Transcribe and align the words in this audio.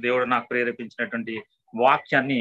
దేవుడు 0.00 0.24
నాకు 0.24 0.46
ప్రేరేపించినటువంటి 0.50 1.34
వాక్యాన్ని 1.74 2.40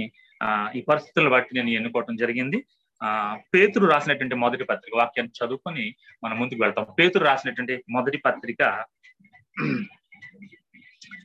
ఈ 0.75 0.81
పరిస్థితులను 0.89 1.31
బట్టి 1.31 1.55
నేను 1.55 1.69
ఎన్నుకోవటం 1.69 2.15
జరిగింది. 2.15 2.59
ఆ 3.03 3.09
పేతురు 3.53 3.85
రాసినటువంటి 3.85 4.35
మొదటి 4.35 4.63
పత్రిక 4.63 4.93
వాక్యాన్ని 4.97 5.33
చదువుకొని 5.39 5.85
మనం 6.23 6.39
ముందుకు 6.39 6.61
వెళ్తాం. 6.63 6.85
పేతురు 6.99 7.23
రాసినటువంటి 7.25 7.75
మొదటి 7.89 8.17
పత్రిక 8.17 8.85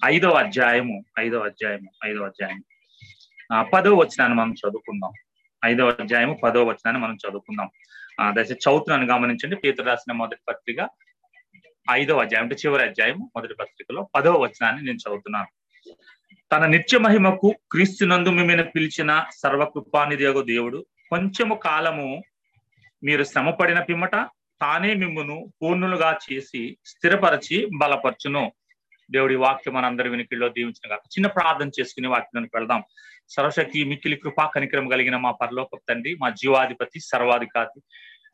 ఐదవ 0.05 0.35
అధ్యాయము 0.45 0.97
ఐదవ 1.19 1.43
అధ్యాయము 1.51 1.89
ఐదవ 2.05 2.25
అధ్యాయం 2.25 2.61
ఆ 3.53 3.63
వచనాన్ని 4.03 4.37
మనం 4.39 4.53
చదువుకుందాం. 4.63 5.13
ఐదవ 5.65 5.89
అధ్యాయము 6.01 6.35
పదవ 6.45 6.65
వచనాన్ని 6.71 7.01
మనం 7.03 7.17
చదువుకుందాం. 7.25 7.69
ఆ 8.21 8.25
దశ 8.37 8.51
చౌత్రాన్ని 8.69 9.07
గమనించండి. 9.13 9.57
పేతురు 9.57 9.87
రాసిన 9.87 10.13
మొదటి 10.13 10.43
పత్రిక 10.49 10.89
ఐదవ 11.91 12.21
అధ్యాయం 12.25 12.45
అంటే 12.45 12.57
చివరి 12.63 12.83
అధ్యాయం 12.83 13.19
మొదటి 13.37 13.55
పత్రికలో 13.61 14.03
పదవ 14.15 14.35
వచనాన్ని 14.45 14.83
నేను 14.87 14.99
చదువుతున్నాను. 15.05 15.51
తన 16.53 16.67
నిత్య 16.67 16.99
మహిమకు 16.99 17.55
క్రీస్తునందు 17.71 18.29
మిమ్మల్ని 18.29 18.65
పిలిచిన 18.65 19.25
సర్వకృపానిదేగో 19.43 20.43
దేవుడు 20.43 20.87
కొంచెము 21.11 21.55
కాలము 21.55 22.23
మీరు 23.03 23.25
శ్రమపడిన 23.25 23.81
పిమ్మట 23.81 24.17
తానే 24.61 24.95
మిమ్మును 24.95 25.53
పూర్ణులుగా 25.63 26.19
చేసి 26.25 26.79
స్థిరపరచి 26.87 27.69
బలపరచును. 27.81 28.53
దేవుడి 29.11 29.37
వాక్యం 29.37 29.75
మనందరి 29.75 30.09
వినికిల్లో 30.09 30.49
దీవించిన 30.49 30.89
కాక 30.91 31.01
చిన్న 31.07 31.27
ప్రార్థన 31.27 31.71
చేసుకుని 31.81 32.09
వాక్యానికి 32.09 32.57
వెళ్దాం. 32.57 32.83
సర్వశక్తి 33.29 33.85
మిక్కిలి 33.85 34.17
కృపా 34.17 34.47
కనికరం 34.47 34.89
కలిగిన 34.89 35.17
మా 35.17 35.31
పరలోక 35.31 35.69
తండ్రి 35.89 36.15
మా 36.21 36.31
జీవాధిపతి 36.31 37.01
సర్వాధికారి 37.01 37.81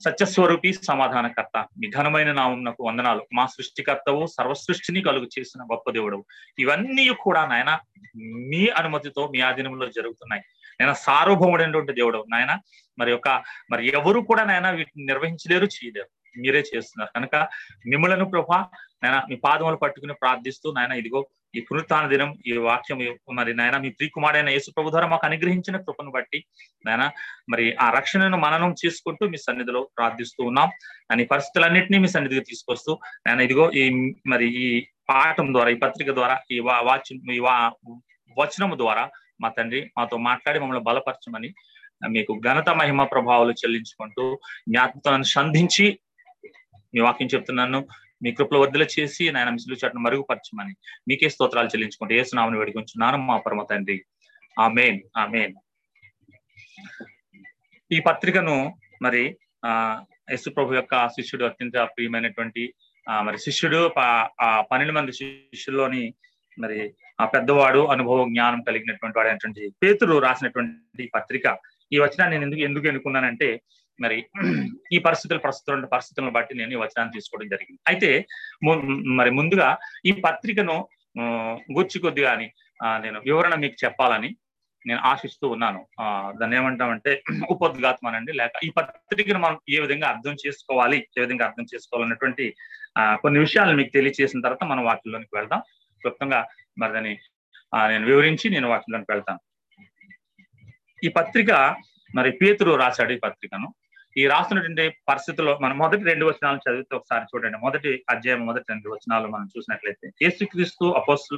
సత్యస్వరూపి 0.05 0.73
సమాధానకర్త. 0.73 1.59
మీ 1.79 1.91
ఘనమైన 1.91 2.33
నామం 2.33 2.65
నాకు 2.65 2.85
వందనాలు. 2.85 3.27
మా 3.33 3.47
సృష్టికర్తవు 3.47 4.27
సర్వ 4.27 4.55
సృష్టిని 4.55 5.03
కలుగు 5.03 5.29
చేసిన 5.39 5.63
గొప్ప 5.63 5.91
దేవుడు 5.91 6.25
ఇవన్నీ 6.59 7.09
కూడా 7.09 7.47
నాయన 7.47 7.79
మీ 8.25 8.69
అనుమతితో 8.69 9.29
మీ 9.29 9.41
ఆధీనంలో 9.41 9.87
జరుగుతున్నాయి. 9.89 10.43
నేను 10.81 10.95
సార్వభౌముడైనటువంటి 10.95 11.93
దేవుడు 11.93 12.24
నాయన. 12.29 12.59
మరి 12.99 13.11
యొక్క 13.11 13.43
మరి 13.71 13.89
ఎవరు 13.89 14.21
కూడా 14.21 14.45
నాయన 14.45 14.71
వీటిని 14.71 15.07
నిర్వహించలేరు 15.07 15.65
చేయలేరు. 15.65 16.20
మీరే 16.37 16.63
చేస్తున్నారు. 16.71 17.11
కనుక 17.17 17.35
మిమ్మలను 17.87 18.27
ప్రభా 18.31 18.59
నాయన 19.03 19.19
మీ 19.29 19.37
పాదములు 19.45 19.77
పట్టుకుని 19.77 20.15
ప్రార్థిస్తూ 20.15 20.69
నాయన 20.73 20.93
ఇదిగో 20.93 21.21
ఈ 21.55 21.61
పునరుత్న 21.61 22.09
దినం 22.09 22.31
ఈ 22.47 22.53
వాక్యం 22.65 22.99
మరి 23.35 23.53
నాయన 23.55 23.77
మీ 23.77 23.91
ప్రియకుమారైన 23.91 24.49
యేసు 24.49 24.69
ప్రభు 24.71 24.91
ద్వారా 24.91 25.07
మాకు 25.07 25.25
అనుగ్రహించిన 25.27 25.77
కృపను 25.77 26.11
బట్టి 26.11 26.39
నాయన 26.85 27.05
మరి 27.51 27.65
ఆ 27.81 27.87
రక్షణను 27.91 28.39
మననం 28.39 28.75
చేసుకుంటూ 28.83 29.27
మీ 29.29 29.39
సన్నిధిలో 29.39 29.83
ప్రార్థిస్తూ 29.99 30.43
ఉన్నాం. 30.45 30.71
అని 31.11 31.25
పరిస్థితులన్నింటినీ 31.25 31.99
మీ 31.99 32.09
సన్నిధికి 32.09 32.45
తీసుకొస్తూ 32.45 32.95
నాయన 33.27 33.41
ఇదిగో 33.41 33.67
ఈ 33.73 33.85
మరి 34.27 34.49
ఈ 34.63 34.69
పాఠం 35.09 35.49
ద్వారా 35.53 35.71
ఈ 35.71 35.79
పత్రిక 35.79 36.11
ద్వారా 36.11 36.37
ఈ 36.51 36.59
వాచ్ 36.89 37.11
ఈ 37.33 37.41
వచనము 38.37 38.77
ద్వారా 38.77 39.05
మా 39.43 39.49
తండ్రి 39.49 39.81
మాతో 39.99 40.17
మాట్లాడి 40.21 40.59
మమ్మల్ని 40.61 40.85
బలపరచమని 40.85 41.51
మీకు 42.09 42.33
ఘనత 42.45 42.69
మహిమ 42.71 43.03
ప్రభావాలు 43.05 43.53
చెల్లించుకుంటూ 43.53 44.25
జ్ఞాపకాలను 44.69 45.29
సంధించి 45.31 45.87
మీ 46.95 47.01
వాక్యం 47.07 47.29
చెప్తున్నాను. 47.35 47.80
మీ 48.23 48.30
కృపలో 48.38 48.59
వద్దల 48.60 48.85
చేసి 48.95 49.24
నాయన 49.35 49.51
మిసులు 49.57 49.77
చాటును 49.80 50.02
మరుగుపరచమని 50.07 50.74
మీకే 51.09 51.29
స్తోత్రాలు 51.35 51.69
చెల్లించుకుంటూ 51.69 52.15
ఏ 52.15 52.23
సునామని 52.30 52.59
వేడుకుంటున్నాను 52.60 53.19
మా 53.29 53.37
పరమ 53.46 53.63
తండ్రి. 53.71 53.99
ఆ 54.57 54.66
మెయిన్ 54.79 55.01
ఆ 55.16 55.24
మెయిన్ 55.27 55.55
ఈ 57.91 57.99
పత్రికను 58.09 58.57
మరి 59.02 59.23
ఆ 59.66 59.71
యేసు 60.30 60.49
ప్రభు 60.51 60.77
యొక్క 60.79 60.95
శిష్యుడు 61.16 61.45
అత్యంత 61.45 61.77
ప్రియమైనటువంటి 61.95 62.65
ఆ 63.07 63.15
మరి 63.27 63.38
శిష్యుడు 63.38 63.80
ఆ 64.47 64.49
పన్నెండు 64.71 64.94
మంది 64.99 65.12
శిష్యుల్లోని 65.21 66.03
మరి 66.59 66.78
ఆ 67.21 67.25
పెద్దవాడు 67.25 67.81
అనుభవ 67.94 68.25
జ్ఞానం 68.28 68.61
కలిగినటువంటి 68.69 69.16
వాడు 69.19 69.28
అయినటువంటి 69.28 69.62
పేతురు 69.83 70.15
రాసినటువంటి 70.19 71.05
పత్రిక. 71.15 71.47
ఈ 71.93 71.99
వచనాన్ని 71.99 72.34
నేను 72.34 72.44
ఎందుకు 72.47 72.62
ఎందుకు 72.69 72.87
ఎన్నుకున్నానంటే 72.87 73.49
మరి 74.00 74.19
ఈ 74.93 74.98
పరిస్థితులు 74.98 75.41
ప్రస్తుతం 75.41 75.87
పరిస్థితులను 75.87 76.31
బట్టి 76.31 76.55
నేను 76.55 76.72
ఈ 76.72 76.77
వచనాన్ని 76.77 77.12
తీసుకోవడం 77.12 77.49
జరిగింది. 77.49 77.81
అయితే 77.88 78.11
మరి 79.21 79.31
ముందుగా 79.31 79.69
ఈ 80.06 80.12
పత్రికను 80.27 80.77
గుర్చి 81.78 81.99
కొద్దిగా 81.99 82.31
అని 82.33 82.49
నేను 83.05 83.19
వివరణ 83.21 83.55
మీకు 83.55 83.77
చెప్పాలని 83.84 84.31
నేను 84.87 85.00
ఆశిస్తూ 85.03 85.47
ఉన్నాను. 85.49 85.81
ఆ 86.00 86.05
దాన్ని 86.41 86.56
ఏమంటామంటే 86.56 87.10
ఉపద్ఘాతమనండి. 87.55 88.33
లేక 88.33 88.53
ఈ 88.66 88.69
పత్రికను 88.77 89.39
మనం 89.39 89.56
ఏ 89.69 89.81
విధంగా 89.81 90.06
అర్థం 90.09 90.37
చేసుకోవాలి 90.44 90.99
ఏ 91.19 91.21
విధంగా 91.21 91.44
అర్థం 91.44 91.66
చేసుకోవాలన్నటువంటి 91.75 92.44
కొన్ని 93.22 93.39
విషయాలు 93.41 93.77
మీకు 93.77 93.91
తెలియచేసిన 93.91 94.41
తర్వాత 94.41 94.65
మనం 94.65 94.84
వాటిల్లోనికి 94.84 95.37
వెళ్దాం. 95.37 95.60
క్లుప్తంగా 96.03 96.41
మరి 96.81 96.93
దాన్ని 96.93 97.15
నేను 97.91 98.05
వివరించి 98.06 98.47
నేను 98.50 98.69
వాటిలోనికి 98.69 99.12
వెళ్తాను. 99.12 99.41
ఈ 101.03 101.09
పత్రిక 101.09 101.50
మరి 102.15 102.31
పేతురు 102.33 102.72
రాశాడు 102.75 103.12
ఈ 103.12 103.21
పత్రికను. 103.27 103.69
ఈ 104.16 104.22
రాస్తున్నటువంటి 104.26 104.84
పరిస్థితుల్లో 105.09 105.53
మనం 105.62 105.76
మొదటి 105.78 106.04
రెండు 106.09 106.25
వచనాలు 106.28 106.60
చదివితే 106.65 106.94
ఒకసారి 106.97 107.25
చూడండి. 107.31 107.59
మొదటి 107.59 107.91
అధ్యాయం 108.09 108.43
మొదటి 108.48 108.66
రెండు 108.72 108.88
వచనాలు 108.94 109.26
మనం 109.34 109.47
చూసినట్లయితే 109.54 110.06
యేసుక్రీస్తు 110.25 110.87
అపోసు 111.00 111.37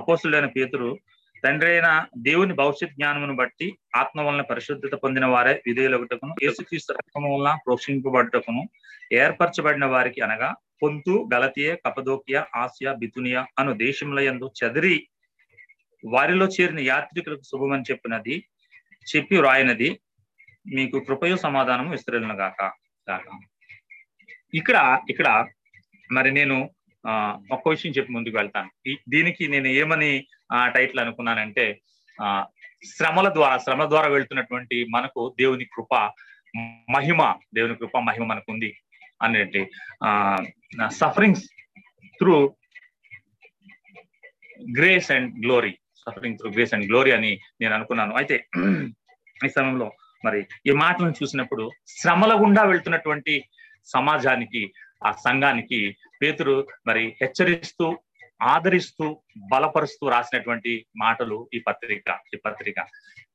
అపోసులైన 0.00 0.48
పేతురు 0.56 0.90
తండ్రి 1.44 1.70
అయిన 1.70 1.88
దేవుని 2.26 2.54
భవిష్యత్ 2.60 2.94
జ్ఞానమును 2.94 3.34
బట్టి 3.34 3.66
ఆత్మ 3.96 4.18
వలన 4.20 4.42
పరిశుద్ధత 4.50 4.94
పొందిన 5.02 5.26
వారే 5.26 5.54
విధేయులగుటకును 5.66 6.34
యేసుక్రీస్తు 6.44 6.92
రక్తము 6.98 7.30
వలన 7.32 7.50
ప్రోక్షింపబడుటకును 7.64 8.62
ఏర్పరచబడిన 9.14 9.86
వారికి 9.86 10.20
అనగా 10.20 10.48
పొంతు 10.82 11.14
గలతియ 11.34 11.68
కపదోకియా 11.84 12.40
ఆసియా 12.62 12.92
బితునియా 13.02 13.42
అను 13.58 13.72
దేశముల 13.84 14.20
యందు 14.20 14.46
చెదిరి 14.60 14.96
వారిలో 16.04 16.46
చేరిన 16.54 16.80
యాత్రికులకు 16.88 17.44
శుభమని 17.50 17.86
చెప్పినది 17.90 18.36
చెప్పి 19.06 19.36
రాయినది 19.40 19.90
మీకు 20.66 20.96
కృపయు 21.06 21.36
సమాధానము 21.46 21.90
విస్తరణ 21.94 22.34
గాక 22.40 22.60
గాక. 23.06 23.26
ఇక్కడ 24.58 24.76
ఇక్కడ 25.12 25.28
మరి 26.10 26.30
నేను 26.38 26.56
ఆ 27.04 27.14
ఒక్క 27.54 27.64
విషయం 27.74 27.92
చెప్పి 27.96 28.14
ముందుకు 28.16 28.36
వెళ్తాను. 28.40 28.70
దీనికి 29.14 29.44
నేను 29.54 29.68
ఏమని 29.80 30.12
ఆ 30.58 30.60
టైటిల్ 30.76 31.02
అనుకున్నానంటే 31.04 31.66
ఆ 32.18 32.28
శ్రమల 32.92 33.28
ద్వారా 33.36 33.56
శ్రమ 33.64 33.82
ద్వారా 33.92 34.08
వెళ్తున్నటువంటి 34.14 34.76
మనకు 34.94 35.20
దేవుని 35.40 35.66
కృప 35.74 35.94
మహిమ 36.96 37.20
దేవుని 37.56 37.76
కృప 37.80 37.96
మహిమ 38.08 38.24
మనకు 38.32 38.48
ఉంది 38.54 38.70
అనేది 39.26 39.62
ఆ 40.06 40.10
sufferings 41.00 41.44
through 42.20 42.36
grace 44.78 45.10
and 45.16 45.30
glory 45.44 45.72
suffering 46.06 46.38
through 46.40 46.48
grace 46.56 46.74
and 46.74 46.86
glory 46.90 47.12
అని 47.18 47.32
నేను 47.60 47.74
అనుకున్నాను. 47.78 48.12
అయితే 48.20 48.36
ఈ 49.46 49.50
సమయంలో 49.56 49.88
మరి 50.24 50.46
ఈ 50.66 50.70
మాటలను 50.70 51.14
చూసినప్పుడు 51.22 51.70
శ్రమల 51.88 52.32
గుండా 52.42 52.62
వెళ్తున్నటువంటి 52.62 53.44
సమాజానికి 53.94 54.72
ఆ 55.06 55.12
సంఘానికి 55.12 55.96
పేతురు 56.22 56.68
మరి 56.86 57.16
హెచ్చరిస్తూ 57.22 57.98
ఆదరిస్తూ 58.42 59.22
బలపరుస్తూ 59.52 60.08
రాసినటువంటి 60.08 60.86
మాటలు 60.96 61.48
ఈ 61.54 61.58
పత్రిక 61.58 62.18
ఈ 62.34 62.36
పత్రిక. 62.36 62.80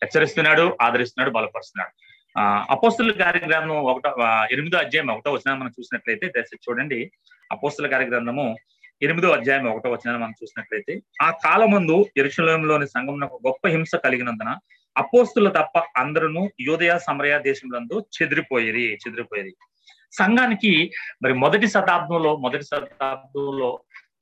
హెచ్చరిస్తున్నాడు 0.03 0.77
ఆదరిస్తున్నాడు 0.81 1.31
బలపరుస్తున్నాడు. 1.31 1.93
ఆ 2.39 2.65
అపోస్తుల 2.69 3.11
కార్యగ్రంథం 3.11 3.75
ఒకటో 3.75 4.09
ఎనిమిదో 4.51 4.77
అధ్యాయం 4.77 5.11
ఒకటో 5.11 5.31
వచ్చిన 5.31 5.53
మనం 5.53 5.71
చూసినట్లయితే 5.79 6.27
చూడండి. 6.55 7.11
అపోస్తుల 7.51 7.87
కార్యగ్రంథము 7.87 8.55
ఎనిమిదో 9.01 9.31
అధ్యాయం 9.31 9.67
ఒకటో 9.67 9.89
వచ్చిన 9.89 10.17
మనం 10.17 10.33
చూసినట్లయితే 10.43 10.93
ఆ 11.21 11.31
కాలమందు 11.31 12.05
ఎరుశలంలోని 12.17 12.87
సంఘం 12.87 13.19
గొప్ప 13.23 13.67
హింస 13.67 13.95
కలిగినందున 13.95 14.51
అపోస్తులు 14.95 15.49
తప్ప 15.49 15.77
అందరూ 15.97 16.47
యోదయ 16.59 16.97
సమరయ 16.99 17.39
దేశంలో 17.39 17.99
చెదిరిపోయేది 18.21 18.85
చెదిరిపోయేది 18.95 19.51
సంఘానికి 20.11 20.91
మరి 21.23 21.33
మొదటి 21.33 21.67
శతాబ్దంలో 21.67 22.37
మొదటి 22.37 22.63
శతాబ్దంలో 22.63 23.69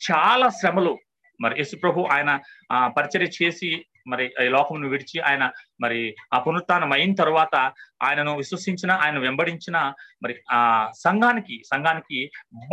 చాలా 0.09 0.49
శ్రమలు. 0.49 0.93
మరి 1.39 1.55
యేసు 1.59 1.75
ప్రభు 1.75 2.01
ఆయన 2.01 2.39
ఆ 2.71 2.87
పరిచర్య 2.87 3.29
చేసి 3.43 3.69
మరి 4.07 4.25
ఈ 4.43 4.47
లోకమును 4.47 4.87
విడిచి 4.87 5.19
ఆయన 5.19 5.51
మరి 5.81 5.99
ఆ 6.33 6.39
పునరుత్నం 6.39 6.93
అయిన 6.93 7.15
తర్వాత 7.15 7.55
ఆయనను 8.01 8.37
విశ్వసించిన 8.37 8.91
ఆయన 8.91 9.17
వెంబడించిన 9.19 9.77
మరి 10.23 10.35
ఆ 10.51 10.61
సంఘానికి 11.05 11.63
సంఘానికి 11.73 12.19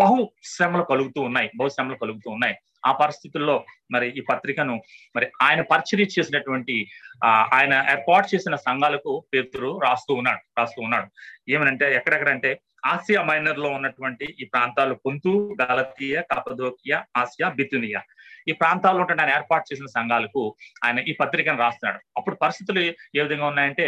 బహు 0.01 0.33
శ్రమలు 0.45 0.83
కలుగుతూ 0.83 1.21
ఉన్నాయి. 1.21 1.51
బహు 1.57 1.69
శ్రమలు 1.69 1.97
కలుగుతూ 1.97 2.31
ఉన్నాయి. 2.31 2.57
ఆ 2.87 2.93
పరిస్థితుల్లో 2.93 3.65
మరి 3.91 4.07
ఈ 4.11 4.21
పత్రికను 4.21 4.75
మరి 5.17 5.27
ఆయన 5.43 5.61
పరిచర్య 5.61 6.07
చేసినటువంటి 6.19 6.77
ఆ 7.25 7.31
ఆయన 7.53 7.75
ఏర్పాటు 7.91 8.29
చేసిన 8.35 8.55
సంఘాలకు 8.55 9.13
పేతురు 9.35 9.71
రాస్తూ 9.79 10.15
ఉన్నాడు 10.15 10.43
రాస్తూ 10.59 10.83
ఉన్నాడు. 10.83 11.09
ఏమనంటే 11.49 11.95
ఎక్కడెక్కడంటే 11.95 12.51
ఆసియా 12.85 13.21
మైనర్లో 13.23 13.69
ఉన్నటువంటి 13.77 14.27
ఈ 14.41 14.45
ప్రాంతాలు 14.45 14.95
పొంతు 15.05 15.31
గలతీయ 15.61 16.17
కపదోకియా 16.33 16.99
ఆసియా 17.17 17.49
బితునియా. 17.59 18.01
ఈ 18.49 18.53
ప్రాంతాల్లో 18.53 19.01
ఉంటే 19.03 19.15
ఆయన 19.15 19.33
ఏర్పాటు 19.37 19.65
చేసిన 19.71 19.87
సంఘాలకు 19.87 20.43
ఆయన 20.85 20.99
ఈ 21.11 21.13
పత్రికను 21.21 21.59
రాస్తున్నాడు. 21.59 22.01
అప్పుడు 22.17 22.37
పరిస్థితులు 22.37 22.81
ఏ 23.19 23.23
విధంగా 23.23 23.47
ఉన్నాయంటే 23.47 23.87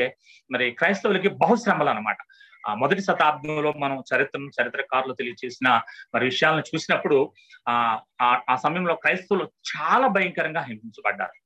మరి 0.51 0.67
క్రైస్తవులకి 0.71 1.31
బహుశ్రమలు 1.43 1.91
అనమాట 1.91 2.19
ఆ 2.65 2.73
మొదటి 2.75 3.03
శతాబ్దంలో 3.03 3.71
మనం 3.83 3.99
చరిత్రను 4.11 4.49
చరిత్రకారులు 4.57 5.13
తెలియచేసిన 5.15 5.69
మరి 6.15 6.25
విషయాలను 6.25 6.65
చూసినప్పుడు 6.71 7.19
ఆ 7.69 7.75
ఆ 8.53 8.57
సమయంలో 8.65 8.95
క్రైస్తవులు 8.95 9.45
చాలా 9.73 10.07
భయంకరంగా 10.09 10.63
హింసించబడ్డారు 10.69 11.37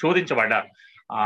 శోధించబడ్డారు. 0.00 0.68
ఆ 1.12 1.20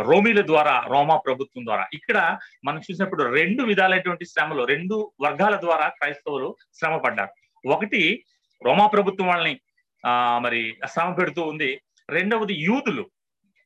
రోమిల 0.00 0.46
ద్వారా 0.46 0.84
రోమా 0.86 1.16
ప్రభుత్వం 1.16 1.66
ద్వారా. 1.66 1.86
ఇక్కడ 1.92 2.38
మనం 2.64 2.78
చూసినప్పుడు 2.78 3.22
రెండు 3.22 3.62
విధాలైనటువంటి 3.62 4.24
శ్రమలు 4.24 4.64
రెండు 4.64 5.12
వర్గాల 5.20 5.60
ద్వారా 5.60 5.88
క్రైస్తవులు 5.88 6.56
శ్రమ 6.74 6.96
పడ్డారు. 6.96 7.30
ఒకటి 7.68 8.24
రోమా 8.64 8.86
ప్రభుత్వం 8.86 9.28
వాళ్ళని 9.28 9.60
ఆ 10.06 10.38
మరి 10.38 10.76
శ్రమ 10.86 11.12
పెడుతూ 11.12 11.42
ఉంది. 11.42 11.80
రెండవది 12.10 12.54
యూదులు 12.54 13.10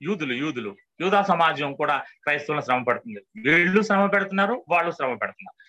యూదులు 0.03 0.33
యూదులు. 0.33 0.77
యూదా 1.01 1.23
సమాజం 1.23 1.75
కూడా 1.75 1.99
క్రైస్తవులను 1.99 2.65
శ్రమ 2.65 2.83
పడుతుంది. 2.83 3.51
వీళ్ళు 3.51 3.83
శ్రమ 3.83 4.07
పెడుతున్నారు 4.07 4.65
వాళ్ళు 4.69 4.91
శ్రమ 4.91 5.15
పెడుతున్నారు. 5.15 5.69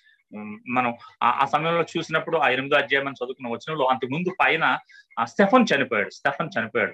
మనం 0.67 0.97
ఆ 1.23 1.45
సమయంలో 1.45 1.85
చూసినప్పుడు 1.97 2.37
ఆ 2.37 2.49
ఎనిమిదో 2.49 2.75
అధ్యాయం 2.75 3.07
అని 3.07 3.23
చదువుకున్న 3.23 3.51
వచనంలో 3.51 3.85
అంతకుముందు 3.85 4.35
పైన 4.39 4.77
స్టెఫన్ 5.23 5.65
చనిపోయాడు 5.75 6.09
స్టెఫన్ 6.09 6.49
చనిపోయాడు. 6.59 6.93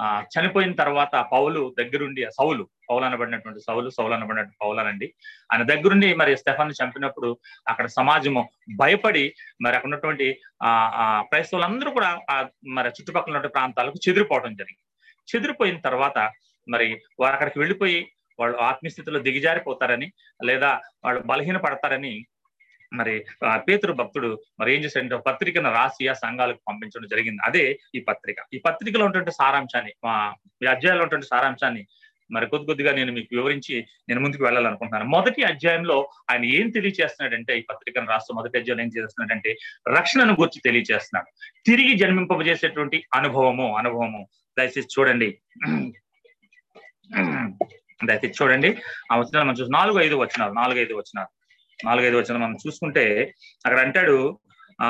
ఆ 0.00 0.24
చనిపోయిన 0.32 0.72
తర్వాత 0.72 1.16
పౌలు 1.32 1.74
దగ్గరుండి 1.78 2.26
సౌలు 2.38 2.68
పౌలు 2.90 3.04
అనబడినటువంటి 3.04 3.60
సౌలు 3.60 3.90
సౌలు 3.90 4.14
అనబడినటువంటి 4.14 4.58
పౌలనండి. 4.62 5.14
ఆయన 5.52 5.62
దగ్గరుండి 5.62 6.14
మరి 6.14 6.36
స్టెఫాన్ 6.36 6.72
చంపినప్పుడు 6.82 7.38
అక్కడ 7.68 7.86
సమాజము 7.86 8.48
భయపడి 8.76 9.34
మరి 9.62 9.76
అక్కడ 9.76 9.88
ఉన్నటువంటి 9.88 10.40
ఆ 10.62 11.22
క్రైస్తవులందరూ 11.22 11.90
కూడా 11.90 12.10
మరి 12.66 12.88
చుట్టుపక్కల 12.88 13.36
ఉన్న 13.36 13.46
ప్రాంతాలకు 13.46 14.08
చెదిరిపోవడం 14.08 14.54
జరిగింది. 14.54 14.84
చెదిరిపోయిన 15.28 15.78
తర్వాత 15.80 16.18
మరి 16.68 17.02
వారు 17.20 17.34
అక్కడికి 17.34 17.58
వెళ్ళిపోయి 17.58 18.08
వాళ్ళు 18.38 18.56
ఆత్మీయస్థితిలో 18.58 19.18
దిగజారిపోతారని 19.18 20.12
లేదా 20.44 20.80
వాళ్ళు 21.04 21.20
బలహీన 21.22 21.56
పడతారని 21.56 22.26
మరి 22.92 23.26
పేతురు 23.54 23.92
భక్తుడు 23.92 24.40
మరి 24.60 24.76
ఏం 24.76 24.84
చేశాడంటే 24.84 25.16
పత్రికను 25.16 25.72
రాసి 25.72 26.08
ఆ 26.08 26.12
సంఘాలకు 26.12 26.60
పంపించడం 26.68 27.06
జరిగింది. 27.06 27.38
అదే 27.44 27.78
ఈ 27.94 28.00
పత్రిక. 28.00 28.36
ఈ 28.52 28.58
పత్రికలో 28.58 29.04
ఉన్నటువంటి 29.04 29.30
సారాంశాన్ని 29.30 29.92
మా 30.04 30.34
ఈ 30.62 30.66
అధ్యాయంలో 30.66 31.02
ఉన్నటువంటి 31.02 31.26
సారాంశాన్ని 31.26 31.86
మరి 32.30 32.46
కొద్ది 32.46 32.66
కొద్దిగా 32.66 32.92
నేను 32.92 33.12
మీకు 33.12 33.36
వివరించి 33.36 33.86
నేను 34.08 34.20
ముందుకు 34.20 34.44
వెళ్ళాలనుకుంటున్నాను. 34.44 35.10
మొదటి 35.10 35.42
అధ్యాయంలో 35.44 36.10
ఆయన 36.30 36.44
ఏం 36.44 36.70
తెలియజేస్తున్నాడంటే 36.70 37.58
ఈ 37.58 37.62
పత్రికను 37.62 38.06
రాస్తూ 38.06 38.34
మొదటి 38.34 38.58
అధ్యాయంలో 38.58 38.84
ఏం 38.84 38.90
చేస్తున్నాడంటే 38.98 39.56
రక్షణను 39.98 40.32
గురించి 40.32 40.60
తెలియజేస్తున్నాడు 40.64 41.60
తిరిగి 41.66 41.98
జన్మింపజేసేటువంటి 41.98 43.04
అనుభవము 43.14 43.76
అనుభవము. 43.76 44.28
దయచేసి 44.58 44.88
చూడండి. 44.98 45.38
దయచేసి 48.04 48.44
చూడండి. 48.44 48.76
ఆ 49.12 49.18
వచ్చిన 49.18 49.42
మనం 49.42 49.54
చూసి 49.54 49.70
నాలుగు 49.70 50.00
ఐదు 50.00 50.14
వచ్చినారు 50.14 50.52
నాలుగు 50.52 50.78
ఐదు 50.78 50.94
వచ్చినారు 50.94 51.35
నాలుగైదు 51.78 52.16
వచ్చిన 52.16 52.38
మనం 52.38 52.56
చూసుకుంటే 52.66 53.32
అక్కడ 53.64 53.78
అంటాడు 53.78 54.40
ఆ 54.80 54.88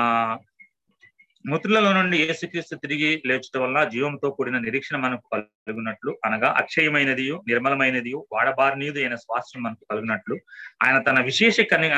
మృతులలో 1.44 1.92
నుండి 1.92 2.16
యేసుక్రీస్తు 2.18 2.76
తిరిగి 2.76 3.22
లేచడం 3.26 3.62
వల్ల 3.62 3.84
జీవంతో 3.84 4.30
కూడిన 4.30 4.58
నిరీక్షణ 4.58 4.96
మనకు 4.96 5.22
కలుగునట్లు 5.32 6.18
అనగా 6.26 6.48
అక్షయమైనది 6.48 7.30
నిర్మలమైనది 7.48 8.12
వాడబారినీదు 8.32 8.98
అయిన 8.98 9.14
స్వాస్థ్యం 9.14 9.62
మనకు 9.62 9.84
కలుగునట్లు 9.90 10.36
ఆయన 10.82 10.98
తన 10.98 11.20
విశేష 11.20 11.60
కని 11.60 11.88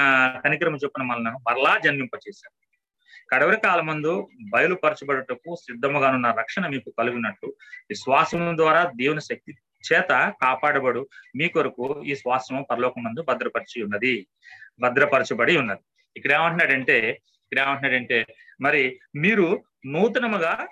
కనికరము 0.45 0.77
చొప్పున 0.77 1.03
మనలను 1.03 1.39
మరలా 1.49 1.79
జన్మింపచేశాడు. 1.79 2.55
కడవరి 3.33 3.57
కాలమందు 3.57 4.29
బయలుపరచబడుటకు 4.55 5.57
సిద్ధముగానున్న 5.57 6.31
రక్షణ 6.39 6.67
మీకు 6.67 6.91
కలుగునట్లు 6.99 7.55
ఈ 7.91 7.95
శ్వాసం 7.95 8.57
ద్వారా 8.57 8.85
దేవుని 8.85 9.21
శక్తి 9.21 9.53
చేత 9.91 10.35
కాపాడబడు 10.43 11.09
మీ 11.37 11.49
కొరకు 11.49 12.03
ఈ 12.03 12.15
శ్వాసము 12.15 12.67
పరలోకమందు 12.71 13.23
భద్రపరిచి 13.23 13.85
ఉన్నది 13.85 14.27
భద్రపరచబడి 14.81 15.57
ఉన్నది. 15.57 15.81
ఇక్కడ 16.17 16.33
ఏమంటున్నాడంటే 16.33 16.97
ఇక్కడ 17.43 17.59
ఏమంటున్నాడంటే 17.67 18.19
మరి 18.61 19.01
మీరు 19.17 19.65
నూతనముగా 19.87 20.69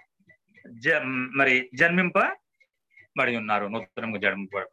జ 0.71 0.89
మరి 1.37 1.71
జన్మింపబడి 1.75 3.37
ఉన్నారు 3.37 3.67
నూతనంగా 3.67 4.19
జన్మింపబడి. 4.21 4.67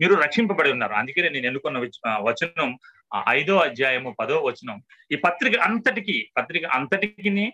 మీరు 0.00 0.14
రక్షింపబడి 0.14 0.72
ఉన్నారు. 0.72 0.92
అందుకే 0.92 1.28
నేను 1.28 1.46
ఎన్నుకున్న 1.46 1.78
వచనం 2.20 2.78
ఐదో 3.28 3.58
అధ్యాయము 3.58 4.16
పదో 4.20 4.36
వచనం. 4.40 4.82
ఈ 5.12 5.16
పత్రిక 5.16 5.60
అంతటికి 5.60 6.30
పత్రిక 6.36 6.66
అంతటికి 6.66 7.52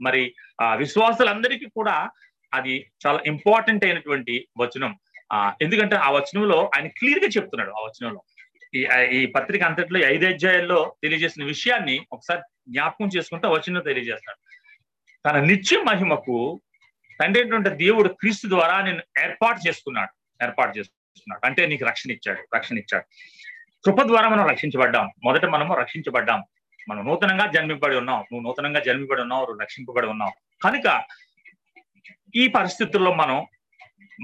మరి 0.00 0.34
ఆ 0.62 0.74
విశ్వాసులందరికీ 0.74 1.66
కూడా 1.66 2.10
అది 2.54 2.90
చాలా 3.06 3.20
ఇంపార్టెంట్ 3.26 3.84
అయినటువంటి 3.84 4.48
వచనం. 4.58 4.92
ఆ 5.32 5.52
ఎందుకంటే 5.62 5.96
ఆ 5.96 6.10
వచనంలో 6.10 6.70
ఆయన 6.74 6.86
క్లియర్గా 6.86 7.28
చెప్తున్నాడు 7.28 7.70
ఆ 7.70 7.80
వచనంలో. 7.86 8.22
ఈ 8.74 8.88
ఈ 9.12 9.26
పత్రిక 9.26 9.62
అంతట్లో 9.62 10.00
ఐదు 10.00 10.26
అధ్యాయాల్లో 10.26 10.96
తెలియజేసిన 11.02 11.44
విషయాన్ని 11.44 12.06
ఒకసారి 12.12 12.40
జ్ఞాపకం 12.68 13.10
చేసుకుంటే 13.16 13.48
వచనంలో 13.48 13.80
తెలియజేస్తాడు 13.80 14.38
తన 15.26 15.40
నిత్య 15.40 15.82
మహిమకు 15.82 16.60
తండ్రి 17.20 17.42
అయినటువంటి 17.42 17.70
దేవుడు 17.70 18.08
క్రీస్తు 18.08 18.48
ద్వారా 18.48 18.82
నేను 18.82 19.02
ఏర్పాటు 19.24 19.68
చేసుకున్నాడు 19.68 20.44
ఏర్పాటు 20.44 20.78
చేసుకున్నాడు. 20.78 21.46
అంటే 21.46 21.66
నీకు 21.66 21.84
రక్షణ 21.84 22.10
ఇచ్చాడు 22.10 22.56
రక్షణ 22.56 22.78
ఇచ్చాడు. 22.78 23.04
కృప 23.84 24.02
ద్వారా 24.02 24.28
మనం 24.28 24.46
రక్షించబడ్డాం. 24.46 25.10
మొదట 25.24 25.44
మనము 25.44 25.74
రక్షించబడ్డాం. 25.74 26.44
మనం 26.88 27.06
నూతనంగా 27.06 27.50
జన్మింపబడి 27.52 27.96
ఉన్నాం. 27.96 28.16
నువ్వు 28.16 28.40
నూతనంగా 28.40 28.80
జన్మింపబడి 28.80 29.20
ఉన్నావు 29.20 29.58
రక్షింపబడి 29.60 30.06
ఉన్నావు. 30.06 30.32
కనుక 30.62 31.02
ఈ 32.36 32.48
పరిస్థితుల్లో 32.48 33.14
మనం 33.14 33.46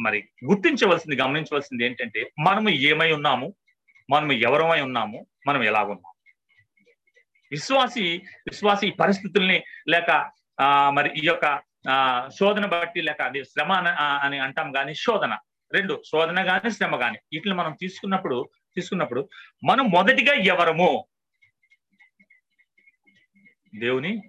మరి 0.03 0.29
గుర్తించవలసింది 0.45 1.23
గమనించవలసింది 1.23 1.85
ఏంటంటే 1.85 2.31
మనము 2.39 2.69
ఏమై 2.69 3.13
ఉన్నాము? 3.13 3.55
మనం 4.11 4.33
ఎవరమై 4.33 4.81
ఉన్నాము 4.81 5.27
మనం 5.47 5.63
ఎలాగున్నాం? 5.63 6.13
విశ్వాసి 7.51 8.05
విశ్వాసి 8.49 8.89
ఈ 8.89 8.91
పరిస్థితుల్ని 8.91 9.63
లేక 9.89 10.31
ఆ 10.61 10.91
మరి 10.91 11.11
ఈ 11.19 11.27
యొక్క 11.27 11.61
ఆ 11.91 12.29
శోధన 12.39 12.67
బట్టి 12.67 13.01
లేక 13.03 13.23
అది 13.23 13.45
శ్రమ 13.45 13.73
అని 14.25 14.39
అంటాం 14.39 14.73
కానీ 14.73 14.95
శోధన. 14.95 15.39
రెండు 15.75 16.03
శోధన 16.07 16.49
గాని 16.49 16.71
శ్రమ 16.71 16.97
కానీ 16.97 17.19
వీటిని 17.33 17.55
మనం 17.55 17.77
తీసుకున్నప్పుడు 17.81 18.51
తీసుకున్నప్పుడు 18.77 19.29
మనం 19.65 19.85
మొదటిగా 19.91 20.35
ఎవరము? 20.35 21.07
దేవుని 23.79 24.23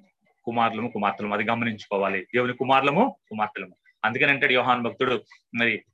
కుమారులము 0.43 0.87
కుమార్తెలము. 0.87 1.33
అది 1.33 1.43
గమనించుకోవాలి. 1.43 2.27
దేవుని 2.35 2.53
కుమారులము 2.53 3.17
కుమార్తెలము. 3.29 3.75
అందుకని 4.05 4.31
అంటాడు 4.31 4.53
యోహాన్ 4.53 4.83
భక్తుడు 4.83 5.25
మరి 5.55 5.85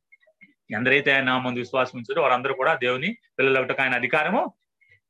ఎందరైతే 0.71 1.11
ఆయన 1.11 1.37
ముందు 1.37 1.59
విశ్వాసం 1.59 1.97
ఉంచారో 1.97 2.21
వారందరూ 2.21 2.53
కూడా 2.53 2.73
దేవుని 2.73 3.17
పిల్లలకి 3.39 3.81
ఆయన 3.81 3.93
అధికారము 3.93 4.53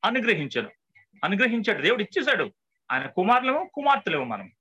అనుగ్రహించను. 0.05 0.69
అనుగ్రహించాడు. 1.23 1.81
దేవుడు 1.81 2.01
ఇచ్చేశాడు. 2.01 2.51
ఆయన 2.91 3.05
కుమారులము 3.05 3.71
కుమార్తెలేము 3.73 4.23
మనం. 4.23 4.51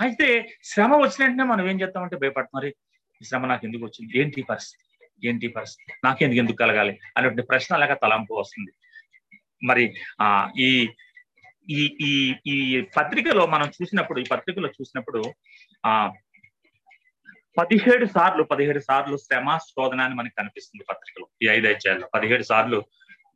అయితే 0.00 0.56
శ్రమ 0.64 0.96
వచ్చిన 0.96 1.24
వెంటనే 1.24 1.44
మనం 1.44 1.70
ఏం 1.70 1.80
చేస్తామంటే 1.80 2.16
భయపడుతున్నారు 2.16 2.74
ఈ 3.22 3.24
శ్రమ 3.24 3.46
నాకు 3.46 3.66
ఎందుకు 3.66 3.84
వచ్చింది? 3.84 4.18
ఏంటి 4.18 4.42
పరిస్థితి? 4.42 5.28
ఏంటి 5.28 5.48
పరిస్థితి? 5.48 5.92
నాకెందుకు 6.04 6.38
ఎందుకు 6.38 6.56
కలగాలి? 6.56 7.00
అనేటువంటి 7.16 7.42
ప్రశ్న 7.42 7.76
లేక 7.76 7.92
తలంపు 7.92 8.34
వస్తుంది. 8.34 8.72
మరి 9.66 9.94
ఆ 10.20 10.52
ఈ 10.58 10.88
ఈ 11.70 11.96
ఈ 12.00 12.34
ఈ 12.46 12.80
పత్రికలో 12.80 13.46
మనం 13.46 13.66
చూసినప్పుడు 13.66 14.20
ఈ 14.20 14.24
పత్రికలో 14.30 14.68
చూసినప్పుడు 14.68 15.34
ఆ 15.86 16.12
పదిహేడు 17.58 18.06
సార్లు 18.06 18.42
పదిహేడు 18.42 18.78
సార్లు 18.78 19.16
శ్రమ 19.16 19.56
శోధన 19.56 20.00
అని 20.00 20.14
మనకి 20.14 20.34
కనిపిస్తుంది 20.38 20.84
పత్రికలో 20.90 21.28
ఈ 21.42 21.48
ఐదు 21.48 21.68
అధ్యాయాల్లో. 21.68 22.08
పదిహేడు 22.14 22.42
సార్లు 22.42 22.84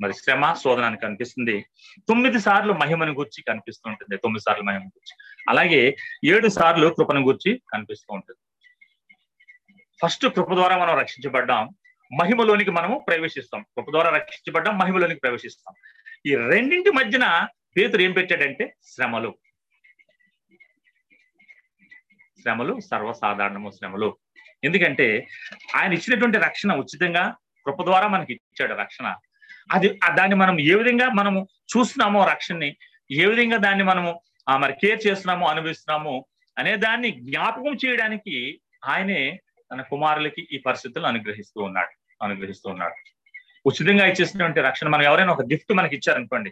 మరి 0.01 0.15
శ్రమ 0.15 0.53
శోధన 0.53 0.95
కనిపిస్తుంది. 0.95 1.65
తొమ్మిది 2.09 2.41
సార్లు 2.41 2.73
మహిమను 2.73 3.13
గురించి 3.13 3.45
కనిపిస్తూ 3.49 3.91
ఉంటుంది. 3.91 4.17
తొమ్మిది 4.17 4.43
సార్లు 4.43 4.63
మహిమను 4.65 4.87
గురించి. 4.87 5.17
అలాగే 5.49 5.97
ఏడు 6.25 6.49
సార్లు 6.49 6.89
కృపను 6.89 7.21
గురించి 7.21 7.63
కనిపిస్తూ 7.73 8.15
ఉంటుంది. 8.15 8.39
ఫస్ట్ 10.03 10.27
కృప 10.27 10.55
ద్వారా 10.55 10.79
మనం 10.79 10.99
రక్షించబడ్డాం. 10.99 11.69
మహిమలోనికి 12.21 12.71
మనము 12.71 13.05
ప్రవేశిస్తాం. 13.09 13.63
కృప 13.63 13.91
ద్వారా 13.91 14.11
రక్షించబడ్డాం 14.11 14.79
మహిమలోనికి 14.79 15.21
ప్రవేశిస్తాం. 15.21 15.75
ఈ 16.27 16.35
రెండింటి 16.35 16.91
మధ్యన 16.91 17.49
పేతురు 17.77 18.03
ఏం 18.03 18.13
పెట్టాడంటే 18.13 18.75
శ్రమలు. 18.83 19.35
శ్రమలు 22.43 22.81
సర్వసాధారణము 22.81 23.71
శ్రమలు. 23.71 24.17
ఎందుకంటే 24.65 25.29
ఆయన 25.77 25.93
ఇచ్చినటువంటి 25.93 26.39
రక్షణ 26.39 26.73
ఉచితంగా 26.75 27.25
కృప 27.67 27.83
ద్వారా 27.83 28.07
మనకి 28.09 28.33
ఇచ్చాడు 28.33 28.75
రక్షణ. 28.75 29.15
అది 29.73 29.89
దాన్ని 30.15 30.37
మనం 30.37 30.61
ఏ 30.61 30.75
విధంగా 30.75 31.09
మనము 31.09 31.49
చూస్తున్నామో 31.73 32.27
రక్షణని 32.27 32.77
ఏ 33.11 33.25
విధంగా 33.25 33.57
దాన్ని 33.57 33.85
మనము 33.85 34.21
మరి 34.57 34.73
కేర్ 34.73 35.07
చేస్తున్నాము 35.07 35.47
అనుభవిస్తున్నాము 35.49 36.27
అనే 36.59 36.77
దాన్ని 36.77 37.11
జ్ఞాపకం 37.11 37.77
చేయడానికి 37.85 38.61
ఆయనే 38.85 39.41
తన 39.73 39.81
కుమారులకి 39.83 40.49
ఈ 40.53 40.59
పరిస్థితులు 40.59 41.07
అనుగ్రహిస్తూ 41.07 41.63
ఉన్నాడు 41.63 42.25
అనుగ్రహిస్తూ 42.25 42.71
ఉన్నాడు. 42.71 42.95
ఉచితంగా 43.67 44.07
ఇచ్చేసినటువంటి 44.07 44.61
రక్షణ 44.61 44.89
మనం 44.89 45.03
ఎవరైనా 45.03 45.33
ఒక 45.33 45.43
గిఫ్ట్ 45.43 45.73
మనకి 45.73 45.97
ఇచ్చారనుకోండి. 45.97 46.51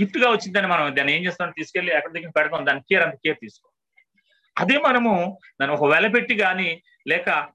గిఫ్ట్గా 0.00 0.30
వచ్చిందని 0.30 0.66
మనం 0.66 0.96
దాన్ని 0.96 1.16
ఏం 1.16 1.26
చేస్తాం? 1.26 1.50
తీసుకెళ్ళి 1.50 1.96
ఎక్కడి 1.96 2.14
దగ్గర 2.14 2.30
పెడతాం? 2.36 2.66
దాని 2.66 2.80
కేర్ 2.80 3.02
అంత 3.02 3.14
కేర్ 3.14 3.36
తీసుకో. 3.42 3.68
అదే 4.58 4.76
మనము 4.78 5.38
దాన్ని 5.60 5.76
ఒక 5.76 5.92
వెల 5.92 6.06
పెట్టి 6.06 6.34
కానీ 6.36 6.82
లేక 7.08 7.48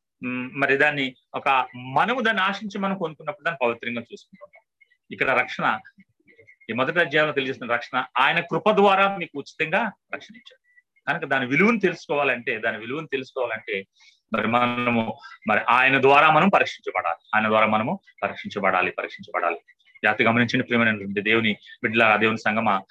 మరి 0.53 0.77
దాన్ని 0.77 1.15
ఒక 1.33 1.67
మనము 1.75 2.21
దాన్ని 2.21 2.41
ఆశించి 2.43 2.79
మనం 2.79 2.97
కొనుక్కున్నప్పుడు 2.97 3.45
దాన్ని 3.45 3.65
పవిత్రంగా 3.65 4.01
చూసుకుంటాం 4.01 4.63
ఇక్కడ 5.11 5.29
రక్షణ 5.29 5.79
ఈ 6.69 6.73
మొదటి 6.73 6.99
అధ్యాయంలో 6.99 7.33
తెలియజేస్తున్న 7.33 7.73
రక్షణ 7.73 8.03
ఆయన 8.19 8.39
కృప 8.39 8.69
ద్వారా 8.71 9.17
మీకు 9.17 9.37
ఉచితంగా 9.37 9.91
రక్షణ 10.13 10.35
ఇచ్చాడు. 10.35 10.61
కనుక 11.07 11.25
దాని 11.29 11.45
విలువను 11.45 11.79
తెలుసుకోవాలంటే 11.79 12.59
దాని 12.59 12.77
విలువను 12.77 13.07
తెలుసుకోవాలంటే 13.07 13.87
మరి 14.33 14.47
మనము 14.47 15.17
మరి 15.47 15.61
ఆయన 15.69 16.01
ద్వారా 16.01 16.31
మనం 16.31 16.49
పరీక్షించబడాలి. 16.49 17.21
ఆయన 17.35 17.47
ద్వారా 17.47 17.67
మనము 17.67 17.99
పరీక్షించబడాలి 18.23 18.91
పరీక్షించబడాలి. 18.91 19.59
జాతి 20.03 20.23
గమనించిన 20.23 20.61
ప్రియమైనటువంటి 20.61 21.21
దేవుని 21.21 21.57
బిడ్డల 21.83 22.15
దేవుని 22.15 22.37
సంగమ. 22.37 22.81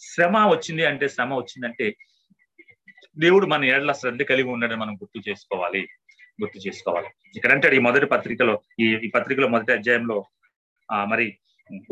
శ్రమ 0.00 0.36
వచ్చింది 0.46 0.86
అంటే 0.86 1.08
శ్రమ 1.08 1.34
వచ్చిందంటే 1.34 1.96
దేవుడు 3.24 3.46
మన 3.52 3.64
ఏళ్ళ 3.74 3.90
శ్రద్ధ 4.00 4.22
కలిగి 4.30 4.50
ఉండడం 4.54 4.78
మనం 4.82 4.94
గుర్తు 5.02 5.18
చేసుకోవాలి. 5.28 5.82
గుర్తు 6.40 6.58
చేసుకోవాలి. 6.66 7.08
ఇక్కడ 7.38 7.50
అంటాడు 7.56 7.74
ఈ 7.78 7.82
మొదటి 7.86 8.06
పత్రికలో 8.14 8.54
ఈ 8.84 8.86
ఈ 9.06 9.08
పత్రికలో 9.16 9.48
మొదటి 9.54 9.72
అధ్యాయంలో 9.76 10.16
ఆ 10.88 10.98
మరి 11.12 11.26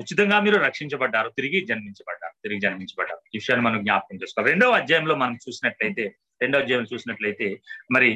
ఉచితంగా 0.01 0.37
మీరు 0.47 0.59
రక్షించబడ్డారు 0.67 1.29
తిరిగి 1.39 1.61
జన్మించబడ్డారు 1.71 2.35
తిరిగి 2.45 2.61
జన్మించబడ్డారు. 2.65 3.23
ఈ 3.35 3.37
విషయాన్ని 3.41 3.65
మనం 3.69 3.79
జ్ఞాపకం 3.85 4.19
చేసుకోవాలి. 4.23 4.51
రెండవ 4.53 4.77
అధ్యాయంలో 4.81 5.15
మనం 5.23 5.37
చూసినట్లయితే 5.45 6.05
రెండవ 6.43 6.61
అధ్యాయంలో 6.65 6.89
చూసినట్లయితే 6.93 7.49
మరి 7.97 8.11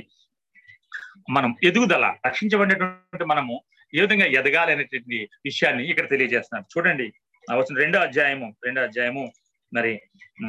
మనం 1.37 1.51
ఎదుగుదల 1.69 2.07
రక్షించబడినటువంటి 2.27 3.27
మనము 3.33 3.55
ఏ 3.93 4.01
విధంగా 4.05 4.27
ఎదగాలి 4.41 4.71
అనేటువంటి 4.75 5.19
విషయాన్ని 5.49 5.85
ఇక్కడ 5.93 6.07
తెలియజేస్తున్నారు. 6.15 6.67
చూడండి 6.75 7.07
వచ్చిన 7.45 7.77
రెండో 7.85 7.99
అధ్యాయము 8.07 8.47
రెండో 8.67 8.81
అధ్యాయము 8.89 9.23
మరి 9.73 10.01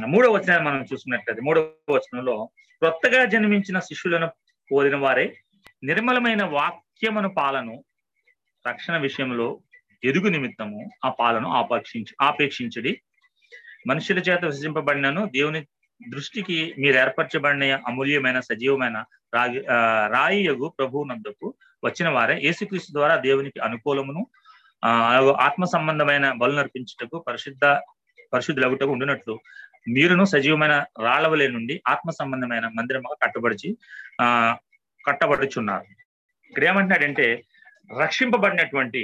మూడో 0.08 0.32
వచనాన్ని 0.32 0.66
మనం 0.70 0.86
చూసుకున్నట్లయితే 0.94 1.42
మూడవ 1.42 1.74
వచనంలో 1.90 2.50
కొత్తగా 2.82 3.26
జన్మించిన 3.26 3.80
శిష్యులను 3.80 4.28
పోలిన 4.72 4.96
వారే 4.96 5.38
నిర్మలమైన 5.84 6.44
వాక్యమును 6.44 7.30
పాలను 7.30 7.84
రక్షణ 8.68 8.98
విషయంలో 8.98 9.62
ఎదుగు 10.04 10.30
నిమిత్తము 10.30 10.92
ఆ 11.06 11.10
పాలను 11.10 11.50
ఆపేక్షించి 11.50 12.16
ఆపేక్షించడి. 12.22 13.02
మనుషుల 13.88 14.20
చేత 14.20 14.46
విసర్జింపబడినను 14.46 15.26
దేవుని 15.26 15.66
దృష్టికి 16.10 16.76
మీరు 16.78 16.98
ఏర్పరచబడిన 16.98 17.76
అమూల్యమైన 17.88 18.40
సజీవమైన 18.40 19.06
రాగి 19.34 19.60
రాయి 20.08 20.46
యగు 20.46 20.74
వచ్చిన 21.84 22.10
వారే 22.10 22.40
యేసుక్రీస్తు 22.44 22.92
ద్వారా 22.94 23.16
దేవునికి 23.16 23.60
అనుకూలమును 23.60 24.28
ఆత్మ 25.40 25.66
సంబంధమైన 25.66 26.32
బలు 26.32 26.52
నర్పించుటకు 26.52 27.20
పరిశుద్ధ 27.20 27.66
పరిశుద్ధులగుటకు 28.34 28.92
ఉండినట్లు. 28.96 29.36
మీరును 29.96 30.26
సజీవమైన 30.34 30.76
రాళ్ళవలే 31.08 31.48
నుండి 31.48 31.76
ఆత్మ 31.94 32.10
సంబంధమైన 32.20 32.66
మందిరముగా 32.78 33.16
కట్టబడిచి 33.24 33.70
ఆ 34.24 34.28
కట్టబడుచున్నారు. 35.06 35.86
ఇక్కడ 36.52 36.64
ఏమంటున్నాడంటే 36.72 37.28
రక్షింపబడినటువంటి 38.04 39.02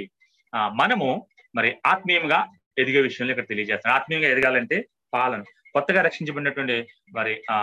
ఆ 0.52 0.60
మనము 0.80 1.08
మరి 1.54 1.70
ఆత్మీయంగా 1.92 2.38
ఎదిగే 2.82 3.00
విషయంలో 3.08 3.32
ఇక్కడ 3.34 3.48
తెలియజేస్తాను 3.52 3.94
ఆత్మీయంగా 3.98 4.28
ఎదగాలంటే 4.34 4.76
పాలన. 5.14 5.42
కొత్తగా 5.74 6.00
రక్షించబడినటువంటి 6.06 6.76
మరి 7.18 7.32
ఆ 7.54 7.56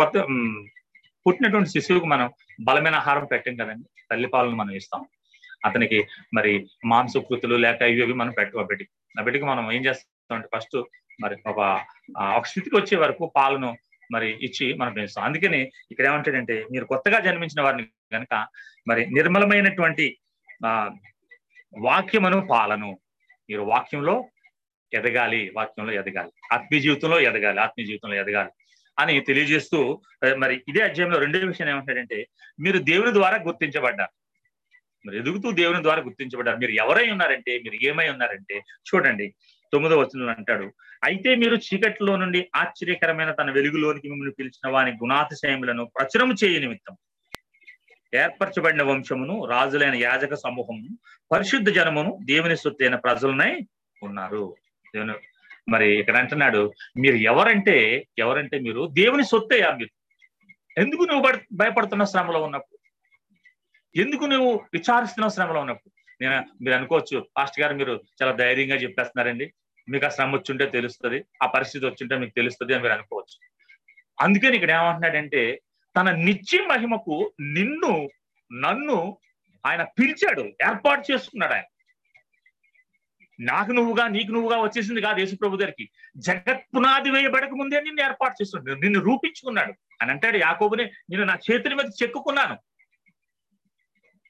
కొత్త 0.00 0.14
పుట్టినటువంటి 1.26 1.70
శిశువుకు 1.74 2.06
మనం 2.06 2.28
బలమైన 2.68 2.96
ఆహారం 3.00 3.24
పెట్టం 3.32 3.54
కదండి. 3.60 3.86
తల్లి 4.10 4.28
పాలను 4.34 4.56
మనం 4.60 4.72
ఇస్తాం. 4.80 5.02
అతనికి 5.68 5.98
మరి 6.36 6.52
మాంసకృతులు 6.92 7.56
లేక 7.64 7.80
ఇవి 7.92 8.02
ఇవి 8.04 8.14
మనం 8.22 8.32
పెట్టు 8.38 8.64
బిడ్డకి 8.70 8.90
ఆ 9.18 9.22
బిడ్డకి 9.26 9.46
మనం 9.52 9.64
ఏం 9.76 9.82
చేస్తాం? 9.88 10.08
అంటే 10.34 10.48
ఫస్ట్ 10.56 10.76
మరి 11.22 11.36
ఒక 11.46 11.60
ఒక 12.38 12.44
స్థితికి 12.46 12.76
వచ్చే 12.76 12.96
వరకు 12.96 13.32
పాలను 13.36 13.70
మరి 14.12 14.28
ఇచ్చి 14.46 14.66
మనం 14.74 14.92
పెంచుతాం. 14.92 15.24
అందుకని 15.24 15.60
ఇక్కడ 15.90 16.04
ఏమంటాడంటే 16.06 16.54
మీరు 16.72 16.84
కొత్తగా 16.84 17.20
జన్మించిన 17.20 17.60
వారిని 17.62 17.84
కనుక 18.12 18.34
మరి 18.88 19.02
నిర్మలమైనటువంటి 19.06 20.06
ఆ 20.66 20.70
వాక్యమును 21.78 22.38
పాలను 22.46 22.90
మీరు 23.50 23.62
వాక్యంలో 23.62 24.14
ఎదగాలి 24.92 25.52
వాక్యంలో 25.56 25.92
ఎదగాలి. 25.92 26.32
ఆత్మీయ 26.52 26.80
జీవితంలో 26.80 27.20
ఎదగాలి 27.20 27.60
ఆత్మీయ 27.60 27.86
జీవితంలో 27.86 28.16
ఎదగాలి 28.16 28.50
అని 28.98 29.20
తెలియజేస్తూ 29.20 29.78
మరి 30.38 30.54
ఇదే 30.68 30.80
అధ్యాయంలో 30.82 31.18
రెండో 31.18 31.38
విషయం 31.38 31.68
ఏమంటాడంటే 31.68 32.18
మీరు 32.60 32.78
దేవుని 32.78 33.12
ద్వారా 33.14 33.36
గుర్తించబడ్డారు. 33.36 34.12
మరి 35.06 35.16
ఎదుగుతూ 35.18 35.50
దేవుని 35.50 35.82
ద్వారా 35.82 36.00
గుర్తించబడ్డారు. 36.02 36.58
మీరు 36.58 36.72
ఎవరై 36.72 37.10
ఉన్నారంటే 37.10 37.52
మీరు 37.58 37.76
ఏమై 37.90 38.08
ఉన్నారంటే 38.08 38.56
చూడండి 38.88 39.26
తొమ్మిదో 39.72 39.98
వచనంలో 40.00 40.32
అంటాడు 40.32 40.72
అయితే 41.04 41.34
మీరు 41.34 41.56
చీకటిలో 41.56 42.16
నుండి 42.16 42.48
ఆశ్చర్యకరమైన 42.54 43.30
తన 43.30 43.50
వెలుగులోనికి 43.50 44.08
మిమ్మల్ని 44.08 44.34
పిలిచిన 44.34 44.72
వాని 44.72 44.90
గుణాతిశయములను 44.90 45.84
ప్రచురము 45.84 46.32
చేయ 46.44 46.58
నిమిత్తం 46.58 46.96
ఏర్పరచబడిన 48.14 48.82
వంశమును 48.82 49.44
రాజులైన 49.44 49.94
యాజక 49.94 50.34
సమూహము 50.34 50.98
పరిశుద్ధ 51.32 51.70
జనమును 51.70 52.18
దేవుని 52.22 52.56
సొత్తైన 52.56 52.94
ప్రజలనై 52.94 53.66
ఉన్నారు. 54.02 54.56
దేవుని 54.94 55.14
మరి 55.68 55.98
ఇక్కడ 56.00 56.16
అంటున్నాడు 56.16 56.72
మీరు 56.96 57.16
ఎవరంటే 57.16 58.06
ఎవరంటే 58.18 58.58
మీరు 58.58 58.86
దేవుని 58.92 59.24
సొత్తే 59.24 59.68
మీరు. 59.72 59.90
ఎందుకు 60.78 61.02
నువ్వు 61.02 61.32
భయపడుతున్న 61.52 62.04
శ్రమలో 62.04 62.42
ఉన్నప్పుడు? 62.42 62.78
ఎందుకు 63.96 64.24
నువ్వు 64.24 64.60
విచారిస్తున్న 64.72 65.28
శ్రమలో 65.28 65.60
ఉన్నప్పుడు? 65.60 65.99
నేను 66.20 66.44
మీరు 66.62 66.76
అనుకోవచ్చు 66.76 67.28
పాస్ట్ 67.36 67.60
గారు 67.60 67.74
మీరు 67.74 68.04
చాలా 68.22 68.32
ధైర్యంగా 68.32 68.76
చెప్పేస్తున్నారండి. 68.76 69.52
మీకు 69.88 70.06
ఆ 70.06 70.08
శ్రమ 70.08 70.36
వచ్చుంటే 70.36 70.66
తెలుస్తుంది 70.66 71.24
ఆ 71.42 71.46
పరిస్థితి 71.46 71.86
వచ్చుంటే 71.86 72.18
మీకు 72.18 72.32
తెలుస్తుంది 72.36 72.74
అని 72.74 72.82
మీరు 72.82 72.94
అనుకోవచ్చు. 72.94 73.36
అందుకని 74.20 74.54
ఇక్కడ 74.54 74.70
ఏమంటున్నాడంటే 74.70 75.62
తన 75.96 76.10
నిత్య 76.10 76.66
మహిమకు 76.66 77.32
నిన్ను 77.40 78.10
నన్ను 78.52 79.18
ఆయన 79.66 79.82
పిలిచాడు 79.82 80.40
ఏర్పాటు 80.40 81.12
చేసుకున్నాడు 81.12 81.52
ఆయన. 81.52 81.64
నాకు 83.40 83.72
నువ్వుగా 83.72 84.08
నీకు 84.08 84.32
నువ్వుగా 84.32 84.60
వచ్చేసింది 84.60 85.00
కాదు 85.00 85.20
యేసుప్రభు 85.20 85.56
దగ్గరికి 85.56 85.90
జగత్ 86.16 86.76
పునాది 86.76 87.10
వేయబడక 87.10 87.50
ముందే 87.50 87.80
నిన్ను 87.80 88.02
ఏర్పాటు 88.02 88.42
చేస్తున్నాడు 88.42 88.80
నిన్ను 88.80 89.00
రూపించుకున్నాడు. 89.00 89.74
అని 90.02 90.10
అంటాడు 90.10 90.36
యాకోబుని 90.36 90.84
నేను 90.84 91.24
నా 91.24 91.38
చేతుల 91.50 91.74
మీద 91.74 91.86
చెక్కుకున్నాను. 92.02 92.58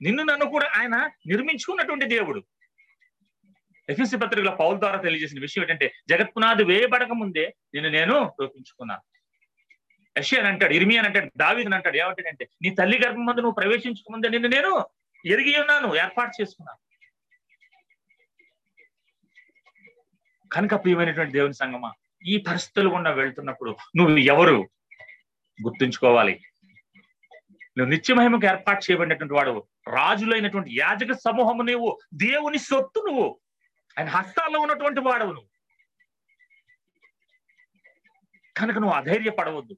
నిన్ను 0.00 0.23
నన్ను 0.25 0.47
కూడా 0.54 0.66
ఆయన 0.78 0.97
నిర్మించుకున్నటువంటి 1.30 2.07
దేవుడు. 2.14 2.40
ఎఫ్ఎస్సి 3.88 4.16
పత్రికలో 4.23 4.52
పౌల్ 4.59 4.78
ద్వారా 4.78 4.99
తెలియజేసిన 5.04 5.40
విషయం 5.40 5.62
ఏంటంటే 5.64 5.87
జగత్ 6.11 6.35
పునాది 6.35 6.64
వేయబడక 6.64 7.12
ముందే 7.21 7.45
నిన్ను 7.75 7.90
నేను 7.90 8.16
రూపించుకున్నాను 8.40 9.04
యషియన్ 10.16 10.47
అంటాడు 10.47 10.75
ఇర్మి 10.75 10.95
అని 10.99 11.09
అంటాడు 11.09 11.28
దావిదని 11.37 11.76
అంటాడు 11.76 11.97
ఏమంటాడంటే 11.97 12.45
నీ 12.62 12.71
తల్లి 12.78 12.97
గర్భం 13.02 13.25
ముందు 13.26 13.40
నువ్వు 13.40 13.59
ప్రవేశించకముందే 13.61 14.28
నిన్ను 14.28 14.49
నేను 14.49 14.71
ఎరిగి 15.25 15.52
ఉన్నాను 15.62 15.88
ఏర్పాటు 15.97 16.33
చేసుకున్నాను 16.38 16.80
కనుక 20.50 20.75
ప్రియమైనటువంటి 20.83 21.33
దేవుని 21.33 21.54
సంగమా 21.54 21.90
ఈ 22.25 22.37
పరిస్థితులు 22.47 22.88
గుండా 22.88 23.11
వెళ్తున్నప్పుడు 23.11 23.71
నువ్వు 23.97 24.16
ఎవరు 24.33 24.57
గుర్తుంచుకోవాలి? 25.59 26.35
నువ్వు 27.78 27.90
నిత్యమహిమకు 27.90 28.46
ఏర్పాటు 28.46 28.80
చేయబడినటువంటి 28.84 29.34
వాడు 29.34 29.66
రాజులైనటువంటి 29.88 30.70
యాజక 30.78 31.12
సమూహము 31.12 31.62
నువ్వు 31.62 31.98
దేవుని 32.14 32.58
సొత్తు 32.58 33.04
నువ్వు. 33.06 33.40
ఆయన 33.98 34.08
హస్తాల్లో 34.08 34.60
ఉన్నటువంటి 34.60 35.00
వాడవు 35.00 35.32
నువ్వు. 35.32 35.50
కనుక 38.56 38.78
నువ్వు 38.78 38.96
అధైర్యపడవద్దు. 38.96 39.76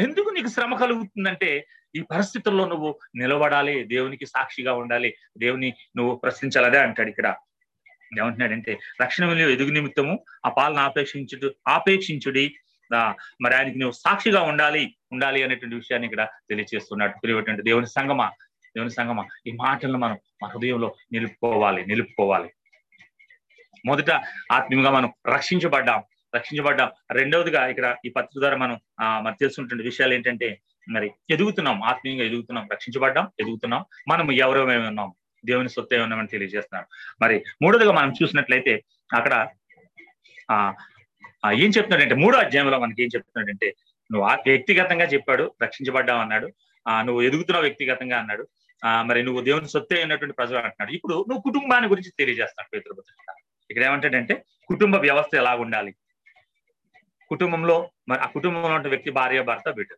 ఎందుకు 0.00 0.30
నీకు 0.30 0.48
శ్రమ 0.48 0.76
కలుగుతుందంటే 0.76 1.66
ఈ 1.96 2.00
పరిస్థితుల్లో 2.00 2.68
నువ్వు 2.68 3.00
నిలబడాలి 3.16 3.84
దేవునికి 3.84 4.26
సాక్షిగా 4.26 4.72
ఉండాలి 4.72 5.16
దేవుని 5.38 5.74
నువ్వు 5.96 6.16
ప్రశ్నించాలదే 6.16 6.78
అంటాడు 6.78 7.10
ఇక్కడ. 7.10 7.36
ఏమంటున్నాడంటే 8.20 8.78
రక్షణ 9.02 9.38
ఎదుగు 9.38 9.70
నిమిత్తము 9.70 10.24
ఆ 10.46 10.48
పాలన 10.48 10.78
ఆపేక్షించుడు 10.78 11.54
ఆపేక్షించుడి 11.68 12.56
మరి 13.40 13.54
ఆయనకి 13.54 13.78
నువ్వు 13.78 13.92
సాక్షిగా 13.92 14.42
ఉండాలి 14.42 14.94
ఉండాలి 15.12 15.42
అనేటువంటి 15.42 15.76
విషయాన్ని 15.76 16.06
ఇక్కడ 16.06 16.24
తెలియజేస్తున్నాడు 16.24 17.12
ప్రియటువంటి 17.22 17.62
దేవుని 17.62 17.86
సంగమా 17.86 18.30
దేవుని 18.76 18.90
సంగమా 18.90 19.24
ఈ 19.46 19.52
మాటలను 19.52 19.98
మనం 19.98 20.18
మన 20.42 20.50
హృదయంలో 20.50 20.96
నిలుపుకోవాలి 21.12 21.86
నిలుపుకోవాలి. 21.86 22.48
మొదట 23.86 24.10
ఆత్మీయంగా 24.52 24.90
మనం 24.90 25.12
రక్షించబడ్డాం 25.26 26.04
రక్షించబడ్డాం. 26.34 26.90
రెండవదిగా 27.10 27.68
ఇక్కడ 27.68 27.96
ఈ 28.04 28.08
పత్రిక 28.08 28.40
ద్వారా 28.40 28.56
మనం 28.56 28.80
మనం 29.00 29.36
తెలుసుకుంటున్న 29.40 29.82
విషయాలు 29.82 30.14
ఏంటంటే 30.14 30.60
మరి 30.90 31.10
ఎదుగుతున్నాం 31.30 31.82
ఆత్మీయంగా 31.82 32.24
ఎదుగుతున్నాం 32.24 32.68
రక్షించబడ్డాం 32.72 33.30
ఎదుగుతున్నాం. 33.40 33.84
మనం 34.08 34.32
ఎవరెవరేమి 34.32 34.86
ఉన్నాం? 34.86 35.12
దేవుని 35.46 35.68
సొత్తు 35.68 35.94
ఏమన్నామని 35.94 36.28
తెలియజేస్తున్నాడు. 36.28 36.88
మరి 37.22 37.44
మూడోదిగా 37.62 37.92
మనం 37.92 38.12
చూసినట్లయితే 38.22 38.84
అక్కడ 39.14 39.48
ఆ 40.50 40.74
ఏం 41.44 41.70
చెప్తున్నాడంటే 41.70 42.14
మూడో 42.14 42.38
అధ్యాయంలో 42.38 42.78
మనకి 42.78 43.02
ఏం 43.02 43.10
చెప్తున్నాడంటే 43.14 43.68
నువ్వు 44.10 44.28
ఆ 44.28 44.34
వ్యక్తిగతంగా 44.46 45.04
చెప్పాడు 45.04 45.54
రక్షించబడ్డావు 45.62 46.20
అన్నాడు 46.20 46.48
ఆ 46.86 47.02
నువ్వు 47.02 47.22
ఎదుగుతున్నావు 47.22 47.64
వ్యక్తిగతంగా 47.64 48.18
అన్నాడు 48.18 48.44
ఆ 48.82 49.02
మరి 49.02 49.22
నువ్వు 49.22 49.40
దేవుని 49.40 49.68
సొత్తే 49.68 50.02
ఉన్నటువంటి 50.02 50.34
ప్రజలు 50.34 50.58
అంటున్నాడు. 50.58 50.92
ఇప్పుడు 50.92 51.14
నువ్వు 51.28 51.42
కుటుంబాన్ని 51.42 51.88
గురించి 51.88 52.10
తెలియజేస్తాడు 52.10 52.68
పేతృపత్రిక 52.68 53.34
ఇక్కడ 53.70 53.84
ఏమంటాడంటే 53.84 54.34
కుటుంబ 54.68 54.96
వ్యవస్థ 54.96 55.34
ఎలా 55.34 55.54
ఉండాలి? 55.54 55.92
కుటుంబంలో 57.30 57.90
మరి 58.08 58.20
ఆ 58.20 58.26
కుటుంబంలో 58.26 58.74
ఉన్న 58.74 58.88
వ్యక్తి 58.88 59.10
భార్య 59.10 59.40
భర్త 59.42 59.70
బిడ్డ. 59.70 59.90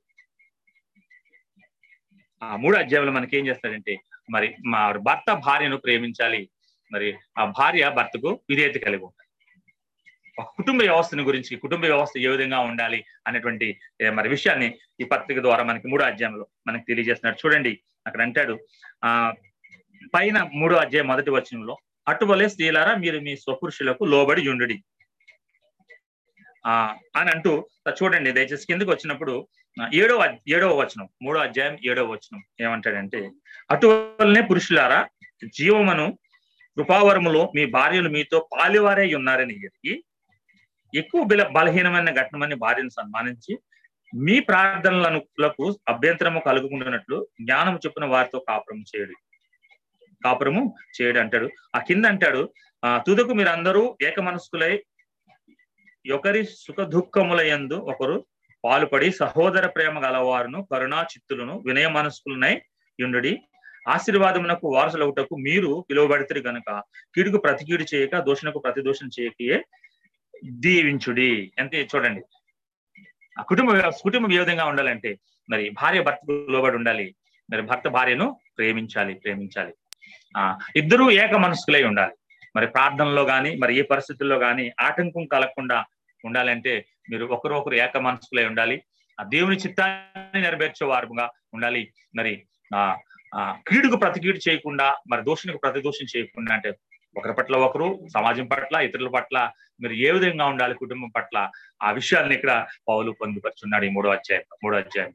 ఆ 2.42 2.56
మూడు 2.56 2.76
అధ్యాయంలో 2.76 3.12
మనకి 3.12 3.36
ఏం 3.38 3.46
చేస్తాడంటే 3.46 3.94
మరి 4.30 4.54
మా 4.66 4.90
భర్త 4.90 5.32
భార్యను 5.32 5.76
ప్రేమించాలి. 5.76 6.50
మరి 6.92 7.08
ఆ 7.38 7.44
భార్య 7.58 7.88
భర్తకు 7.88 8.40
విధేయత 8.50 8.78
కలిగి 8.84 9.04
ఉండాలి 9.04 9.29
ఒక 10.40 10.50
కుటుంబ 10.56 10.80
వ్యవస్థను 10.82 11.22
గురించి 11.22 11.56
కుటుంబ 11.56 11.84
వ్యవస్థ 11.84 12.18
ఏ 12.18 12.28
విధంగా 12.28 12.58
ఉండాలి 12.60 12.98
అనేటువంటి 13.26 13.66
మరి 14.14 14.28
విషయాన్ని 14.28 14.68
ఈ 15.00 15.04
పత్రిక 15.04 15.40
ద్వారా 15.40 15.62
మనకి 15.62 15.88
మూడో 15.88 16.04
అధ్యాయంలో 16.04 16.46
మనకి 16.68 16.84
తెలియజేస్తున్నాడు 16.84 17.38
చూడండి 17.42 17.72
అక్కడ 18.06 18.20
అంటాడు 18.22 18.54
ఆ 19.04 19.10
పైన 20.14 20.38
మూడో 20.54 20.76
అధ్యాయం 20.76 21.06
మొదటి 21.06 21.30
వచనంలో 21.30 21.74
అటువలే 22.06 22.48
స్త్రీలారా 22.48 22.92
మీరు 22.96 23.18
మీ 23.20 23.36
స్వపురుషులకు 23.36 24.04
లోబడి 24.04 24.48
ఉండుడి. 24.48 24.76
ఆ 26.64 26.72
అని 27.16 27.30
అంటూ 27.30 27.52
చూడండి 27.98 28.30
దయచేసి 28.32 28.66
కిందకి 28.66 28.90
వచ్చినప్పుడు 28.90 29.34
ఏడో 29.94 30.14
ఏడవ 30.16 30.22
ఏడవ 30.48 30.72
వచనం 30.80 31.06
మూడో 31.22 31.38
అధ్యాయం 31.40 31.78
ఏడవ 31.90 32.06
వచనం 32.12 32.40
ఏమంటాడంటే 32.60 33.20
అటువలనే 33.70 34.40
పురుషులారా 34.40 35.00
జీవమును 35.56 36.06
కృపావరములో 36.76 37.42
మీ 37.56 37.64
భార్యలు 37.70 38.08
మీతో 38.08 38.48
పాలివారే 38.52 39.06
ఉన్నారని 39.14 39.54
ఎరిగి 39.54 39.94
ఎక్కువ 40.94 41.22
బల 41.24 41.42
బలహీనమైన 41.48 42.10
ఘటనమని 42.10 42.54
భార్యను 42.54 42.88
సన్మానించి 42.88 43.58
మీ 44.14 44.40
ప్రార్థనలకు 44.40 45.78
అభ్యంతరము 45.88 46.40
కలుగుకుంటున్నట్లు 46.40 47.28
జ్ఞానం 47.40 47.76
చెప్పిన 47.76 48.04
వారితో 48.04 48.38
కాపురం 48.48 48.80
చేయడు. 48.80 49.14
కాపురము 50.24 50.74
చేయడు 50.96 51.18
అంటాడు. 51.18 51.50
ఆ 51.76 51.78
కింద 51.78 52.06
అంటాడు 52.06 52.52
ఆ 52.84 52.98
తుదకు 53.06 53.34
మీరందరూ 53.34 53.96
ఏకమనస్కులై 54.02 54.84
ఒకరి 56.10 56.44
సుఖ 56.44 56.80
దుఃఖముల 56.80 57.40
యందు 57.40 57.74
ఒకరు 57.74 58.26
పాలుపడి 58.64 59.12
సహోదర 59.12 59.66
ప్రేమ 59.66 60.06
గలవారును 60.06 60.68
కరుణా 60.72 61.02
చిత్తులను 61.02 61.62
వినయ 61.66 61.88
మనస్కులనై 61.88 62.62
యుండడి. 63.00 63.42
ఆశీర్వాదమునకు 63.88 64.68
వారసులవుటకు 64.68 65.34
మీరు 65.36 65.84
పిలువబడితే 65.90 66.40
గనుక 66.48 66.70
కీడుకు 67.14 67.38
ప్రతికీడు 67.38 67.84
చేయక 67.94 68.18
దోషణకు 68.18 68.58
ప్రతి 68.58 68.80
దోషం 68.82 69.10
చేయకయే 69.20 69.56
దీవించుడి. 70.44 71.52
అంతే 71.58 71.88
చూడండి 71.94 72.22
ఆ 73.38 73.42
కుటుంబ 73.42 73.88
కుటుంబం 73.88 74.32
ఏ 74.32 74.38
విధంగా 74.38 74.64
ఉండాలంటే 74.64 75.18
మరి 75.50 75.70
భార్య 75.70 76.02
భర్తకు 76.02 76.46
లోబడి 76.50 76.76
ఉండాలి 76.76 77.14
మరి 77.50 77.62
భర్త 77.62 77.88
భార్యను 77.88 78.40
ప్రేమించాలి 78.58 79.14
ప్రేమించాలి. 79.14 79.74
ఆ 80.36 80.58
ఇద్దరూ 80.76 81.10
ఏక 81.10 81.34
మనస్కులై 81.34 81.82
ఉండాలి. 81.84 82.12
మరి 82.56 82.66
ప్రార్థనలో 82.66 83.22
గాని 83.22 83.56
మరి 83.56 83.78
ఏ 83.78 83.82
పరిస్థితుల్లో 83.82 84.36
గాని 84.36 84.72
ఆటంకం 84.80 85.26
కలగకుండా 85.26 85.84
ఉండాలంటే 86.24 86.86
మీరు 87.10 87.24
ఒకరు 87.24 87.54
ఒకరు 87.54 87.74
ఏక 87.74 87.96
మనస్కులై 87.96 88.46
ఉండాలి. 88.46 88.82
ఆ 89.20 89.22
దేవుని 89.22 89.56
చిత్తాన్ని 89.56 90.42
నెరవేర్చే 90.42 90.86
వారుగా 90.86 91.30
ఉండాలి. 91.54 91.92
మరి 92.16 92.42
ఆ 92.74 92.96
ఆ 93.34 93.56
కీడుకు 93.68 93.96
ప్రతి 93.96 94.20
కీడు 94.20 94.38
చేయకుండా 94.48 94.96
మరి 95.10 95.22
దోషునికి 95.22 95.58
ప్రతి 95.58 95.80
దోషం 95.80 96.06
చేయకుండా 96.16 96.54
అంటే 96.54 96.70
ఒకరి 97.16 97.34
పట్ల 97.38 97.56
ఒకరు 97.66 97.86
సమాజం 98.14 98.46
పట్ల 98.52 98.76
ఇతరుల 98.88 99.08
పట్ల 99.16 99.36
మీరు 99.82 99.94
ఏ 100.06 100.10
విధంగా 100.16 100.44
ఉండాలి 100.52 100.74
కుటుంబం 100.82 101.10
పట్ల 101.16 101.36
ఆ 101.82 101.88
విషయాన్ని 101.98 102.34
ఇక్కడ 102.38 102.52
పౌలు 102.88 103.10
పొందుపరుచున్నాడు 103.20 103.84
ఈ 103.88 103.90
మూడో 103.96 104.10
అధ్యాయం 104.10 104.44
మూడో 104.64 104.76
అధ్యాయం. 104.76 105.12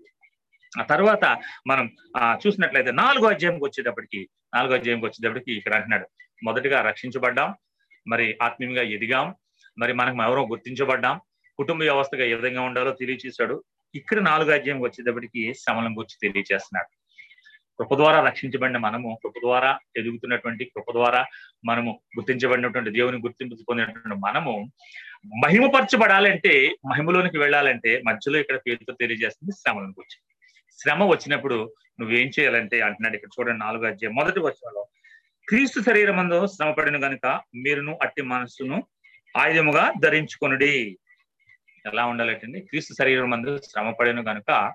ఆ 0.71 0.83
తర్వాత 0.93 1.25
మనం 1.69 1.85
ఆ 2.19 2.23
చూసినట్లయితే 2.43 2.91
నాలుగో 3.01 3.27
అధ్యాయంకి 3.33 3.65
వచ్చేటప్పటికి 3.67 4.21
నాలుగో 4.55 4.73
అధ్యాయంకి 4.77 5.07
వచ్చేటప్పటికి 5.07 5.51
ఇక్కడ 5.59 5.73
అంటున్నాడు 5.77 6.07
మొదటగా 6.41 6.79
రక్షించబడ్డాం 6.89 7.49
మరి 8.05 8.25
ఆత్మీయంగా 8.47 8.83
ఎదిగాం 8.97 9.27
మరి 9.77 9.93
మనకు 10.01 10.17
ఎవరో 10.27 10.41
గుర్తించబడ్డాం 10.51 11.15
కుటుంబ 11.59 11.81
వ్యవస్థగా 11.81 12.23
ఏ 12.31 12.35
విధంగా 12.39 12.61
ఉండాలో 12.61 12.91
తెలియచేశాడు. 12.91 13.55
ఇక్కడ 13.95 14.19
నాలుగో 14.29 14.51
అధ్యాయంకి 14.57 14.85
వచ్చేటప్పటికి 14.87 15.41
శ్రమలం 15.61 15.93
గురించి 15.97 16.17
తెలియజేస్తున్నాడు 16.23 16.89
కృప 17.79 17.93
ద్వారా 17.95 18.25
రక్షించబడిన 18.25 18.77
మనము 18.77 19.19
కృప 19.23 19.33
ద్వారా 19.43 19.79
ఎదుగుతున్నటువంటి 19.97 20.65
కృప 20.65 20.91
ద్వారా 20.91 21.25
మనము 21.65 22.01
గుర్తించబడినటువంటి 22.17 22.91
దేవుని 22.91 23.17
గుర్తింపు 23.17 23.55
పొందినటువంటి 23.69 24.19
మనము 24.19 24.53
మహిమపరచబడాలంటే 25.43 26.53
మహిమలోనికి 26.89 27.37
వెళ్ళాలంటే 27.37 28.01
మధ్యలో 28.07 28.39
ఇక్కడ 28.39 28.57
పేరుతో 28.57 28.93
తెలియజేస్తుంది 28.93 29.51
శ్రమలను 29.51 29.89
గురించి 29.89 30.17
శ్రమ 30.81 31.03
వచ్చినప్పుడు 31.03 31.73
నువ్వేం 31.99 32.31
చేయాలంటే 32.39 32.81
అంటున్నాడు 32.81 33.15
ఇక్కడ 33.15 33.29
చూడండి 33.35 33.59
నాలుగు 33.59 33.85
అధ్యాయం. 33.85 34.15
మొదటి 34.15 34.39
వచ్చంలో 34.39 34.87
క్రీస్తు 35.47 35.79
శరీరమందు 35.81 36.47
శ్రమ 36.47 36.71
పడిన 36.71 36.97
గనుక 37.07 37.41
మీరును 37.55 37.99
అట్టి 38.01 38.21
మనస్సును 38.21 38.83
ఆయుధముగా 39.37 39.91
ధరించుకొనుడి. 39.99 40.99
ఎలా 41.85 42.05
ఉండాలంటే 42.05 42.59
క్రీస్తు 42.59 42.93
శరీరం 42.93 43.29
మందు 43.29 43.57
శ్రమ 43.57 43.91
పడిన 43.91 44.19
గనుక 44.31 44.73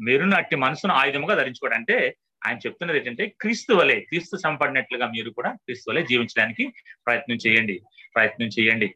మీరును 0.00 0.36
అట్టి 0.36 0.56
మనసును 0.56 0.94
ఆయుధముగా 0.94 1.34
ధరించుకోవడం 1.34 1.76
అంటే 1.76 2.16
ఆయన 2.42 2.58
చెప్తున్నది 2.64 2.98
ఏంటంటే 2.98 3.24
క్రీస్తు 3.40 3.72
వలె 3.74 3.96
క్రీస్తు 4.00 4.36
సంపడినట్లుగా 4.36 5.06
మీరు 5.06 5.30
కూడా 5.30 5.50
క్రీస్తు 5.64 5.86
వలె 5.90 6.02
జీవించడానికి 6.02 6.64
ప్రయత్నం 7.06 7.38
చేయండి 7.44 7.76
ప్రయత్నం 8.16 8.50
చేయండి. 8.56 8.88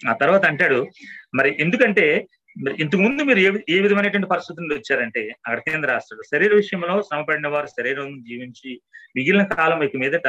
ఆ 0.00 0.12
తర్వాత 0.12 0.44
అంటాడు 0.44 0.78
మరి 1.34 1.50
ఎందుకంటే 1.60 2.04
మరి 2.56 2.74
ఇంతకు 2.82 3.02
ముందు 3.02 3.22
మీరు 3.22 3.40
ఏ 3.40 3.50
ఏ 3.68 3.76
విధమైనటువంటి 3.80 4.30
పరిస్థితుల్లో 4.30 4.74
వచ్చారంటే 4.76 5.22
అక్కడ 5.36 5.58
కేంద్ర 5.66 5.88
రాష్ట్రాలు 5.92 6.24
శరీర 6.30 6.52
విషయంలో 6.54 6.94
శ్రమపడిన 7.02 7.48
వారు 7.48 7.68
శరీరం 7.76 8.08
జీవించి 8.22 8.70
మిగిలిన 9.16 9.44
కాలం 9.52 9.82
ఇక 9.82 9.96
మీదట 9.96 10.28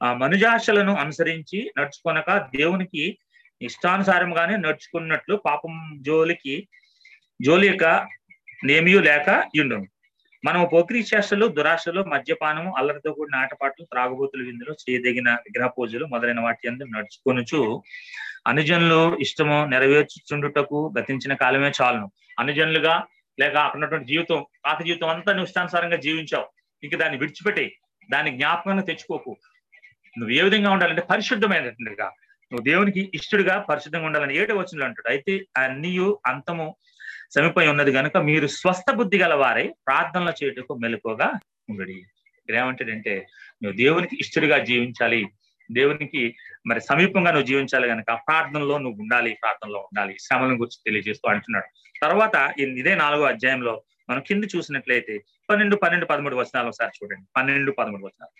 ఆ 0.00 0.08
మనుజాశలను 0.14 0.92
అనుసరించి 0.94 1.58
నడుచుకొనక 1.78 2.30
దేవునికి 2.56 3.04
ఇష్టానుసారంగానే 3.60 4.54
నడుచుకున్నట్లు 4.56 5.34
పాపం 5.44 5.74
జోలికి 6.02 6.54
జోలి 7.40 7.66
యొక్క 7.68 7.84
నేమియు 8.62 9.00
లేక 9.00 9.28
ఇండును 9.54 9.86
మనం 10.44 10.60
పోక్రీ 10.72 11.00
చేష్టలు 11.10 11.46
దురాశలు 11.48 12.00
మద్యపానము 12.04 12.70
అల్లరితో 12.78 13.10
కూడిన 13.12 13.36
ఆటపాటలు 13.36 13.84
త్రాగుబోతుల 13.84 14.42
విందులు 14.42 14.72
చేయదగిన 14.82 15.30
విగ్రహ 15.46 15.68
పూజలు 15.68 16.04
మొదలైన 16.06 16.40
వాటి 16.40 16.68
అందరూ 16.68 16.88
నడుచుకొనుచు 16.88 17.60
అనుజనులు 18.46 19.00
ఇష్టము 19.20 19.58
నెరవేర్చుచుండుటకు 19.64 20.78
గతించిన 20.98 21.32
కాలమే 21.34 21.70
చాలును. 21.80 22.06
అనుజనులుగా 22.38 22.94
లేక 23.38 23.56
అక్కడ 23.56 23.78
ఉన్నటువంటి 23.78 24.08
జీవితం 24.12 24.38
పాత 24.64 24.78
జీవితం 24.82 25.08
అంతా 25.08 25.30
నువ్వు 25.32 25.48
ఇష్టానుసారంగా 25.50 25.98
జీవించావు. 26.06 26.46
ఇంక 26.82 26.94
దాన్ని 26.96 27.18
విడిచిపెట్టి 27.18 27.66
దాన్ని 28.08 28.30
జ్ఞాపకంగా 28.38 28.84
తెచ్చుకోకు. 28.90 29.32
నువ్వు 30.14 30.32
ఏ 30.38 30.42
విధంగా 30.42 30.70
ఉండాలంటే 30.70 31.02
పరిశుద్ధమైనట్టుగా 31.12 32.08
నువ్వు 32.52 32.64
దేవునికి 32.64 33.02
ఇష్టడుగా 33.14 33.54
పరిశుద్ధంగా 33.70 34.06
ఉండాలని 34.06 34.34
ఏటో 34.36 34.54
వచ్చిన 34.54 34.84
అంటాడు. 34.84 35.08
అయితే 35.08 35.34
అన్నీ 35.56 35.92
అంతము 36.26 36.66
సమీపై 37.34 37.66
ఉన్నది 37.66 37.92
కనుక 37.92 38.16
మీరు 38.16 38.46
స్వస్థ 38.46 38.92
బుద్ధి 38.92 39.18
గల 39.18 39.34
వారై 39.34 39.74
ప్రార్థనలు 39.86 40.30
చేయుటకు 40.30 40.74
మెలకుగా 40.74 41.32
ఉండడి. 41.70 42.02
ఏమంటాడంటే 42.50 43.26
నువ్వు 43.62 43.76
దేవునికి 43.76 44.16
ఇష్టడిగా 44.20 44.58
జీవించాలి. 44.58 45.26
దేవునికి 45.72 46.34
మరి 46.66 46.80
సమీపంగా 46.80 47.30
నువ్వు 47.30 47.46
జీవించాలి 47.46 47.88
కనుక 47.88 48.06
ప్రార్థనలో 48.12 48.78
నువ్వు 48.78 49.00
ఉండాలి 49.00 49.38
ప్రార్థనలో 49.42 49.78
ఉండాలి. 49.78 50.16
శ్రమలను 50.20 50.54
గురించి 50.54 50.78
తెలియజేస్తూ 50.86 51.30
అంటున్నాడు. 51.30 51.98
తర్వాత 52.02 52.52
ఇదే 52.58 52.94
నాలుగో 52.94 53.24
అధ్యాయంలో 53.24 53.82
మనం 54.10 54.20
కింద 54.20 54.44
చూసినట్లయితే 54.56 55.24
పన్నెండు 55.50 55.76
పన్నెండు 55.76 56.06
పదమూడు 56.06 56.36
వచనాలు 56.36 56.68
ఒకసారి 56.68 56.90
చూడండి. 57.04 57.26
పన్నెండు 57.36 57.72
పదమూడు 57.72 58.04
వచనాలు. 58.06 58.32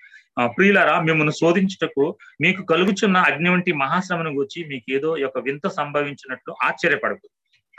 ప్రియులారా 0.48 1.00
మిమ్మల్ని 1.00 1.33
శోధించుటకు 1.33 2.16
మీకు 2.40 2.62
కలుగుచున్న 2.62 3.16
అగ్ని 3.16 3.50
వంటి 3.50 3.72
మహాశ్రమను 3.72 4.31
గురించి 4.31 4.68
మీకు 4.68 4.92
ఏదో 4.92 5.16
ఒక 5.26 5.38
వింత 5.38 5.68
సంభవించినట్లు 5.68 6.55
ఆశ్చర్యపడదు 6.64 7.29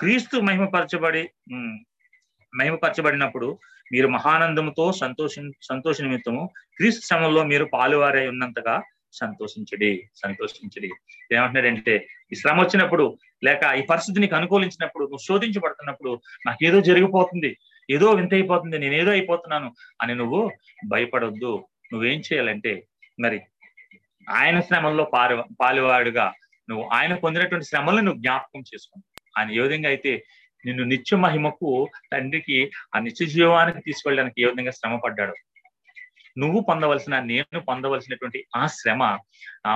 క్రీస్తు 0.01 0.37
మహిమపరచబడి 0.47 1.23
మహిమపరచబడినప్పుడు 2.53 3.47
మీరు 3.93 4.07
మహానందముతో 4.15 4.85
సంతోషి 5.01 5.41
సంతోష 5.69 5.97
నిమిత్తము 6.05 6.41
క్రీస్తు 6.77 7.03
శ్రమంలో 7.09 7.41
మీరు 7.51 7.65
పాలువారై 7.75 8.23
ఉన్నంతగా 8.31 8.75
సంతోషించడి 9.19 9.89
సంతోషించడి. 10.21 10.89
ఏమంటున్నాడంటే 11.35 11.95
ఈ 12.31 12.35
శ్రమ 12.41 12.57
వచ్చినప్పుడు 12.63 13.05
లేక 13.47 13.61
ఈ 13.79 13.81
పరిస్థితి 13.91 14.21
నీకు 14.23 14.35
అనుకూలించినప్పుడు 14.39 15.03
నువ్వు 15.03 15.23
శోధించబడుతున్నప్పుడు 15.27 16.11
నాకు 16.47 16.61
ఏదో 16.69 16.77
జరిగిపోతుంది 16.89 17.51
ఏదో 17.89 18.07
వింత 18.19 18.33
అయిపోతుంది 18.39 18.77
నేనేదో 18.83 19.11
అయిపోతున్నాను 19.17 19.69
అని 20.01 20.13
నువ్వు 20.21 20.41
భయపడొద్దు. 20.93 21.53
నువ్వేం 21.93 22.19
చేయాలంటే 22.27 22.73
మరి 23.25 23.39
ఆయన 24.27 24.57
శ్రమంలో 24.67 25.03
పాలు 25.15 25.35
పాలువాడుగా 25.61 26.27
నువ్వు 26.69 26.83
ఆయన 26.97 27.13
పొందినటువంటి 27.23 27.69
శ్రమలను 27.71 28.05
నువ్వు 28.07 28.21
జ్ఞాపకం 28.23 28.61
చేసుకో. 28.71 28.95
ఆయన 29.37 29.49
ఏ 29.51 29.61
విధంగా 29.61 29.89
అయితే 29.89 30.11
నిన్ను 30.65 30.83
నిత్య 30.83 31.17
మహిమకు 31.17 31.69
తండ్రికి 32.13 32.57
ఆ 32.95 32.99
నిత్య 32.99 33.25
జీవానికి 33.25 33.79
తీసుకెళ్ళడానికి 33.79 34.41
ఏ 34.41 34.45
విధంగా 34.45 34.71
శ్రమ 34.71 34.95
పడ్డాడు. 34.95 35.35
నువ్వు 36.37 36.59
పొందవలసిన 36.61 37.19
నేను 37.19 37.59
పొందవలసినటువంటి 37.59 38.45
ఆ 38.55 38.67
శ్రమ 38.67 39.03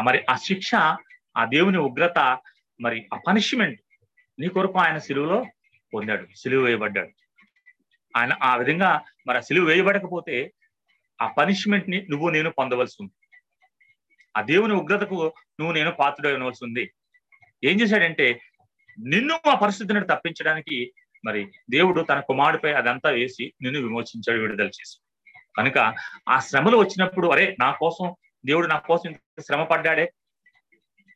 మరి 0.01 0.19
ఆ 0.29 0.35
శిక్ష 0.35 0.75
ఆ 1.37 1.45
దేవుని 1.45 1.77
ఉగ్రత 1.77 2.19
మరి 2.79 3.07
ఆ 3.13 3.17
పనిష్మెంట్ 3.27 3.79
నీ 4.39 4.47
కొరకు 4.47 4.77
ఆయన 4.79 4.97
సిలువలో 4.97 5.45
పొందాడు 5.93 6.27
సిలువ 6.35 6.63
వేయబడ్డాడు. 6.63 7.11
ఆయన 8.13 8.33
ఆ 8.43 8.55
విధంగా 8.55 9.01
మరి 9.27 9.37
ఆ 9.37 9.41
సిలువ 9.41 9.65
వేయబడకపోతే 9.65 10.53
ఆ 11.21 11.27
పనిష్మెంట్ని 11.27 12.07
నువ్వు 12.09 12.29
నేను 12.29 12.49
పొందవలసి 12.49 12.97
ఉంది. 13.01 13.13
ఆ 14.37 14.41
దేవుని 14.41 14.73
ఉగ్రతకు 14.73 15.33
నువ్వు 15.59 15.73
నేను 15.73 15.91
పాత్రుడు 15.91 16.35
అనవలసి 16.35 16.65
ఉంది. 16.65 16.83
ఏం 17.63 17.81
చేశాడంటే 17.81 18.41
నిన్ను 18.99 19.39
ఆ 19.47 19.55
పరిస్థితి 19.55 19.93
నుండి 19.93 20.07
తప్పించడానికి 20.07 20.93
మరి 21.25 21.51
దేవుడు 21.69 22.01
తన 22.01 22.19
కుమారుడిపై 22.19 22.73
అదంతా 22.73 23.09
వేసి 23.09 23.53
నిన్ను 23.61 23.81
విమోచించాడు 23.81 24.41
విడుదల 24.41 24.65
చేసి 24.65 24.99
కనుక 25.57 25.93
ఆ 26.29 26.39
శ్రమలు 26.39 26.77
వచ్చినప్పుడు 26.77 27.27
అరే 27.27 27.55
నా 27.59 27.71
కోసం 27.71 28.15
దేవుడు 28.45 28.67
నా 28.67 28.77
కోసం 28.77 29.09
ఇంత 29.09 29.41
శ్రమ 29.41 29.63
పడ్డాడే 29.63 30.13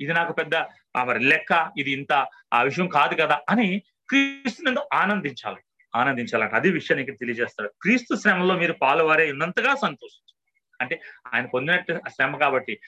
ఇది 0.02 0.14
నాకు 0.14 0.34
పెద్ద 0.34 0.56
ఆ 0.96 1.04
మరి 1.04 1.24
లెక్క 1.24 1.72
ఇది 1.78 1.92
ఇంత 1.92 2.28
ఆ 2.54 2.62
విషయం 2.62 2.88
కాదు 2.88 3.16
కదా 3.16 3.42
అని 3.50 3.84
క్రీస్తునందు 4.10 4.90
ఆనందించాలి. 4.94 5.58
ఆనందించాలంట. 5.96 6.54
అది 6.54 6.72
విషయాన్ని 6.72 7.02
ఇక్కడ 7.02 7.20
తెలియజేస్తాడు. 7.20 7.72
క్రీస్తు 7.82 8.16
శ్రమలో 8.16 8.56
మీరు 8.56 8.74
పాలువారే 8.74 9.32
ఉన్నంతగా 9.32 9.76
సంతోషించు. 9.76 10.36
అంటే 10.82 11.02
ఆయన 11.34 11.46
పొందినట్టు 11.46 12.02
శ్రమ 12.08 12.38
కాబట్టి 12.38 12.80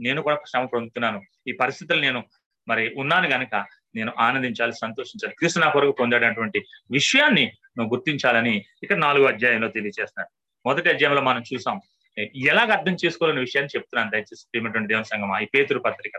నేను 0.00 0.22
కూడా 0.22 0.38
శ్రమ 0.50 0.64
పొందుతున్నాను. 0.64 1.22
ఈ 1.48 1.52
పరిస్థితులు 1.52 2.00
నేను 2.00 2.24
మరి 2.68 2.94
ఉన్నాను 2.96 3.28
గనక 3.28 3.66
నేను 3.94 4.12
ఆనందించాలి 4.26 4.74
సంతోషించాలి. 4.84 5.34
క్రీస్తు 5.38 5.60
నా 5.60 5.68
కొరకు 5.74 5.94
పొందేటటువంటి 6.00 6.60
విషయాన్ని 6.90 7.44
నువ్వు 7.76 7.90
గుర్తించాలని 7.94 8.54
ఇక్కడ 8.84 8.98
నాలుగో 9.06 9.26
అధ్యాయంలో 9.32 9.68
తెలియజేస్తున్నాడు 9.68 10.30
మొదటి 10.64 10.88
అధ్యాయంలో 10.94 11.22
మనం 11.30 11.42
చూసాం 11.50 11.78
ఎలాగ 12.50 12.68
అర్థం 12.72 12.96
చేసుకోవాలనే 13.02 13.40
విషయాన్ని 13.40 13.72
చెప్తున్నాను 13.74 14.10
దయచేసి 14.10 14.44
ప్రేమటువంటి 14.52 14.90
దేవన 14.92 15.06
సంగమ 15.12 15.38
ఈ 15.44 15.46
పేతురు 15.54 15.80
పత్రిక. 15.86 16.16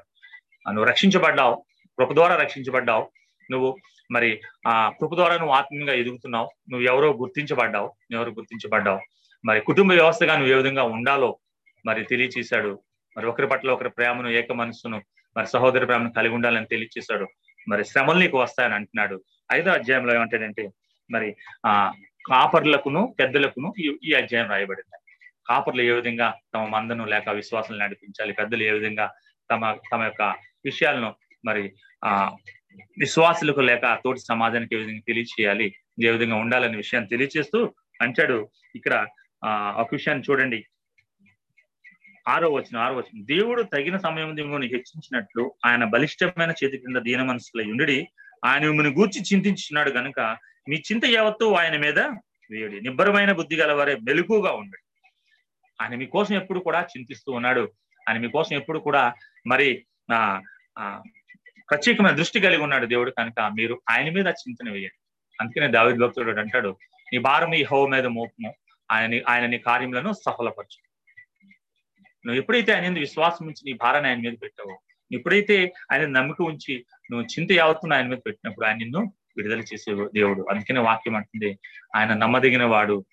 నువ్వు 0.65 0.87
రక్షించబడ్డావు 0.91 1.55
కృప 1.97 2.11
ద్వారా 2.13 2.35
రక్షించబడ్డావు 2.43 3.03
నువ్వు 3.51 3.69
మరి 4.09 4.29
ఆ 4.67 4.73
కృప 4.99 5.11
ద్వారా 5.15 5.35
నువ్వు 5.41 5.53
ఆత్మీయంగా 5.55 5.93
ఎదుగుతున్నావు 6.01 6.47
నువ్వు 6.71 6.85
ఎవరో 6.91 7.09
గుర్తించబడ్డావు 7.21 7.89
ఎవరు 8.11 8.31
గుర్తించబడ్డావు 8.31 8.99
మరి 9.43 9.59
కుటుంబ 9.61 9.91
వ్యవస్థగా 9.91 10.33
నువ్వు 10.35 10.51
ఏ 10.53 10.57
విధంగా 10.61 10.83
ఉండాలో 10.95 11.29
మరి 11.85 12.03
తెలియచేశాడు. 12.03 12.71
మరి 13.17 13.25
ఒకరి 13.31 13.47
పట్ల 13.47 13.69
ఒకరి 13.71 13.89
ప్రేమను 13.89 14.29
ఏక 14.39 14.51
మనస్సును 14.51 14.97
మరి 15.35 15.47
సహోదరి 15.47 15.85
ప్రేమను 15.85 16.11
కలిగి 16.13 16.33
ఉండాలని 16.33 16.65
తెలియచేశాడు. 16.65 17.25
మరి 17.67 17.85
శ్రమలు 17.85 18.19
నీకు 18.19 18.37
వస్తాయని 18.41 18.73
అంటున్నాడు. 18.73 19.23
ఐదో 19.51 19.71
అధ్యాయంలో 19.71 20.15
ఏమంటాడంటే 20.15 20.63
మరి 21.11 21.35
ఆ 21.65 21.93
కాపర్లకును 22.29 23.15
పెద్దలకును 23.19 23.73
ఈ 24.03 24.13
అధ్యాయం 24.13 24.49
రాయబడింది. 24.49 24.97
కాపర్లు 25.47 25.81
ఏ 25.81 25.91
విధంగా 25.91 26.33
తమ 26.55 26.65
మందను 26.65 27.05
లేక 27.05 27.29
విశ్వాసం 27.29 27.79
నడిపించాలి? 27.79 28.33
పెద్దలు 28.33 28.63
ఏ 28.63 28.71
విధంగా 28.71 29.13
తమ 29.51 29.77
తమ 29.91 30.03
యొక్క 30.03 30.21
విషయాలను 30.65 31.15
మరి 31.45 31.73
ఆ 32.05 32.35
విశ్వాసులకు 32.97 33.59
లేక 33.59 33.99
తోటి 34.03 34.19
సమాజానికి 34.19 34.75
ఏ 34.75 34.79
విధంగా 34.79 35.03
తెలియచేయాలి? 35.07 35.67
ఏ 36.03 36.09
విధంగా 36.09 36.35
ఉండాలనే 36.35 36.77
విషయాన్ని 36.77 37.09
తెలియచేస్తూ 37.09 37.73
అంటాడు. 38.01 38.49
ఇక్కడ 38.75 39.07
ఆ 39.45 39.71
ఒక 39.81 39.89
విషయాన్ని 39.91 40.25
చూడండి. 40.29 40.59
ఆరో 42.27 42.49
వచ్చిన 42.49 42.77
ఆరో 42.77 42.95
వచ్చిన 42.95 43.25
దేవుడు 43.25 43.61
తగిన 43.63 43.97
సమయం 43.97 44.29
మిమ్మల్ని 44.35 44.67
హెచ్చించినట్లు 44.67 45.43
ఆయన 45.65 45.83
బలిష్టమైన 45.83 46.53
చేతి 46.63 46.77
కింద 46.77 46.97
దీన 46.97 47.23
మనసులో 47.23 47.63
ఉండి 47.71 48.07
ఆయన 48.45 48.63
మిమ్మల్ని 48.65 48.93
గూర్చి 48.93 49.21
చింతించున్నాడు 49.21 49.89
గనుక 49.89 50.19
మీ 50.69 50.75
చింత 50.75 51.05
యావత్తు 51.05 51.45
ఆయన 51.53 51.77
మీద 51.77 51.99
వేయడి. 52.51 52.81
నిబ్బరమైన 52.81 53.31
బుద్ధి 53.31 53.55
గలవారే 53.55 53.95
మెలుకుగా 53.95 54.51
ఉండడు 54.51 54.83
ఆయన 55.81 55.95
మీకోసం 55.95 56.35
ఎప్పుడు 56.35 56.59
కూడా 56.59 56.81
చింతిస్తూ 56.81 57.31
ఉన్నాడు. 57.31 57.63
ఆయన 58.09 58.17
మీకోసం 58.17 58.55
ఎప్పుడు 58.55 58.79
కూడా 58.79 59.13
మరి 59.47 59.85
ఆ 60.11 61.01
ప్రత్యేకమైన 61.69 62.15
దృష్టి 62.15 62.39
కలిగి 62.39 62.63
ఉన్నాడు 62.63 62.85
దేవుడు 62.85 63.11
కనుక 63.11 63.39
మీరు 63.57 63.81
ఆయన 63.89 64.09
మీద 64.09 64.27
చింతన 64.27 64.69
వేయండి. 64.69 64.99
అందుకనే 65.41 65.67
దావిద్ 65.67 65.99
భక్తుడు 65.99 66.39
అంటాడు 66.39 66.77
నీ 67.13 67.17
భారం 67.19 67.53
ఈ 67.55 67.63
హోవ 67.63 67.87
మీద 67.87 68.05
మోపము. 68.05 68.53
ఆయన 68.91 69.13
ఆయన 69.29 69.45
నీ 69.45 69.57
కార్యములను 69.57 70.13
సఫలపరచు 70.13 70.79
నువ్వు 72.25 72.37
ఎప్పుడైతే 72.41 72.71
ఆయన 72.73 72.99
విశ్వాసం 72.99 73.45
ఉంచి 73.45 73.63
నీ 73.65 73.73
భారాన్ని 73.73 74.09
ఆయన 74.09 74.19
మీద 74.19 74.35
పెట్టావో 74.41 74.75
ఎప్పుడైతే 75.11 75.73
ఆయన 75.91 76.05
నమ్మిక 76.05 76.41
ఉంచి 76.41 76.85
నువ్వు 77.11 77.25
చింత 77.25 77.51
యావత్తును 77.51 77.95
ఆయన 77.95 78.07
మీద 78.07 78.17
పెట్టినప్పుడు 78.25 78.65
ఆయన 78.65 78.77
నిన్ను 78.77 79.01
విడుదల 79.37 79.59
చేసే 79.59 79.91
దేవుడు. 80.13 80.45
అందుకనే 80.51 80.79
వాక్యం 80.79 81.15
అంటుంది 81.15 81.59
ఆయన 81.95 82.13
నమ్మదగిన 82.13 82.63
వాడు. 82.63 83.05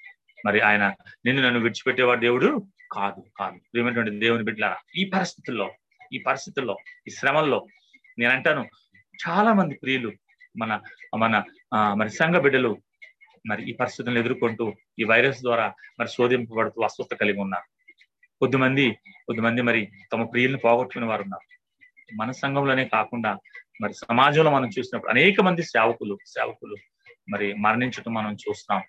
మరి 0.46 0.60
ఆయన 0.60 0.84
నిన్ను 1.26 1.42
నన్ను 1.42 1.60
విడిచిపెట్టేవాడు 1.60 2.20
దేవుడు 2.20 2.66
కాదు 2.92 3.20
కాదు. 3.36 3.56
ప్రియమైనటువంటి 3.72 4.18
దేవుని 4.18 4.44
బిడ్డలారా 4.44 4.76
ఈ 4.96 5.04
పరిస్థితుల్లో 5.14 5.68
ఈ 6.12 6.18
పరిస్థితుల్లో 6.18 6.76
ఈ 7.08 7.10
శ్రమల్లో 7.10 7.66
నేను 8.18 8.32
అంటాను 8.34 8.62
చాలా 9.14 9.52
మంది 9.52 9.74
ప్రియులు 9.74 10.12
మన 10.56 10.80
మన 11.18 11.44
మరి 11.94 12.10
సంఘ 12.10 12.36
బిడ్డలు 12.36 12.72
మరి 13.48 13.70
ఈ 13.70 13.72
పరిస్థితులను 13.72 14.18
ఎదుర్కొంటూ 14.18 14.64
ఈ 14.98 15.04
వైరస్ 15.04 15.40
ద్వారా 15.42 15.74
మరి 16.00 16.08
శోధింపబడుతూ 16.08 16.82
అస్వస్థ 16.82 17.14
కలిగి 17.14 17.40
ఉన్నారు. 17.40 17.71
కొద్దిమంది 18.42 18.90
కొద్దిమంది 19.26 19.62
మరి 19.62 19.92
తమ 20.12 20.22
ప్రియులను 20.22 20.58
పోగొట్టుకునే 20.58 21.06
వారు 21.06 21.22
ఉన్నారు. 21.22 21.46
మన 22.16 22.30
సంఘంలోనే 22.30 22.84
కాకుండా 22.84 23.38
మరి 23.80 23.92
సమాజంలో 23.92 24.50
మనం 24.50 24.70
చూసినప్పుడు 24.78 25.10
అనేక 25.10 25.40
మంది 25.40 25.62
సేవకులు 25.62 26.18
సేవకులు 26.26 26.76
మరి 27.28 27.54
మరణించడం 27.54 28.14
మనం 28.14 28.32
చూస్తున్నాం. 28.34 28.82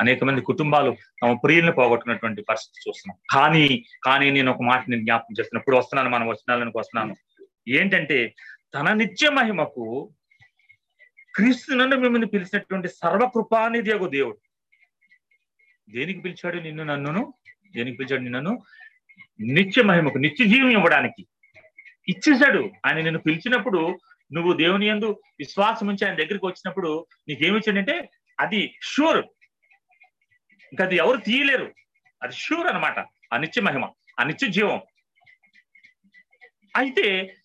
అనేక 0.00 0.24
మంది 0.24 0.40
కుటుంబాలు 0.40 0.96
తమ 1.22 1.32
ప్రియులను 1.32 1.72
పోగొట్టుకున్నటువంటి 1.72 2.42
పరిస్థితి 2.42 2.90
చూస్తున్నాం. 2.90 3.18
కానీ 3.30 3.84
కానీ 4.04 4.30
నేను 4.30 4.52
ఒక 4.52 4.62
మాట 4.62 4.84
నేను 4.88 5.02
జ్ఞాపకం 5.02 5.34
చేస్తున్నాను 5.40 5.60
ఇప్పుడు 5.60 5.76
వస్తున్నాను 5.76 6.10
మనం 6.10 6.26
వచనాలకు 6.28 6.78
వస్తున్నాను. 6.78 7.16
ఏంటంటే 7.68 8.34
తన 8.74 8.92
నిత్య 8.92 9.30
మహిమకు 9.30 10.12
క్రీస్తు 11.34 11.74
నన్ను 11.74 11.96
మిమ్మల్ని 11.96 12.28
పిలిచినటువంటి 12.28 12.88
సర్వకృపానిది 12.88 13.92
ఒక 13.92 14.10
దేవుడు. 14.10 14.38
దేనికి 15.90 16.20
పిలిచాడు 16.20 16.56
నిన్ను 16.56 16.84
నన్నును? 16.84 17.34
దేనికి 17.76 17.96
పిలిచాడు 17.96 18.22
నిన్ను 18.22 18.62
నిత్య 19.40 19.82
మహిమకు 19.82 20.18
నిత్య 20.18 20.44
జీవం 20.44 20.70
ఇవ్వడానికి. 20.70 21.26
ఇచ్చేశాడు. 22.08 22.70
ఆయన 22.86 22.96
నిన్ను 22.96 23.18
పిలిచినప్పుడు 23.18 23.98
నువ్వు 24.32 24.52
దేవుని 24.52 24.86
ఎందు 24.86 25.20
విశ్వాసం 25.38 25.86
ఉంచి 25.86 26.06
ఆయన 26.06 26.14
దగ్గరికి 26.14 26.46
వచ్చినప్పుడు 26.46 27.06
నీకేమిచ్చాడంటే 27.28 28.10
అది 28.40 28.78
షూర్ 28.82 29.18
ఇంకా 30.72 30.84
అది 30.84 30.96
ఎవరు 30.96 31.16
తీయలేరు. 31.16 31.74
అది 32.22 32.32
షూర్ 32.32 32.66
అనమాట 32.66 32.98
ఆ 33.32 33.36
నిత్య 33.36 33.62
మహిమ 33.62 33.88
ఆ 34.20 34.24
నిత్య 34.24 34.46
జీవం. 34.46 34.80
అయితే 36.76 37.36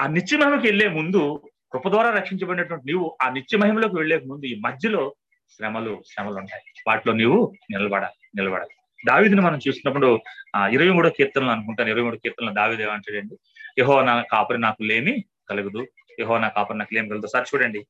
ఆ 0.00 0.06
నిత్య 0.06 0.36
మహిమకి 0.36 0.66
వెళ్ళే 0.66 0.88
ముందు 0.88 1.50
కృప 1.72 1.88
ద్వారా 1.88 2.10
రక్షించబడినటువంటి 2.10 2.86
నీవు 2.86 3.18
ఆ 3.22 3.30
నిత్య 3.30 3.58
మహిమలోకి 3.58 3.96
వెళ్ళే 3.96 4.18
ముందు 4.18 4.46
ఈ 4.46 4.60
మధ్యలో 4.60 5.14
శ్రమలు 5.56 6.02
శ్రమలు 6.12 6.34
ఉంటాయి. 6.34 6.62
వాటిలో 6.86 7.14
నీవు 7.14 7.52
నిలబడాలి 7.70 8.28
నిలబడాలి. 8.36 8.75
దావిదిని 9.10 9.42
మనం 9.46 9.58
చూసినప్పుడు 9.66 10.08
ఆ 10.56 10.60
ఇరవై 10.76 10.92
మూడో 10.96 11.08
కీర్తనలు 11.18 11.52
అనుకుంటాను. 11.56 11.90
ఇరవై 11.92 12.04
మూడో 12.06 12.18
కీర్తనలు 12.24 12.54
దావిది 12.60 12.84
ఏమంటాడండి 12.86 13.36
యహో 13.80 13.96
నా 14.08 14.14
కాపరి 14.34 14.60
నాకు 14.66 14.82
లేమి 14.90 15.14
కలుగుదు. 15.50 15.82
యహో 16.20 16.36
నా 16.44 16.48
కాపరి 16.56 16.78
నాకు 16.78 16.94
లేమి 16.96 17.10
కలుగుదు. 17.12 17.32
సార్ 17.34 17.48
చూడండి. 17.52 17.80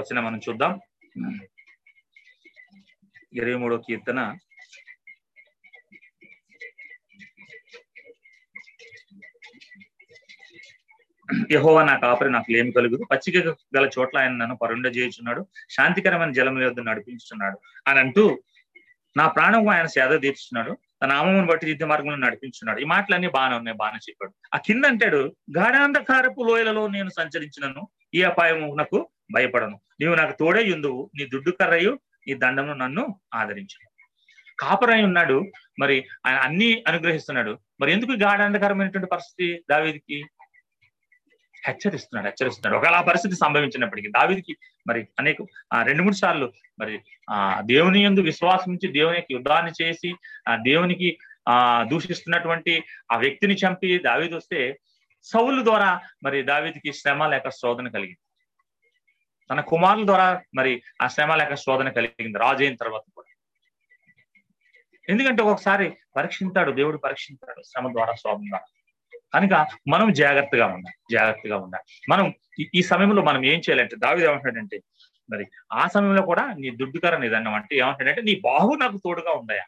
వచ్చిన 0.00 0.20
మనం 0.28 0.40
చూద్దాం. 0.48 0.72
ఇరవై 3.40 3.58
మూడో 3.62 3.76
కీర్తన. 3.88 4.20
యహోవా 11.52 11.82
నా 11.88 11.94
కాపరి 12.04 12.30
నాకు 12.36 12.48
లేమి 12.54 12.72
కలుగుదు. 12.78 13.02
పచ్చిక 13.12 13.36
గల 13.76 13.84
చోట్ల 13.96 14.16
ఆయన 14.22 14.34
నన్ను 14.42 14.56
పరుండ 14.62 14.86
చేయుచున్నాడు 14.96 15.42
శాంతికరమైన 15.76 16.32
జలం 16.38 16.56
వద్ద 16.58 16.80
నడిపించుతున్నాడు 16.90 17.58
అని 17.90 17.98
అంటూ 18.04 18.24
నా 19.16 19.28
ప్రాణం 19.28 19.68
ఆయన 19.68 19.86
సేద 19.86 20.20
తీర్చున్నాడు 20.20 20.78
తన 21.02 21.08
నామమును 21.08 21.46
బట్టి 21.46 21.68
యుద్ధ 21.68 21.84
మార్గంలో 21.84 22.16
నడిపించున్నాడు. 22.16 22.80
ఈ 22.80 22.84
మాటలన్నీ 22.84 23.28
బాగానే 23.28 23.56
ఉన్నాయి 23.56 23.76
బాగానే 23.76 23.96
చెప్పాడు. 23.96 24.34
ఆ 24.54 24.58
కింద 24.58 24.84
అంటాడు 24.84 25.36
గాఢాంధకారపు 25.56 26.48
లోయలలో 26.50 26.86
నేను 26.86 27.08
సంచరించినను 27.08 27.88
ఈ 28.14 28.22
అపాయము 28.22 28.74
నాకు 28.74 29.08
భయపడను. 29.32 29.80
నీవు 30.00 30.14
నాకు 30.14 30.38
తోడే 30.38 30.64
యుందువు 30.64 31.10
నీ 31.18 31.26
దుడ్డు 31.26 31.50
కర్రయు 31.50 31.98
నీ 32.28 32.34
దండము 32.34 32.72
నన్ను 32.72 33.20
ఆదరించు. 33.34 33.88
కాపరై 34.58 35.02
ఉన్నాడు. 35.02 35.52
మరి 35.78 36.04
ఆయన 36.26 36.36
అన్ని 36.36 36.84
అనుగ్రహిస్తున్నాడు. 36.88 37.58
మరి 37.80 37.92
ఎందుకు 37.92 38.10
గాఢాంధకరమైనటువంటి 38.10 39.08
పరిస్థితి 39.08 39.64
దావీదికి? 39.70 40.24
హెచ్చరిస్తున్నాడు 41.64 42.26
హెచ్చరిస్తున్నాడు. 42.26 42.76
ఒకవేళ 42.76 42.94
ఆ 42.94 43.02
పరిస్థితి 43.02 43.36
సంభవించినప్పటికీ 43.36 44.08
దావిదికి 44.08 44.56
మరి 44.86 45.08
అనేక 45.18 45.36
రెండు 45.82 46.02
మూడు 46.02 46.14
సార్లు 46.14 46.52
మరి 46.78 47.04
ఆ 47.30 47.60
దేవుని 47.60 48.02
ఎందు 48.02 48.20
విశ్వాసం 48.20 48.72
నుంచి 48.72 48.92
దేవునికి 48.92 49.34
యుద్ధాన్ని 49.34 49.72
చేసి 49.82 50.14
ఆ 50.48 50.56
దేవునికి 50.56 51.18
ఆ 51.48 51.82
దూషిస్తున్నటువంటి 51.82 52.84
ఆ 53.12 53.16
వ్యక్తిని 53.16 53.54
చంపి 53.54 53.98
దావీది 53.98 54.34
వస్తే 54.34 54.80
సౌలు 55.22 55.64
ద్వారా 55.64 56.00
మరి 56.22 56.42
దావీదికి 56.42 56.92
శ్రమ 56.92 57.26
లేక 57.26 57.48
శోధన 57.48 57.88
కలిగింది. 57.88 58.18
తన 59.50 59.60
కుమారుల 59.60 60.06
ద్వారా 60.06 60.42
మరి 60.54 60.82
ఆ 61.02 61.06
శ్రమ 61.06 61.34
లేక 61.34 61.54
శోధన 61.54 61.88
కలిగింది. 61.88 62.38
రాజు 62.38 62.62
అయిన 62.62 62.74
తర్వాత 62.74 63.00
కూడా. 63.14 63.30
ఎందుకంటే 65.08 65.42
ఒకసారి 65.42 65.96
పరీక్షించాడు 66.16 66.72
దేవుడు 66.72 66.98
పరీక్షించాడు 66.98 67.62
శ్రమ 67.62 67.92
ద్వారా 67.92 68.14
శోధన 68.14 68.42
ద్వారా. 68.48 68.79
కనుక 69.32 69.54
మనం 69.88 70.08
జాగ్రత్తగా 70.20 70.66
ఉండాలి 70.76 70.96
జాగ్రత్తగా 71.14 71.56
ఉండాలి. 71.64 71.84
మనం 72.08 72.26
ఈ 72.76 72.82
సమయంలో 72.82 73.22
మనం 73.22 73.42
ఏం 73.44 73.58
చేయాలంటే 73.58 73.96
దావిది 73.96 74.26
ఏమంటాడంటే 74.28 74.78
మరి 75.28 75.44
ఆ 75.72 75.82
సమయంలో 75.86 76.22
కూడా 76.30 76.44
నీ 76.60 76.68
దుడ్డుకర 76.80 77.14
నిదన్నం 77.18 77.54
అంటే 77.54 77.74
ఏమంటాడంటే 77.76 78.22
నీ 78.28 78.34
బాహు 78.48 78.72
నాకు 78.74 78.96
తోడుగా 79.04 79.32
ఉందయా 79.40 79.66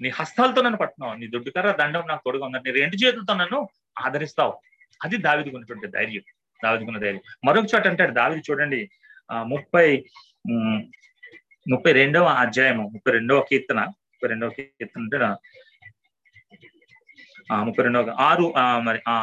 నీ 0.00 0.08
హస్తాలతో 0.10 0.60
నన్ను 0.62 0.78
పట్టినావు 0.78 1.14
నీ 1.14 1.26
దుడ్డుకర 1.26 1.66
దండం 1.80 2.04
నాకు 2.08 2.22
తోడుగా 2.26 2.46
ఉందని 2.46 2.66
నీ 2.66 2.72
రెండు 2.80 2.96
చేతులతో 3.02 3.34
నన్ను 3.34 3.58
ఆదరిస్తావు? 3.96 4.52
అది 5.00 5.16
దావిదికున్నటువంటి 5.26 5.88
ధైర్యం 5.88 6.24
దావిదికున్న 6.60 6.98
ధైర్యం. 6.98 7.22
మరొక 7.46 7.66
చోట 7.72 7.84
అంటాడు 7.86 8.12
దావిది 8.12 8.42
చూడండి 8.48 8.80
ఆ 9.30 9.36
ముప్పై 9.52 9.86
ముప్పై 11.66 11.92
రెండవ 11.92 12.26
అధ్యాయము 12.42 12.84
ముప్పై 12.94 13.12
రెండవ 13.12 13.40
కీర్తన 13.50 13.80
ముప్పై 14.12 14.28
రెండవ 14.28 14.48
కీర్తన 14.56 15.00
అంటే 15.04 15.18
ముప్పై 17.50 17.82
రెండవ 17.82 18.10
ఆరు 18.18 18.52
ఆ, 18.56 18.80
మరి 18.80 19.00
ఆ 19.08 19.16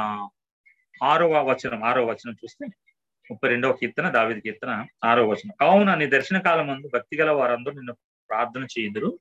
ఆరవ 1.01 1.43
వచనం 1.43 1.84
ఆరవ 1.84 2.05
వచనం 2.05 2.34
చూస్తే 2.34 2.65
ముప్పై 3.29 3.49
రెండవ 3.49 3.73
కీర్తన 3.73 4.10
దావిది 4.10 4.41
కీర్తన 4.41 4.86
ఆరవ 5.05 5.27
వచనం. 5.27 5.55
కావున 5.62 5.95
నీ 5.95 6.05
దర్శన 6.05 6.38
కాలం 6.39 6.67
ముందు 6.67 6.88
భక్తి 6.93 7.17
గల 7.17 7.29
వారందరూ 7.31 7.73
నిన్ను 7.73 7.93
ప్రార్థన 8.29 8.63
చేయుదురు. 8.63 9.19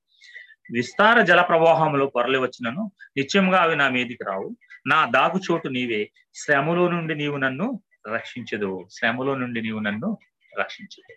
విస్తార 0.72 1.20
జల 1.20 1.40
ప్రవాహంలో 1.40 2.06
పొరలి 2.06 2.38
వచ్చినను 2.38 2.90
నిత్యంగా 3.16 3.58
అవి 3.60 3.76
నా 3.76 3.88
మీదికి 3.88 4.24
రావు. 4.24 4.56
నా 4.86 5.06
దాగు 5.06 5.40
చోటు 5.50 5.68
నీవే. 5.68 6.10
శ్రమలో 6.34 6.88
నుండి 6.88 7.14
నీవు 7.14 7.36
నన్ను 7.36 7.82
రక్షించదు. 8.08 8.88
శ్రమలో 8.90 9.34
నుండి 9.34 9.62
నీవు 9.62 9.78
నన్ను 9.78 10.18
రక్షించదు. 10.58 11.14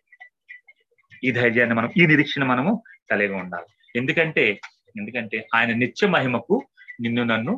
ఈ 1.24 1.32
ధైర్యాన్ని 1.32 1.76
మనం 1.76 1.92
ఈ 1.98 2.06
నిరీక్షణ 2.06 2.44
మనము 2.44 2.84
కలిగి 3.12 3.34
ఉండాలి. 3.34 3.66
ఎందుకంటే 3.96 4.60
ఎందుకంటే 5.00 5.48
ఆయన 5.56 5.74
నిత్య 5.74 6.08
మహిమకు 6.08 6.56
నిన్ను 7.02 7.24
నన్ను 7.24 7.54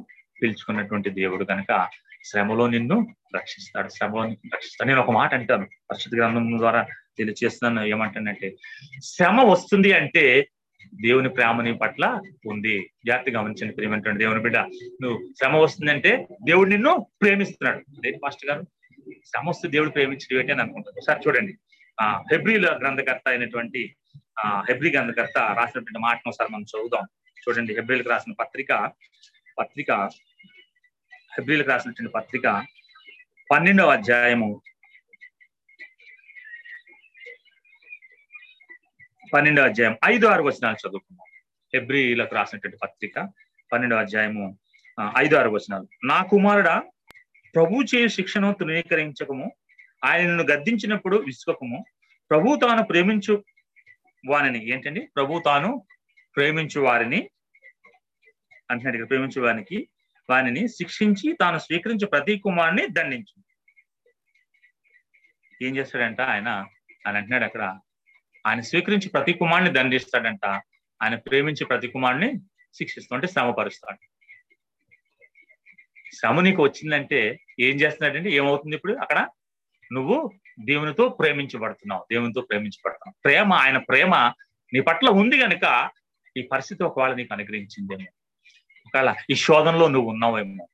పిలుచుకున్నటువంటి 0.45 1.09
దేవుడు 1.09 1.45
కనుక 1.45 1.89
శ్రమలో 2.25 2.67
నిన్ను 2.67 3.15
రక్షిస్తాడు. 3.35 3.89
శ్రమలో 3.89 4.23
రక్షిస్తాడు. 4.25 4.87
నేను 4.87 5.01
ఒక 5.01 5.11
మాట 5.11 5.33
అంటాను. 5.33 5.65
పరిశుద్ధ 5.65 6.15
గ్రంథం 6.15 6.57
ద్వారా 6.57 6.81
తెలియజేస్తున్నాను 7.17 7.87
ఏమంటానంటే 7.87 8.55
శ్రమ 9.03 9.41
వస్తుంది 9.41 9.93
అంటే 9.93 10.47
దేవుని 10.95 11.29
ప్రేమ 11.29 11.61
నీ 11.61 11.73
పట్ల 11.73 12.21
ఉంది. 12.45 12.91
జాగ్రత్త 13.07 13.29
గమనించండి 13.29 13.73
ప్రేమంటాడు 13.73 14.17
దేవుని 14.17 14.39
బిడ్డ. 14.39 14.57
నువ్వు 15.01 15.17
శ్రమ 15.39 15.55
వస్తుందంటే 15.55 16.27
దేవుడు 16.43 16.69
నిన్ను 16.69 17.07
ప్రేమిస్తున్నాడు. 17.21 18.01
దేని 18.01 18.17
మాస్టర్ 18.17 18.49
గారు 18.49 18.63
శ్రమ 19.25 19.49
వస్తే 19.49 19.67
దేవుడు 19.67 19.89
ప్రేమించడం 19.89 20.39
ఏంటి 20.39 20.51
అని 20.51 20.61
అనుకుంటాను 20.61 20.99
ఒకసారి 20.99 21.19
చూడండి. 21.27 21.53
ఆ 22.01 22.23
హెబ్రిల 22.31 22.77
గ్రంథకర్త 22.81 23.29
అయినటువంటి 23.29 23.95
ఆ 24.45 24.63
హెబ్రి 24.69 24.91
గ్రంథకర్త 24.91 25.37
రాసినటువంటి 25.37 25.99
మాటను 25.99 26.29
ఒకసారి 26.29 26.53
మనం 26.53 26.63
చదువుదాం. 26.63 27.03
చూడండి 27.47 27.73
హెబ్రిల్కి 27.73 28.09
రాసిన 28.09 28.33
పత్రిక 28.39 28.91
పత్రిక 29.59 30.09
హెబ్రిల్కి 31.35 31.69
రాసినటువంటి 31.69 32.11
పత్రిక 32.17 32.45
పన్నెండవ 33.49 33.89
అధ్యాయము. 33.95 34.49
పన్నెండవ 39.33 39.65
అధ్యాయం 39.69 39.95
ఐదు 40.11 40.25
ఆరు 40.27 40.43
వచనాలు 40.43 40.77
చదువుకున్నాం 40.83 41.27
హెబ్రిలకు 41.73 42.35
రాసినటువంటి 42.35 42.77
పత్రిక 42.83 43.15
పన్నెండవ 43.71 44.03
అధ్యాయము 44.05 44.45
ఐదు 45.23 45.35
ఆరు 45.39 45.49
వచనాలు. 45.49 45.87
నా 46.11 46.19
కుమారుడా 46.31 46.75
ప్రభు 47.55 47.83
చే 47.83 48.01
శిక్షను 48.07 48.51
తృణీకరించకము. 48.59 49.47
ఆయనను 50.03 50.43
గద్దించినప్పుడు 50.51 51.17
విసుకకము 51.27 51.79
ప్రభు 52.31 52.55
తాను 52.63 52.83
ప్రేమించు 52.83 53.35
వారిని 54.23 54.61
ఏంటండి? 54.73 55.01
ప్రభు 55.15 55.41
తాను 55.45 55.71
ప్రేమించు 56.35 56.79
వారిని 56.81 57.19
అంటున్నాడు 58.71 58.95
ఇక్కడ 58.97 59.09
ప్రేమించు 59.09 59.41
వారికి 59.41 59.79
వానిని 60.29 60.67
శిక్షించి 60.67 61.37
తాను 61.41 61.59
స్వీకరించే 61.59 62.07
ప్రతి 62.07 62.39
కుమారుని 62.39 62.87
దండించు. 62.87 63.43
ఏం 65.61 65.77
చేస్తాడంట? 65.77 66.21
ఆయన 66.21 66.47
ఆయన 67.07 67.17
అంటున్నాడు 67.17 67.43
అక్కడ 67.43 67.79
ఆయన 68.47 68.59
స్వీకరించి 68.59 69.09
ప్రతి 69.09 69.33
కుమారుని 69.33 69.69
దండిస్తాడంట. 69.73 70.45
ఆయన 71.03 71.15
ప్రేమించి 71.15 71.65
ప్రతి 71.65 71.87
కుమారుని 71.87 72.33
శిక్షిస్తూ 72.73 73.15
అంటే 73.15 73.27
శ్రమపరుస్తాడు. 73.27 73.97
శ్రమ 76.15 76.41
నీకు 76.41 76.63
వచ్చిందంటే 76.63 77.39
ఏం 77.59 77.75
చేస్తున్నాడంటే 77.75 78.29
ఏమవుతుంది 78.29 78.75
ఇప్పుడు 78.75 78.93
అక్కడ? 78.93 79.27
నువ్వు 79.93 80.31
దేవునితో 80.59 81.09
ప్రేమించబడుతున్నావు 81.09 82.05
దేవునితో 82.11 82.41
ప్రేమించబడుతున్నావు. 82.41 83.15
ప్రేమ 83.25 83.53
ఆయన 83.53 83.77
ప్రేమ 83.77 84.33
నీ 84.73 84.79
పట్ల 84.79 85.09
ఉంది 85.09 85.39
గనుక 85.39 85.89
ఈ 86.37 86.41
పరిస్థితి 86.41 86.83
ఒకవేళ 86.83 87.13
నీకు 87.13 87.33
అనుగ్రహించిందేమో. 87.33 88.24
ఒకవేళ 88.95 89.15
ఈ 89.29 89.35
శోధనలో 89.35 89.87
నువ్వు 89.87 90.09
ఉన్నావేమో. 90.09 90.67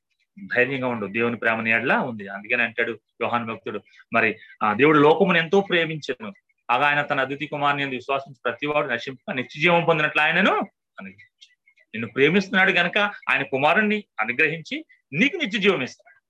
ధైర్యంగా 0.56 0.88
ఉండు. 0.88 1.06
దేవుని 1.06 1.36
ప్రేమ 1.36 1.60
నీడలా 1.60 2.00
ఉంది. 2.00 2.28
అందుకని 2.28 2.62
అంటాడు 2.62 3.00
యోహాన్ 3.22 3.46
భక్తుడు. 3.46 3.80
మరి 4.12 4.38
ఆ 4.62 4.72
దేవుడు 4.72 4.98
లోకమును 4.98 5.38
ఎంతో 5.38 5.60
ప్రేమించను. 5.60 6.32
అగా 6.70 6.86
ఆయన 6.86 7.02
తన 7.02 7.20
అతిథి 7.20 7.46
కుమార్ని 7.46 7.84
విశ్వాసించి 7.84 8.36
ప్రతివాడు 8.44 8.86
నశింప 8.86 9.32
నిత్య 9.32 9.60
జీవం 9.60 9.84
పొందినట్లు 9.84 10.20
ఆయనను 10.20 10.60
నిన్ను 11.02 12.08
ప్రేమిస్తున్నాడు 12.08 12.70
గనక 12.70 12.98
ఆయన 12.98 13.42
కుమారుణ్ణి 13.42 14.04
అనుగ్రహించి 14.20 14.84
నీకు 15.12 15.36
నిత్య 15.36 15.58
జీవం 15.58 15.82
ఇస్తాడు. 15.82 16.22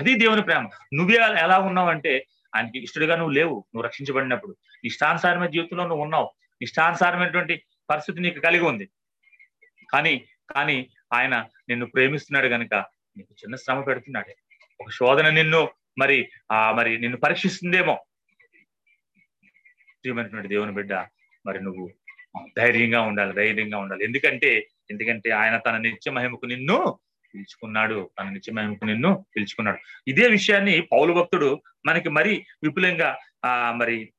అది 0.00 0.14
దేవుని 0.14 0.42
ప్రేమ. 0.42 0.68
నువ్వే 0.94 1.16
ఎలా 1.16 1.58
ఉన్నావంటే 1.58 2.26
ఆయనకి 2.56 2.82
ఇష్టడుగా 2.82 3.16
నువ్వు 3.16 3.32
లేవు. 3.32 3.50
నువ్వు 3.50 3.82
రక్షించబడినప్పుడు. 3.82 4.56
ఇష్టానుసారమైన 4.84 5.50
జీవితంలో 5.50 5.86
నువ్వు 5.86 6.02
ఉన్నావు. 6.04 6.30
ఇష్టానుసారమైనటువంటి 6.62 7.62
పరిస్థితి 7.90 8.20
నీకు 8.20 8.40
కలిగి 8.40 8.64
ఉంది. 8.64 8.88
కానీ 9.92 10.24
కానీ 10.50 10.90
ఆయన 11.12 11.46
నిన్ను 11.68 11.86
ప్రేమిస్తున్నాడు 11.86 12.46
గనుక 12.46 12.74
నీకు 13.16 13.34
చిన్న 13.42 13.56
శ్రమ 13.56 13.80
పెడుతున్నాడు. 13.80 14.32
ఒక 14.80 14.90
శోధన 14.90 15.30
నిన్ను 15.30 15.68
మరి 15.98 16.30
ఆ 16.52 16.72
మరి 16.72 16.98
నిన్ను 16.98 17.18
పరీక్షిస్తుందేమో. 17.18 18.04
ప్రియమైనటువంటి 20.02 20.48
దేవుని 20.48 20.72
బిడ్డ 20.72 20.92
మరి 21.46 21.62
నువ్వు 21.62 21.90
ధైర్యంగా 22.58 23.00
ఉండాలి 23.00 23.32
ధైర్యంగా 23.32 23.78
ఉండాలి. 23.78 24.04
ఎందుకంటే 24.04 24.68
ఎందుకంటే 24.90 25.30
ఆయన 25.30 25.56
తన 25.56 25.76
నిత్య 25.76 26.10
మహిమకు 26.10 26.46
నిన్ను 26.46 26.98
పిలుచుకున్నాడు. 27.34 28.10
తన 28.18 28.28
నిత్య 28.28 28.52
మహిమకు 28.52 28.84
నిన్ను 28.84 29.26
పిలుచుకున్నాడు. 29.36 29.78
ఇదే 30.08 30.28
విషయాన్ని 30.28 30.80
పౌలు 30.92 31.12
భక్తుడు 31.12 31.62
మనకి 31.86 32.08
మరి 32.08 32.46
విపులంగా 32.62 33.18
ఆ 33.44 33.72
మరి 33.72 34.12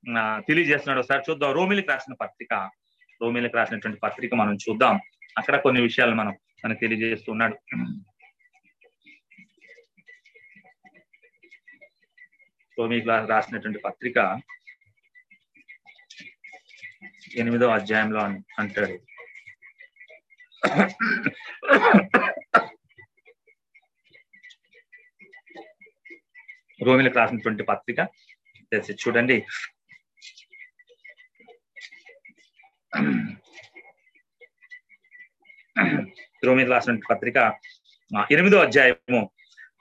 తెలియజేస్తున్నాడు. 0.47 0.99
ఒకసారి 0.99 1.23
చూద్దాం. 1.29 1.51
రోమిలికి 1.51 1.88
రాసిన 1.88 2.13
పత్రిక 2.13 2.69
రోమిలికి 3.21 3.55
రాసినటువంటి 3.55 3.99
పత్రిక 3.99 4.35
మనం 4.35 4.55
చూద్దాం. 4.55 4.99
అక్కడ 5.38 5.62
కొన్ని 5.62 5.82
విషయాలు 5.82 6.15
మనం 6.15 6.38
మనకు 6.65 6.80
తెలియజేస్తున్నాడు 6.80 7.58
రోమికి 12.80 13.08
రా- 13.08 13.26
రాసినటువంటి 13.26 13.80
పత్రిక 13.80 14.41
ఎనిమిదో 17.36 17.67
అధ్యాయంలో 17.67 18.19
అంటాడు. 18.60 19.00
రోమిలకు 26.84 27.15
రాసినటువంటి 27.15 27.63
పత్రిక 27.63 28.08
చూడండి. 28.91 29.45
చూడండి 36.17 36.63
రాసినటువంటి 36.63 37.05
పత్రిక 37.11 37.53
ఎనిమిదో 38.31 38.57
అధ్యాయము 38.57 39.29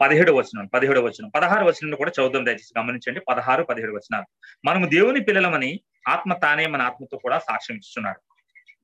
పదిహేడు 0.00 0.32
వచనం 0.32 0.66
పదిహేడు 0.66 1.00
వచనం. 1.00 1.28
పదహారు 1.28 1.64
వచనంలో 1.64 1.96
కూడా 1.96 2.10
చదువుదాం 2.10 2.46
దయచేసి 2.46 2.78
గమనించండి. 2.78 3.20
పదహారు 3.20 3.62
పదిహేడు 3.62 3.92
వచనాలు. 3.92 4.24
మనము 4.64 4.86
దేవుని 4.86 5.20
పిల్లలమని 5.20 5.80
ఆత్మ 6.08 6.32
తానే 6.32 6.66
మన 6.66 6.82
ఆత్మతో 6.82 7.18
కూడా 7.18 7.38
సాక్ష్యం 7.38 7.76
ఇస్తున్నాడు 7.78 8.20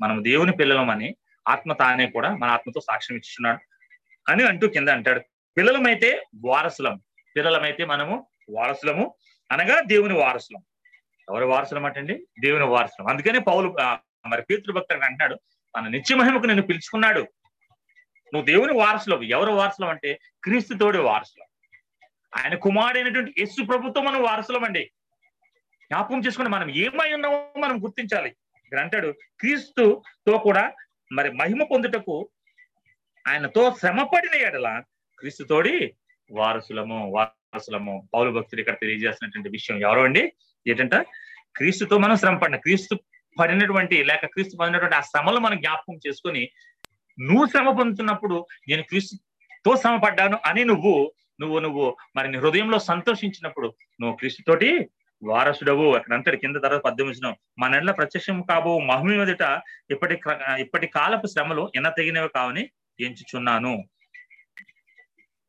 మనము 0.01 0.23
దేవుని 0.23 0.53
పిల్లలమని 0.53 1.17
ఆత్మ 1.49 1.73
తానే 1.73 2.07
కూడా 2.07 2.31
మన 2.37 2.51
ఆత్మతో 2.51 2.81
సాక్ష్యం 2.81 3.19
ఇస్తున్నాడు 3.19 3.59
అని 4.29 4.45
అంటూ 4.45 4.69
కింద 4.69 4.89
అంటాడు. 4.89 5.21
పిల్లలమైతే 5.57 6.23
వారసులం. 6.45 7.01
పిల్లలమైతే 7.37 7.85
మనము 7.85 8.27
వారసులము 8.55 9.15
అనగా 9.53 9.81
దేవుని 9.81 10.15
వారసులం. 10.15 10.63
ఎవరి 11.31 11.45
వారసులం 11.45 11.85
అంటండి 11.85 12.27
దేవుని 12.41 12.65
వారసులం. 12.65 13.09
అందుకనే 13.09 13.39
పౌలు 13.39 13.77
మరి 14.27 14.43
పీతృభక్తుడు 14.43 15.05
అంటున్నాడు 15.05 15.41
తన 15.77 15.89
నిత్య 15.89 16.15
మహిమకు 16.15 16.47
నిన్ను 16.47 16.67
పిలుచుకున్నాడు. 16.67 17.21
నువ్వు 18.35 18.45
దేవుని 18.45 18.73
వారసులవు. 18.73 19.23
ఎవరు 19.23 19.53
వారసులం 19.53 19.89
అంటే 19.89 20.21
క్రీస్తుతోడి 20.45 20.99
వారసులం. 20.99 21.47
ఆయన 22.37 22.55
కుమారుడైనటువంటి 22.55 23.35
యేసు 23.39 23.65
ప్రభుత్వం 23.65 24.05
మనం 24.05 24.23
వారసులం 24.23 24.65
అండి 24.65 24.85
జ్ఞాపకం 25.83 26.23
చేసుకుని 26.27 26.49
మనం 26.49 26.71
ఏమై 26.71 27.13
ఉన్నామో 27.13 27.53
మనం 27.59 27.85
గుర్తించాలి. 27.85 28.29
ఇక్కడ 28.65 28.79
అంటాడు 28.79 29.15
క్రీస్తుతో 29.41 30.39
కూడా 30.39 30.73
మరి 31.13 31.31
మహిమ 31.31 31.63
పొందుటకు 31.63 32.31
ఆయనతో 33.29 33.77
శ్రమపడిన 33.81 34.35
ఎడల 34.35 34.83
క్రీస్తుతోడి 35.19 35.95
వారసులము 36.31 37.11
వారసులము. 37.11 38.09
పౌరు 38.15 38.31
భక్తుడు 38.31 38.61
ఇక్కడ 38.61 38.75
తెలియజేసినటువంటి 38.75 39.49
విషయం 39.49 39.79
ఎవరో 39.79 40.03
అండి? 40.03 40.33
ఏంటంటే? 40.69 41.05
క్రీస్తుతో 41.57 41.99
మనం 41.99 42.17
శ్రమ 42.17 42.39
పడిన 42.39 42.57
క్రీస్తు 42.57 43.01
పడినటువంటి 43.39 44.05
లేక 44.05 44.27
క్రీస్తు 44.27 44.57
పడినటువంటి 44.57 44.97
ఆ 44.97 45.01
శ్రమలు 45.01 45.39
మనం 45.39 45.59
జ్ఞాపకం 45.59 46.01
చేసుకొని 46.07 46.51
నువ్వు 47.21 47.47
శ్రమ 47.47 47.71
పొందుతున్నప్పుడు 47.71 48.47
నేను 48.69 48.83
క్రీస్తుతో 48.83 49.77
శ్రమ 49.77 49.97
పడ్డాను 49.97 50.39
అని 50.47 50.65
నువ్వు 50.65 51.13
నువ్వు 51.41 51.59
నువ్వు 51.59 51.97
మరి 52.17 52.29
నీ 52.29 52.39
హృదయంలో 52.39 52.79
సంతోషించినప్పుడు 52.79 53.75
నువ్వు 54.01 54.17
క్రీస్తుతోటి 54.17 54.91
వారసుడవు. 55.23 55.95
అక్కడ 55.97 56.13
అంటాడు 56.15 56.37
కింద 56.37 56.57
తర్వాత 56.57 56.83
పద్దెనిమిది 56.85 57.21
మన 57.59 57.71
నెల 57.71 57.91
ప్రత్యక్షం 57.91 58.43
కాబో 58.43 58.79
మహిమ 58.79 59.13
ఎదుట 59.13 59.63
ఇప్పటి 59.91 60.21
ఇప్పటి 60.59 60.87
కాలపు 60.87 61.27
శ్రమలు 61.27 61.73
ఎన్న 61.77 61.89
తగినవి 61.89 62.29
కావని 62.29 62.71
ఎంచుచున్నాను. 63.01 63.85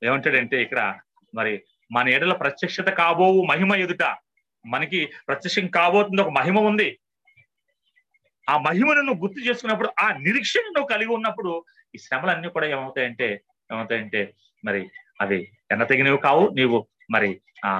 ఏమంటాడంటే 0.03 0.61
ఇక్కడ 0.61 0.99
మరి 1.33 1.63
మన 1.91 2.09
ఎడల 2.09 2.33
ప్రత్యక్షత 2.33 2.89
కాబోవు 2.89 3.45
మహిమ 3.45 3.75
ఎదుట. 3.75 4.03
మనకి 4.65 5.05
ప్రత్యక్షం 5.27 5.67
కాబోతుంది 5.67 6.21
ఒక 6.21 6.29
మహిమ 6.29 6.59
ఉంది. 6.59 6.99
ఆ 8.47 8.55
మహిమను 8.57 9.01
నువ్వు 9.01 9.21
గుర్తు 9.23 9.39
చేసుకున్నప్పుడు 9.47 9.89
ఆ 9.99 10.07
నిరీక్షణ 10.17 10.65
నువ్వు 10.67 10.89
కలిగి 10.89 11.11
ఉన్నప్పుడు 11.11 11.51
ఈ 11.93 11.97
శ్రమలన్నీ 11.97 12.47
కూడా 12.47 12.67
ఏమవుతాయంటే 12.67 13.27
ఏమవుతాయంటే 13.69 14.21
మరి 14.63 14.81
అవి 15.21 15.39
ఎన్నతగినవి 15.71 16.17
కావు. 16.17 16.43
నీవు 16.55 16.77
మరి 17.11 17.31
ఆ 17.65 17.71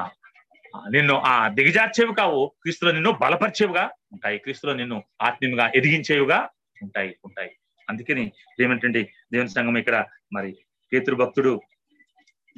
నిన్ను 0.92 1.16
ఆ 1.26 1.34
దిగజార్చేవి 1.50 2.14
కావు. 2.14 2.42
క్రీస్తులో 2.62 2.92
నిన్ను 2.92 3.12
బలపరిచేవిగా 3.14 3.86
ఉంటాయి. 4.12 4.38
క్రీస్తులో 4.38 4.74
నిన్ను 4.74 4.98
ఆత్మీయంగా 5.22 5.66
ఎదిగించేవిగా 5.76 6.40
ఉంటాయి 6.82 7.12
ఉంటాయి. 7.24 7.52
అందుకని 7.88 8.24
ఏమిటంటే 8.62 9.02
దేవుని 9.34 9.50
సంఘం 9.50 9.78
ఇక్కడ 9.78 9.98
మరి 10.34 10.52
పేతురు 10.92 11.16
భక్తుడు 11.16 11.54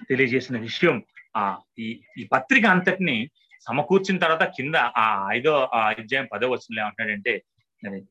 తెలియజేసిన 0.09 0.57
విషయం 0.59 0.95
ఆ 1.35 1.43
ఈ 1.79 1.87
ఈ 2.17 2.23
పత్రిక 2.31 2.65
అంతటిని 2.65 3.17
సమకూర్చిన 3.67 4.17
తర్వాత 4.17 4.43
కింద 4.57 4.77
ఆ 4.97 5.05
ఐదో 5.31 5.53
ఆ 5.73 5.81
అధ్యాయం 5.91 6.27
పదో 6.33 6.47
వచ్చిన 6.47 6.81
ఏమంటాడంటే 6.81 7.33
అని 7.87 8.01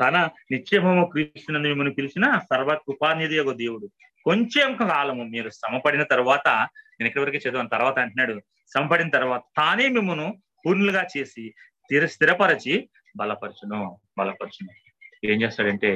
తన 0.00 0.16
నిత్యమము 0.50 1.04
క్రీస్తునందు 1.04 1.68
మిమ్మల్ని 1.68 1.94
పిలిచిన 1.94 2.38
సర్వకృపానిధి 2.38 3.38
ఒక 3.38 3.54
దేవుడు. 3.56 3.86
కొంచెం 4.24 4.76
కాలము 4.76 5.24
మీరు 5.24 5.50
శ్రమపడిన 5.50 6.02
తర్వాత 6.02 6.48
నేను 6.98 7.06
ఇక్కడి 7.06 7.24
వరకు 7.24 7.36
చదివాను 7.36 7.68
తర్వాత 7.68 7.98
అంటున్నాడు 7.98 8.42
సమపడిన 8.74 9.08
తర్వాత 9.08 9.40
తానే 9.56 9.88
మిమ్మను 9.88 10.42
పూర్ణులుగా 10.66 11.06
చేసి 11.16 11.54
స్థిర 11.84 12.06
స్థిరపరచి 12.06 12.88
బలపరచును 13.16 14.00
బలపరచును. 14.18 14.72
ఏం 15.24 15.42
చేస్తాడంటే 15.42 15.90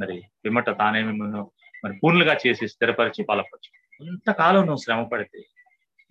మరి 0.00 0.22
పిమ్మట 0.44 0.70
తానే 0.70 1.02
మిమ్మల్ని 1.02 1.40
మరి 1.84 1.94
పూర్ణులుగా 1.98 2.34
చేసి 2.46 2.68
స్థిరపరిచి 2.68 3.24
బలపరచు. 3.24 3.70
ఇంతకాలం 4.06 4.60
నువ్వు 4.60 4.82
శ్రమ 4.84 5.02
పడితే 5.02 5.40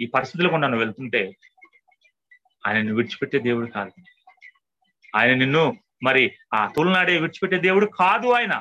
ఈ 0.01 0.05
పరిస్థితులు 0.05 0.49
కూడా 0.49 0.67
నువ్వు 0.67 0.85
వెళ్తుంటే 0.85 1.35
ఆయన 2.67 2.91
విడిచిపెట్టే 2.91 3.39
దేవుడు 3.39 3.67
కాదు. 3.71 3.91
ఆయన 5.15 5.33
నిన్ను 5.33 5.77
మరి 6.01 6.23
ఆ 6.53 6.59
తొలినాడే 6.75 7.17
విడిచిపెట్టే 7.17 7.57
దేవుడు 7.57 7.85
కాదు 7.85 8.27
ఆయన. 8.29 8.53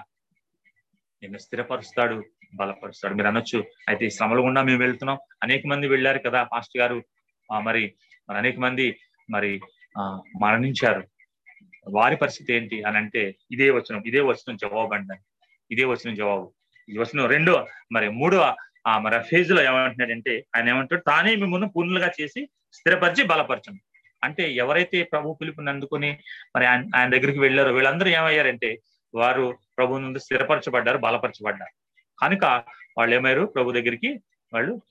నిన్ను 1.23 1.39
స్థిరపరుస్తాడు 1.39 2.17
బలపరుస్తాడు. 2.55 3.15
మీరు 3.15 3.29
అనొచ్చు 3.29 3.59
అయితే 3.89 4.07
ఈ 4.07 4.11
శ్రమలు 4.11 4.41
గుండా 4.41 4.63
మేము 4.63 4.81
వెళ్తున్నాం. 4.83 5.19
అనేక 5.43 5.63
మంది 5.67 5.87
వెళ్ళారు 5.89 6.19
కదా 6.19 6.41
పాస్టర్ 6.45 6.81
గారు. 6.83 6.99
మరి 7.51 7.83
మరి 8.29 8.39
అనేక 8.39 8.59
మంది 8.59 8.87
మరి 9.31 9.51
ఆ 9.99 10.03
మరణించారు. 10.43 11.03
వారి 11.87 12.17
పరిస్థితి 12.17 12.51
ఏంటి 12.57 12.77
అని 12.83 12.97
అంటే 12.97 13.23
ఇదే 13.51 13.71
వచనం 13.71 14.03
ఇదే 14.07 14.21
వచనం 14.21 14.57
జవాబు 14.57 14.95
అండి 14.95 15.17
ఇదే 15.71 15.85
వచనం 15.85 16.15
జవాబు. 16.15 16.47
ఈ 16.89 16.97
వచనం 16.99 17.27
రెండో 17.27 17.55
మరి 17.93 18.09
మూడో 18.21 18.39
ఆ 18.87 18.93
మరి 18.99 19.19
ఫేజ్లో 19.23 19.61
ఏమంటున్నాడంటే 19.63 20.33
ఆయన 20.57 20.69
ఏమంటాడు 20.69 21.03
తానే 21.03 21.37
మిమ్మల్ని 21.37 21.69
పూర్ణులుగా 21.75 22.11
చేసి 22.21 22.41
స్థిరపరిచి 22.73 23.23
బలపరచండి 23.25 23.83
అంటే 24.25 24.53
ఎవరైతే 24.53 25.03
ప్రభు 25.03 25.39
పిలుపుని 25.41 25.71
అందుకుని 25.71 26.19
మరి 26.57 26.67
ఆయన 26.67 26.85
ఆయన 26.97 27.11
దగ్గరికి 27.11 27.39
వెళ్ళారో 27.39 27.73
వీళ్ళందరూ 27.73 28.09
ఏమయ్యారంటే 28.09 28.79
వారు 29.15 29.59
ప్రభు 29.79 29.99
నుండి 29.99 30.21
స్థిరపరచబడ్డారు 30.21 30.99
బలపరచబడ్డారు. 30.99 31.73
కనుక 32.19 32.45
వాళ్ళు 32.99 33.15
ఏమయ్యారు? 33.17 33.47
ప్రభు 33.47 33.73
దగ్గరికి 33.73 34.23
వాళ్ళు 34.53 34.83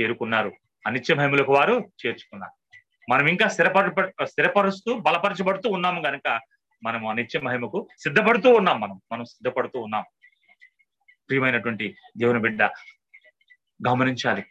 చేరుకున్నారు. 0.00 0.52
అనిత్య 0.86 1.14
మహిమలకు 1.14 1.52
వారు 1.54 1.92
చేర్చుకున్నారు. 2.06 2.80
మనం 3.10 3.26
ఇంకా 3.26 3.48
స్థిరపర 3.48 4.10
స్థిరపరుస్తూ 4.24 4.98
బలపరచబడుతూ 4.98 5.70
ఉన్నాము 5.70 6.02
కనుక 6.02 6.40
మనం 6.84 7.06
అనిత్య 7.06 7.40
మహిమకు 7.40 7.88
సిద్ధపడుతూ 7.98 8.54
ఉన్నాం 8.54 8.80
మనం. 8.80 9.00
మనం 9.12 9.24
సిద్ధపడుతూ 9.24 9.80
ఉన్నాం. 9.80 10.04
ప్రియమైనటువంటి 11.28 11.96
దేవుని 12.18 12.40
బిడ్డ 12.40 12.62
గమనించాలి. 13.88 14.44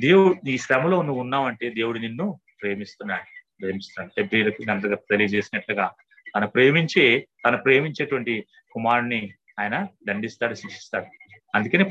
దేవుడు 0.00 0.48
ఈ 0.48 0.58
శ్రమలో 0.58 1.02
నువ్వు 1.02 1.20
ఉన్నావంటే 1.20 1.70
దేవుడు 1.70 1.98
నిన్ను 1.98 2.40
ప్రేమిస్తున్నాడు 2.62 3.26
ప్రేమిస్తున్నాడు 3.60 4.10
ఫిబ్రిలకు 4.16 4.62
గంటగా 4.70 4.94
తెలియజేసినట్లుగా 5.10 5.86
తను 6.34 6.46
ప్రేమించి 6.46 7.04
తను 7.44 7.56
ప్రేమించేటువంటి 7.56 8.46
కుమారుని 8.72 9.34
ఆయన 9.60 9.86
దండిస్తాడు 10.08 10.54
శిక్షిస్తాడు. 10.54 11.06
అందుకని 11.54 11.84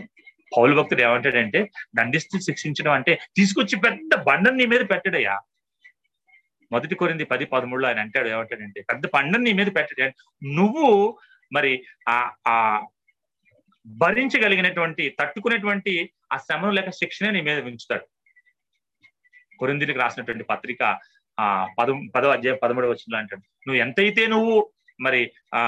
పౌలు 0.51 0.75
భక్తుడు 0.75 1.01
ఏమంటాడంటే 1.01 1.71
దండిస్తూ 1.95 2.39
శిక్షించడం 2.39 2.91
అంటే 2.91 3.19
తీసుకొచ్చి 3.35 3.75
పెద్ద 3.79 4.15
బండని 4.21 4.57
నీ 4.57 4.65
మీద 4.65 4.79
పెట్టడయ్యా. 4.89 5.35
మొదటి 6.71 6.95
కొరింది 6.95 7.23
పది 7.23 7.45
పదమూడులో 7.45 7.87
ఆయన 7.87 7.99
అంటాడు 7.99 8.27
ఏమంటాడంటే 8.27 8.81
పెద్ద 8.81 9.03
బండని 9.13 9.43
నీ 9.43 9.53
మీద 9.53 9.67
పెట్టడే 9.75 10.07
నువ్వు 10.53 11.19
మరి 11.53 11.71
ఆ 12.09 12.31
ఆ 12.47 12.55
భరించగలిగినటువంటి 13.85 15.15
తట్టుకునేటువంటి 15.19 16.11
ఆ 16.33 16.37
శ్రమను 16.37 16.71
లేక 16.71 16.89
శిక్షణ 16.89 17.29
నీ 17.29 17.41
మీద 17.41 17.59
ఉంచుతాడు. 17.65 18.05
కొరిందికి 19.59 19.93
రాసినటువంటి 19.93 20.43
పత్రిక 20.43 20.99
ఆ 21.39 21.67
పద 21.79 21.89
పదో 22.15 22.29
అధ్యాయం 22.29 22.59
పదమూడు 22.63 22.87
వచ్చిన 22.87 23.17
అంటాడు. 23.17 23.41
నువ్వు 23.67 23.79
ఎంతైతే 23.81 24.27
నువ్వు 24.27 24.71
మరి 24.99 25.31
ఆ 25.55 25.61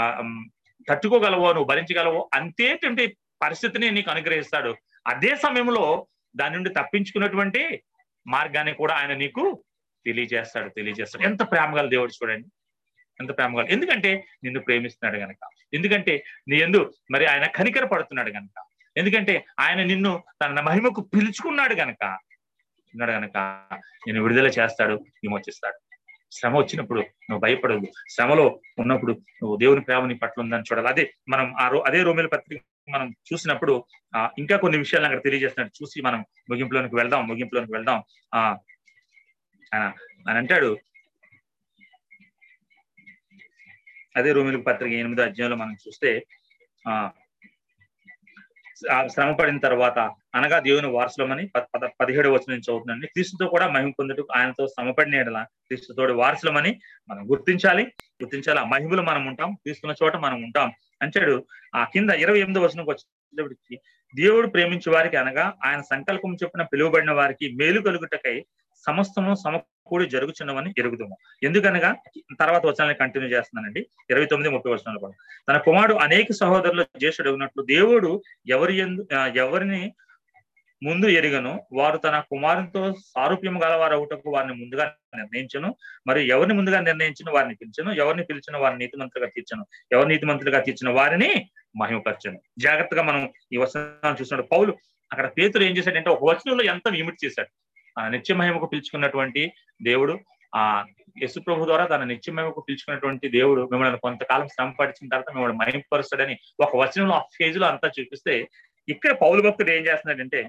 తట్టుకోగలవో 0.89 1.47
నువ్వు 1.53 1.63
భరించగలవో 1.63 2.29
అంతేటువంటి 2.33 3.17
పరిస్థితిని 3.41 3.91
నీకు 3.91 4.09
అనుగ్రహిస్తాడు. 4.11 4.75
అదే 5.07 5.35
సమయంలో 5.35 6.07
దాని 6.35 6.55
నుండి 6.55 6.69
తప్పించుకున్నటువంటి 6.69 7.83
మార్గాన్ని 8.27 8.73
కూడా 8.73 8.93
ఆయన 8.93 9.13
నీకు 9.13 9.63
తెలియజేస్తాడు 10.05 10.69
తెలియజేస్తాడు. 10.69 11.23
ఎంత 11.23 11.41
ప్రేమగల 11.51 11.87
దేవుడు 11.89 12.11
చూడండి. 12.11 12.47
ఎంత 13.19 13.31
ప్రేమగల 13.37 13.65
ఎందుకంటే 13.69 14.25
నిన్ను 14.43 14.59
ప్రేమిస్తున్నాడు 14.61 15.21
గనక. 15.23 15.49
ఎందుకంటే 15.73 16.13
నీ 16.47 16.57
ఎందు 16.57 16.93
మరి 17.11 17.25
ఆయన 17.25 17.45
కనికర 17.45 17.85
పడుతున్నాడు 17.85 18.29
గనక. 18.29 18.57
ఎందుకంటే 18.97 19.45
ఆయన 19.59 19.83
నిన్ను 19.83 20.23
తన 20.43 20.59
మహిమకు 20.59 21.01
పిలుచుకున్నాడు 21.01 21.73
గనక. 21.73 22.03
చేస్తున్నాడు 22.89 23.11
కనుక 23.11 23.37
నేను 24.07 24.19
విడుదల 24.23 24.47
చేస్తాడు 24.57 24.95
విమోచిస్తాడు. 25.23 25.77
శ్రమ 26.31 26.53
వచ్చినప్పుడు 26.57 26.99
నువ్వు 27.29 27.39
భయపడదు 27.39 27.87
శ్రమలో 28.09 28.43
ఉన్నప్పుడు 28.79 29.13
నువ్వు 29.39 29.55
దేవుని 29.57 29.81
ప్రేమ 29.81 30.03
నీ 30.05 30.15
పట్ల 30.15 30.41
ఉందని 30.41 30.67
చూడాలి. 30.69 30.87
అదే 30.87 31.03
మనం 31.29 31.47
ఆ 31.59 31.65
రో 31.67 31.79
అదే 31.79 31.99
రోమిల 32.03 32.27
పత్రిక 32.27 32.61
మనం 32.89 33.07
చూసినప్పుడు 33.29 33.73
ఆ 34.13 34.19
ఇంకా 34.37 34.55
కొన్ని 34.57 34.77
విషయాలు 34.77 35.05
అక్కడ 35.05 35.21
తెలియజేస్తున్నట్టు 35.23 35.77
చూసి 35.81 35.97
మనం 36.01 36.19
ముగింపులోనికి 36.49 36.95
వెళ్దాం 36.95 37.23
ముగింపులోనికి 37.27 37.73
వెళ్దాం. 37.73 37.99
ఆ 38.33 38.41
అని 40.27 40.37
అంటాడు. 40.37 40.71
అదే 44.17 44.31
రోమిల 44.31 44.57
పత్రిక 44.61 44.93
ఎనిమిదో 44.93 45.23
అధ్యాయంలో 45.23 45.57
మనం 45.57 45.73
చూస్తే 45.87 46.09
ఆ 46.85 46.93
శ్రమ 49.07 49.31
పడిన 49.31 49.59
తర్వాత 49.59 49.99
అనగా 50.35 50.59
దేవుని 50.59 50.87
వారసులమని 50.87 51.47
పద- 51.47 51.87
పదిహేడు 52.01 52.29
వచ్చిన 52.29 52.43
నుంచి 52.49 52.61
చదువుతున్నాను. 52.61 53.01
క్రీస్తుతో 53.01 53.47
కూడా 53.47 53.67
మహిమ 53.67 53.91
పొందుటకు 53.91 54.27
ఆయనతో 54.35 54.67
శ్రమపడిన 54.67 55.15
ఎడల 55.15 55.43
క్రీస్తుతో 55.43 56.03
వారసులమని 56.03 56.79
మనం 57.09 57.31
గుర్తించాలి. 57.31 57.83
గుర్తించాలి? 58.23 58.59
ఆ 58.59 58.63
మహిమలు 58.63 59.01
మనం 59.01 59.25
ఉంటాం. 59.25 59.57
తీసుకున్న 59.65 59.95
చోట 60.03 60.15
మనం 60.15 60.43
ఉంటాం. 60.43 60.71
అంటాడు 61.01 61.45
ఆ 61.75 61.83
కింద 61.83 62.09
ఇరవై 62.09 62.39
ఎనిమిది 62.39 62.59
వచనంకి 62.59 62.91
వచ్చేటప్పటికి 62.91 63.79
దేవుడు 64.15 64.47
ప్రేమించే 64.47 64.91
వారికి 64.91 65.17
అనగా 65.17 65.53
ఆయన 65.65 65.81
సంకల్పం 65.81 66.37
చొప్పున 66.43 66.63
పిలువబడిన 66.63 67.11
వారికి 67.11 67.55
మేలు 67.55 67.81
కలుగుటకై 67.81 68.45
సమస్తము 68.87 69.35
సమకూడి 69.35 70.05
జరుగుచున్నవని 70.09 70.73
ఎరుగుదాము. 70.77 71.17
ఎందుకనగా 71.43 71.95
తర్వాత 72.39 72.65
వచనాన్ని 72.65 72.95
కంటిన్యూ 72.95 73.29
చేస్తున్నానండి. 73.29 73.87
ఇరవై 74.09 74.25
తొమ్మిది 74.25 74.53
ముప్పై 74.53 74.71
వచనాలు 74.71 74.99
కూడా. 74.99 75.13
తన 75.49 75.57
కుమారుడు 75.57 75.97
అనేక 75.97 76.31
సహోదరులు 76.31 76.83
జ్యేష్ఠుడు 76.83 77.31
ఉన్నట్లు 77.31 77.63
దేవుడు 77.63 78.21
ఎవరి 78.47 78.77
ఎందు 78.77 79.07
ఎవరిని 79.35 79.93
ముందు 80.83 81.05
ఎరిగను 81.05 81.65
వారు 81.73 81.97
తన 81.97 82.19
కుమారునితో 82.19 82.93
సారూప్యం 82.93 83.63
గలవారు 83.63 83.93
అవుటకు 83.93 84.31
వారిని 84.31 84.53
ముందుగా 84.53 84.93
నిర్ణయించను 85.15 85.75
మరి 86.07 86.27
ఎవరిని 86.27 86.53
ముందుగా 86.53 86.79
నిర్ణయించిన 86.79 87.31
వారిని 87.31 87.55
పిలిచను 87.55 87.91
ఎవరిని 87.91 88.23
పిలిచిన 88.23 88.57
వారిని 88.57 88.79
నీతిమంతులుగా 88.79 89.29
తీర్చను 89.35 89.65
ఎవరు 89.91 90.07
నీతిమంతులుగా 90.07 90.59
తీర్చిన 90.59 90.89
వారిని 90.89 91.49
మహిమపరచను. 91.79 92.39
జాగ్రత్తగా 92.59 93.01
మనం 93.01 93.29
ఈ 93.53 93.57
వచనాన్ని 93.57 94.21
చూసినప్పుడు 94.21 94.47
పౌలు 94.47 94.77
అక్కడ 95.11 95.27
పేతులు 95.37 95.63
ఏం 95.63 95.77
చేశాడంటే 95.77 96.09
ఒక 96.09 96.23
వచనంలో 96.23 96.63
ఎంత 96.63 96.87
ఇమిట్ 96.95 97.25
చేశాడు. 97.25 97.49
నిత్య 98.07 98.35
మహిమకు 98.35 98.65
పిలుచుకున్నటువంటి 98.65 99.43
దేవుడు 99.81 100.13
ఆ 100.53 100.63
యశు 101.17 101.39
ప్రభు 101.39 101.65
ద్వారా 101.65 101.85
తన 101.85 102.03
నిత్య 102.03 102.31
మహిమకు 102.33 102.61
పిలుచుకున్నటువంటి 102.67 103.27
దేవుడు 103.29 103.61
మిమ్మల్ని 103.71 103.99
కొంతకాలం 103.99 104.47
శ్రమ 104.47 104.71
పడిచిన 104.79 105.09
తర్వాత 105.09 105.31
మిమ్మల్ని 105.33 105.57
మహిమపరుస్తాడని 105.57 106.35
ఒక 106.61 106.71
వచనంలో 106.75 107.15
ఆ 107.15 107.23
ఫేజ్లో 107.37 107.65
అంతా 107.67 107.87
చూపిస్తే 107.99 108.35
ఇక్కడ 108.87 109.11
పౌరు 109.21 109.41
భక్తుడు 109.41 109.71
ఏం 109.71 109.83
చేస్తున్నాడంటే 109.85 110.41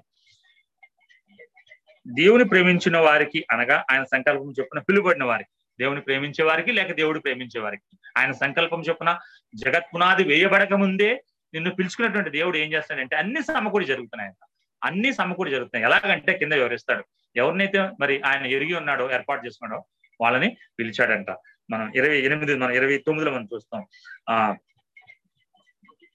దేవుని 2.07 2.45
ప్రేమించిన 2.45 2.99
వారికి 2.99 3.41
అనగా 3.51 3.77
ఆయన 3.91 4.05
సంకల్పం 4.05 4.53
చొప్పున 4.59 4.81
పిలువబడిన 4.81 5.25
వారికి 5.25 5.53
దేవుని 5.79 6.01
ప్రేమించే 6.01 6.43
వారికి 6.45 6.71
లేక 6.73 6.93
దేవుడు 6.93 7.19
ప్రేమించే 7.19 7.61
వారికి 7.61 7.85
ఆయన 8.19 8.33
సంకల్పం 8.33 8.81
చొప్పున 8.81 9.11
జగత్ 9.55 9.91
పునాది 9.93 10.25
వేయబడక 10.25 10.75
ముందే 10.75 11.11
నిన్ను 11.55 11.71
పిలుచుకున్నటువంటి 11.71 12.31
దేవుడు 12.31 12.57
ఏం 12.57 12.69
చేస్తాడంటే 12.73 13.15
అన్ని 13.17 13.41
సమకూడి 13.49 13.87
జరుగుతున్నాయి 13.87 14.33
అన్ని 14.83 15.13
సమకూడి 15.13 15.51
జరుగుతున్నాయి. 15.51 15.85
ఎలాగంటే 15.85 16.39
కింద 16.39 16.53
వివరిస్తాడు. 16.53 17.05
ఎవరినైతే 17.37 17.91
మరి 18.01 18.23
ఆయన 18.23 18.47
ఎరిగి 18.47 18.75
ఉన్నాడో 18.75 19.11
ఏర్పాటు 19.13 19.47
చేసుకున్నాడో 19.47 19.85
వాళ్ళని 20.21 20.57
పిలిచాడంట. 20.79 21.31
మనం 21.71 21.93
ఇరవై 21.95 22.19
ఎనిమిది 22.19 22.55
మనం 22.55 22.71
ఇరవై 22.71 22.99
తొమ్మిదిలో 22.99 23.33
మనం 23.33 23.49
చూస్తాం. 23.55 23.83
ఆ 24.31 24.57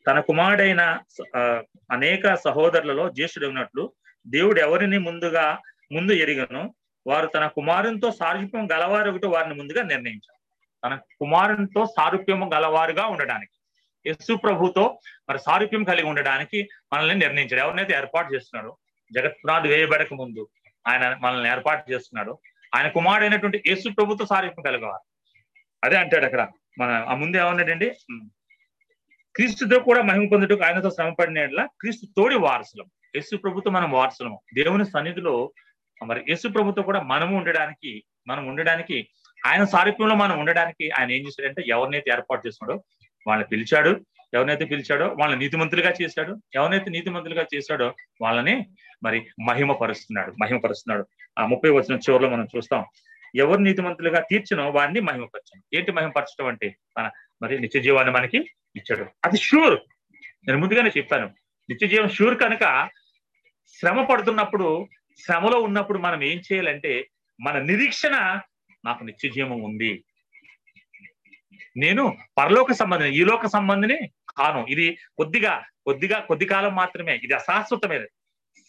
తన 0.05 0.19
కుమారుడైన 0.19 0.81
ఆ, 1.35 1.63
అనేక 1.91 2.35
సహోదరులలో 2.35 3.09
జ్యేష్ఠుడు 3.09 3.47
ఉన్నట్లు 3.47 3.83
దేవుడు 4.27 4.59
ఎవరిని 4.59 4.97
ముందుగా 4.97 5.45
ముందు 5.91 6.11
ఎరిగను 6.13 6.75
వారు 7.05 7.27
తన 7.27 7.47
కుమారునితో 7.47 8.11
సారూప్యం 8.11 8.65
గలవారు 8.71 9.09
ఒకటి 9.09 9.27
వారిని 9.27 9.55
ముందుగా 9.55 9.83
నిర్ణయించారు 9.83 10.39
తన 10.83 10.95
కుమారునితో 11.19 11.85
సారూప్యము 11.85 12.49
గలవారుగా 12.55 13.05
ఉండడానికి. 13.05 13.54
యేసు 14.07 14.33
ప్రభుతో 14.35 14.99
మరి 15.29 15.39
సారూప్యం 15.39 15.83
కలిగి 15.83 16.07
ఉండడానికి 16.07 16.59
మనల్ని 16.93 17.15
నిర్ణయించాడు. 17.15 17.61
ఎవరినైతే 17.61 17.93
ఏర్పాటు 17.93 18.35
చేస్తున్నాడు 18.35 18.71
జగత్నాథ్ 19.11 19.67
వేయబడక 19.67 20.13
ముందు 20.13 20.43
ఆయన 20.87 21.17
మనల్ని 21.21 21.49
ఏర్పాటు 21.49 21.91
చేస్తున్నాడు. 21.91 22.33
ఆయన 22.75 22.87
కుమారుడైనటువంటి 22.87 23.63
యేసు 23.67 23.89
ప్రభుతో 23.89 24.25
సారూప్యం 24.25 24.63
కలగవాలి 24.63 25.05
అదే 25.83 25.97
అంటాడు 25.97 26.25
అక్కడ. 26.25 26.43
మన 26.79 26.91
ఆ 27.07 27.15
ముందు 27.15 27.37
ఏమన్నాడండి? 27.37 27.87
క్రీస్తుతో 29.35 29.79
కూడా 29.79 30.01
మహిమ 30.01 30.27
పొందుటకు 30.27 30.63
ఆయనతో 30.63 30.89
శ్రమ 30.89 31.13
పడినట్ల 31.13 31.61
క్రీస్తు 31.81 32.05
తోడి 32.17 32.35
వారసులం. 32.35 32.87
యేసు 33.15 33.35
ప్రభుతో 33.37 33.69
మనం 33.71 33.91
వారసులం 33.91 34.37
దేవుని 34.55 34.85
సన్నిధిలో 34.85 35.33
మరి 36.05 36.21
యేసు 36.29 36.47
ప్రభుతో 36.47 36.81
కూడా 36.81 37.01
మనము 37.01 37.37
ఉండడానికి 37.37 37.91
మనం 38.27 38.47
ఉండడానికి 38.47 38.97
ఆయన 39.45 39.63
సారూప్యంలో 39.63 40.15
మనం 40.15 40.39
ఉండడానికి 40.39 40.85
ఆయన 40.91 41.11
ఏం 41.11 41.23
చేశాడంటే 41.27 41.63
ఎవరినైతే 41.67 42.11
ఏర్పాటు 42.11 42.47
చేస్తున్నాడో 42.47 42.83
వాళ్ళని 43.27 43.49
పిలిచాడు 43.49 44.05
ఎవరినైతే 44.33 44.65
పిలిచాడో 44.65 45.07
వాళ్ళని 45.07 45.39
నీతిమంతులుగా 45.39 45.93
చేశాడు 46.01 46.41
ఎవరినైతే 46.55 46.91
నీతిమంతులుగా 46.91 47.45
చేశాడో 47.55 47.95
వాళ్ళని 48.21 48.65
మరి 49.03 49.27
మహిమ 49.47 49.71
పరుస్తున్నాడు 49.71 50.31
మహిమ 50.31 50.57
పరుస్తున్నాడు 50.57 51.05
ఆ 51.39 51.45
ముప్పై 51.45 51.69
వచ్చిన 51.69 51.97
చివరిలో 51.97 52.29
మనం 52.29 52.47
చూస్తాం. 52.57 52.85
ఎవరు 53.35 53.59
నీతిమంతులుగా 53.59 54.19
తీర్చినో 54.29 54.69
వారిని 54.69 54.99
మహిమపరచను 54.99 55.77
ఏంటి 55.77 55.91
మహిమపరచడం 55.91 56.47
అంటే? 56.47 56.75
మన 56.97 57.09
మరి 57.41 57.59
నిత్య 57.59 57.81
జీవాన్ని 57.81 58.13
మనకి 58.13 58.37
ఇచ్చాడు. 58.75 59.05
అది 59.25 59.37
షూర్ 59.37 59.79
నేను 60.47 60.59
ముందుగానే 60.59 60.91
చెప్పాను. 60.97 61.31
నిత్య 61.69 61.87
జీవం 61.87 62.09
షూర్ 62.09 62.39
కనుక 62.39 62.89
శ్రమ 63.79 64.03
పడుతున్నప్పుడు 64.03 64.87
శ్రమలో 65.25 65.61
ఉన్నప్పుడు 65.61 65.99
మనం 65.99 66.23
ఏం 66.23 66.41
చేయాలంటే 66.53 67.09
మన 67.41 67.59
నిరీక్షణ 67.59 68.41
నాకు 68.85 69.03
నిత్య 69.03 69.29
జీవం 69.29 69.61
ఉంది. 69.61 70.03
నేను 71.75 72.03
పరలోక 72.37 72.73
సంబంధిని 72.81 73.11
ఈ 73.19 73.23
లోక 73.29 73.45
సంబంధిని 73.55 73.97
కాను. 74.39 74.61
ఇది 74.73 74.85
కొద్దిగా 75.19 75.53
కొద్దిగా 75.87 76.17
కొద్ది 76.29 76.45
కాలం 76.45 76.73
మాత్రమే. 76.81 77.13
ఇది 77.25 77.33
అశాశ్వతమైనది. 77.33 78.09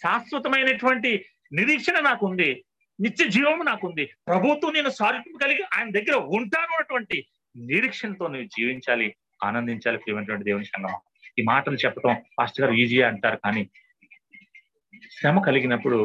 శాశ్వతమైనటువంటి 0.02 1.10
నిరీక్షణ 1.58 1.96
నాకు 2.08 2.22
ఉంది 2.26 2.48
నిత్య 2.98 3.24
జీవము 3.36 3.62
నాకుంది. 3.62 4.04
ప్రభుత్వం 4.28 4.72
నేను 4.72 4.90
సారూప్యం 4.98 5.36
కలిగి 5.42 5.62
ఆయన 5.76 5.88
దగ్గర 5.90 6.16
ఉంటాను 6.36 6.72
అన్నటువంటి 6.72 7.18
నిరీక్షణతో 7.54 8.24
నువ్వు 8.28 8.48
జీవించాలి 8.56 9.08
ఆనందించాలి 9.44 9.98
ప్రియమైనటువంటి 10.02 10.48
దేవుని 10.48 10.68
సంగమం 10.74 11.00
ఈ 11.38 11.42
మాటలు 11.42 11.78
చెప్పడం 11.84 12.14
ఫాస్ట్ 12.36 12.60
గారు 12.60 12.74
ఈజీ 12.82 12.98
అంటారు 13.02 13.38
కానీ 13.44 13.62
శ్రమ 15.16 15.40
కలిగినప్పుడు 15.42 15.98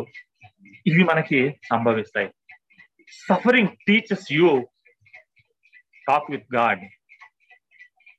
ఇవి 0.85 1.03
మనకి 1.03 1.39
సంభవిస్తాయి. 1.71 2.29
Suffering 3.27 3.73
teachers 3.87 4.29
you 4.37 4.49
talk 6.07 6.31
with 6.31 6.47
God 6.55 6.83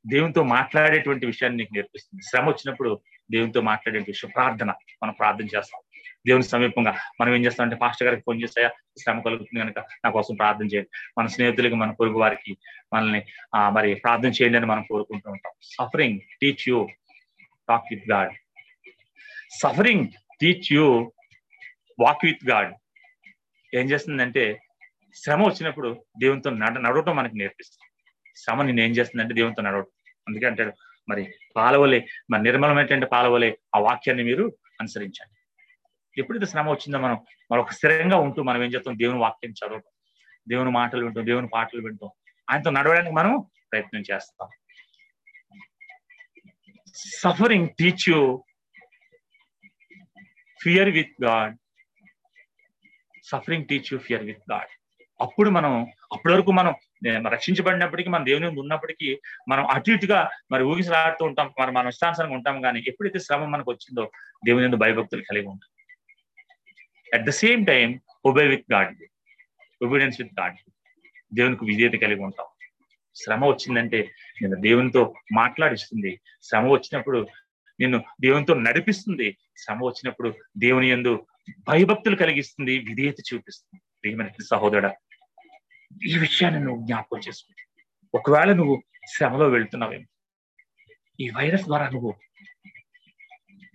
దేవునితో 0.07 0.43
మాట్లాడేటువంటి 0.43 1.25
విషయాన్ని 1.27 1.59
నీకు 1.59 1.75
నేర్పిస్తుంది. 1.75 2.23
శ్రమ 2.31 2.45
వచ్చినప్పుడు 2.49 2.91
దేవునితో 3.33 3.61
మాట్లాడే 3.71 3.99
విషయం 4.09 4.31
ప్రార్థన 4.35 4.71
మనం 5.03 5.13
ప్రార్థన 5.19 5.47
చేస్తాం. 5.57 5.81
దేవుని 6.27 6.45
సమీపంగా 6.45 6.93
మనం 7.21 7.35
ఏం 7.35 7.45
చేస్తామంటే 7.45 7.77
పాస్టర్ 7.77 8.07
గారికి 8.09 8.23
ఫోన్ 8.27 8.43
చేస్తాయా 8.43 8.71
శ్రమ 9.03 9.21
కలుగుతుంది 9.21 9.61
కనుక 9.65 9.79
నా 10.05 10.11
కోసం 10.11 10.35
ప్రార్థన 10.35 10.67
చేయండి. 10.67 10.91
మన 11.19 11.27
స్నేహితులకి 11.27 11.75
మన 11.75 11.91
పొరుగు 11.91 12.19
వారికి 12.19 12.57
మనల్ని 12.93 13.23
మరి 13.69 13.95
ప్రార్థన 13.95 14.29
చేయండి 14.29 14.59
అని 14.59 14.67
మనం 14.67 14.83
కోరుకుంటూ 14.91 15.31
ఉంటాం. 15.31 15.53
Suffering 15.63 16.21
teach 16.43 16.65
you 16.69 16.89
talk 17.69 17.89
with 17.91 18.07
God 18.11 18.33
suffering 19.63 20.07
teach 20.41 20.69
you 20.73 20.87
walk 22.01 22.25
with 22.25 22.45
God 22.51 22.73
ఏం 23.75 23.87
చేస్తుందంటే 23.91 24.45
శ్రమ 25.15 25.41
వచ్చినప్పుడు 25.47 26.05
దేవునితో 26.19 26.51
నడ 26.51 26.79
నడవటం 26.79 27.17
మనకి 27.17 27.39
నేర్పిస్తుంది. 27.39 27.89
శ్రమ 28.37 28.63
నేను 28.63 28.81
ఏం 28.81 28.91
చేస్తుందంటే 28.91 29.35
దేవునితో 29.35 29.63
నడవటం. 29.63 29.93
అందుకే 30.29 30.47
అంటాడు 30.47 30.73
మరి 31.09 31.35
పాలవలే 31.57 32.07
మరి 32.31 32.43
నిర్మలమైనటువంటి 32.43 33.07
పాలవలే 33.07 33.59
ఆ 33.75 33.79
వాక్యాన్ని 33.79 34.25
మీరు 34.25 34.45
అనుసరించండి. 34.81 35.37
ఎప్పుడైతే 36.19 36.47
శ్రమ 36.47 36.71
వచ్చిందో 36.71 36.99
మనం 36.99 37.17
మరొక 37.53 37.73
స్థిరంగా 37.73 38.17
ఉంటూ 38.17 38.43
మనం 38.43 38.65
ఏం 38.65 38.71
చేస్తాం? 38.71 38.99
దేవుని 38.99 39.19
వాక్యం 39.19 39.53
చదవటం 39.53 39.93
దేవుని 40.49 40.71
మాటలు 40.71 41.05
వింటాం 41.05 41.27
దేవుని 41.27 41.49
పాటలు 41.49 41.81
వింటాం. 41.81 42.11
ఆయనతో 42.51 42.71
నడవడానికి 42.71 43.15
మనం 43.15 43.41
ప్రయత్నం 43.73 44.01
చేస్తాం. 44.01 44.49
Suffering 47.21 47.69
teach 47.79 48.09
you 48.09 48.45
fear 50.61 50.91
with 50.91 51.25
God 51.25 51.57
suffering 53.25 53.67
teach 53.67 53.89
you 53.93 53.99
fear 53.99 54.25
with 54.25 54.53
God 54.53 54.73
అప్పుడు 55.23 55.51
మనం 55.51 55.73
అప్పటి 56.13 56.33
వరకు 56.35 56.53
మనం 56.53 56.73
రక్షించబడినప్పటికీ 57.27 58.09
మన 58.11 58.23
దేవుని 58.25 58.47
ముందు 58.47 58.61
ఉన్నప్పటికీ 58.61 59.09
మనం 59.49 59.65
అటు 59.67 59.91
ఇటుగా 59.91 60.21
మరి 60.53 60.63
ఊగిసలాడుతూ 60.65 61.25
ఉంటాం 61.25 61.49
మరి 61.61 61.73
మనం 61.73 61.89
ఇష్టానుసారంగా 61.89 62.35
ఉంటాం 62.35 62.57
కానీ 62.61 62.81
ఎప్పుడైతే 62.89 63.19
శ్రమ 63.19 63.45
మనకు 63.45 63.71
వచ్చిందో 63.71 64.05
దేవుని 64.47 64.65
ముందు 64.65 64.77
భయభక్తులు 64.77 65.23
కలిగి 65.23 65.47
ఉంటాం. 65.47 65.71
At 67.15 67.27
the 67.27 67.31
same 67.31 67.67
time 67.67 67.89
obey 68.27 68.47
with 68.49 68.73
God 68.73 68.95
obedience 69.81 70.21
with 70.21 70.41
God 70.41 70.59
దేవునికి 71.35 71.65
విధేయత 71.65 71.97
కలిగి 72.03 72.23
ఉంటాం. 72.23 72.49
శ్రమ 73.17 73.45
వచ్చిందంటే 73.45 74.01
నేను 74.43 74.57
దేవునితో 74.61 75.03
మాట్లాడిస్తుంది. 75.33 76.21
శ్రమ 76.43 76.67
వచ్చినప్పుడు 76.67 77.19
నిన్ను 77.81 77.99
దేవునితో 78.21 78.55
నడిపిస్తుంది. 78.55 79.29
శ్రమ 79.57 79.79
వచ్చినప్పుడు 79.85 80.29
దేవుని 80.57 80.91
యందు 80.91 81.13
భయభక్తులు 81.69 82.17
కలిగిస్తుంది 82.17 82.79
విధేయత 82.79 83.21
చూపిస్తుంది. 83.35 83.81
ప్రియమైన 84.03 84.31
సహోదరుడా 84.51 84.91
ఈ 86.07 86.19
విషయాన్ని 86.19 86.61
నువ్వు 86.61 86.81
జ్ఞాపకం 86.87 87.19
చేసుకుంటు 87.19 87.63
ఒకవేళ 88.15 88.53
నువ్వు 88.53 88.83
శ్రమలో 89.17 89.49
వెళ్తున్నావేమో 89.49 90.09
ఈ 91.21 91.29
వైరస్ 91.29 91.65
ద్వారా 91.65 91.89
నువ్వు 91.89 92.15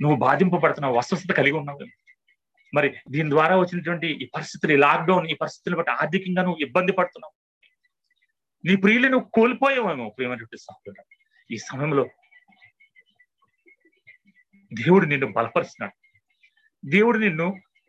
నువ్వు 0.02 0.18
బాధింపబడుతున్నావు 0.18 0.98
అస్వస్థత 0.98 1.32
కలిగి 1.32 1.58
ఉన్నావేమో 1.58 1.96
మరి 2.74 2.96
దీని 3.10 3.30
ద్వారా 3.32 3.58
వచ్చినటువంటి 3.58 4.08
ఈ 4.08 4.26
పరిస్థితులు 4.36 4.74
ఈ 4.74 4.76
లాక్డౌన్ 4.76 5.28
ఈ 5.28 5.34
పరిస్థితులు 5.34 5.76
బట్టి 5.76 5.92
ఆర్థికంగా 5.92 6.42
నువ్వు 6.42 6.62
ఇబ్బంది 6.62 6.92
పడుతున్నావు. 6.92 7.34
నీ 8.64 8.76
ప్రియులు 8.76 9.08
నువ్వు 9.08 9.30
కోల్పోయావేమో 9.30 10.10
ప్రియమైనటువంటి 10.10 10.58
సహోదరుడు. 10.58 11.04
ఈ 11.52 11.58
సమయంలో 11.58 12.06
దేవుడు 14.74 15.06
నిన్ను 15.06 15.28
బలపరుస్తున్నాడు. 15.28 15.96
దేవుడు 16.86 17.18
నిన్ను 17.18 17.48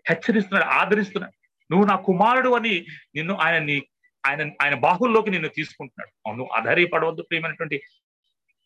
హెచ్చరిస్తున్నాడు 0.08 0.64
ఆదరిస్తున్నాడు. 0.64 1.32
నువ్వు 1.70 1.86
నా 1.86 1.96
కుమారుడు 1.96 2.50
అని 2.50 2.86
నిన్ను 3.14 3.34
ఆయన 3.34 3.58
నీ 3.58 3.88
ఆయన 4.28 4.50
ఆయన 4.62 4.74
బాహుల్లోకి 4.74 5.30
నిన్ను 5.30 5.48
తీసుకుంటున్నాడు. 5.48 6.12
అవును 6.26 6.44
అధైర్యపడవద్దు 6.44 7.22
ప్రియమైనటువంటి 7.22 7.78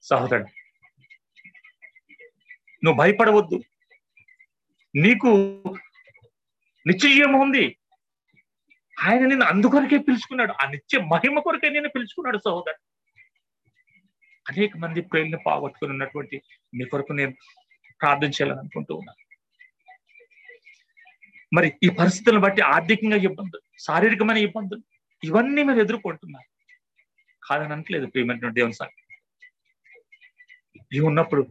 సహోదరుడు. 0.03 0.51
నువ్వు 2.85 2.99
భయపడవద్దు. 2.99 3.59
నీకు 4.95 5.31
నిశ్చయం 6.87 7.33
ఉంది. 7.41 7.65
ఆయన 8.97 9.23
నిన్ను 9.27 9.47
అందుకొరకే 9.47 9.99
పిలుచుకున్నాడు. 9.99 10.53
ఆ 10.53 10.65
నిత్య 10.71 10.99
మహిమ 11.13 11.39
కొరకే 11.39 11.69
నేను 11.69 11.89
పిలుచుకున్నాడు 11.89 12.39
సహోదరు 12.39 12.81
అనేక 14.49 14.77
మంది 14.77 15.01
ప్రేమను 15.01 15.39
పోగొట్టుకుని 15.47 15.93
ఉన్నటువంటి 15.93 16.37
నీ 16.75 16.85
కొరకు 16.85 17.13
నేను 17.13 17.33
ప్రార్థన 18.01 18.29
చేయాలని 18.29 18.59
అనుకుంటూ 18.59 18.95
ఉన్నాను. 18.95 19.21
మరి 21.55 21.69
ఈ 21.83 21.89
పరిస్థితులను 21.89 22.41
బట్టి 22.41 22.63
ఆర్థికంగా 22.63 23.17
ఇబ్బందులు 23.17 23.63
శారీరకమైన 23.79 24.39
ఇబ్బందులు 24.39 24.83
ఇవన్నీ 25.23 25.63
మీరు 25.63 25.81
ఎదుర్కొంటున్నారు. 25.81 26.49
కాదని 27.43 27.73
అనట్లేదు 27.73 28.07
ప్రియమైన 28.07 28.51
దేవుని 28.51 28.73
సార్ 28.73 28.93
ఇవి 30.93 31.05
ఉన్నప్పుడు 31.11 31.43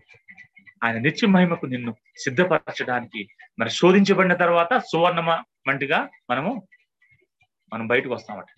ఆయన 0.81 0.97
నిత్య 0.97 1.27
మహిమకు 1.27 1.65
నిన్ను 1.65 1.91
సిద్ధపరచడానికి 2.17 3.21
మరి 3.59 3.69
శోధించబడిన 3.69 4.33
తర్వాత 4.33 4.73
సువర్ణమ 4.91 5.29
వంటిగా 5.67 5.99
మనము 6.29 6.51
మనం 7.71 7.85
బయటకు 7.87 8.13
వస్తామట. 8.13 8.49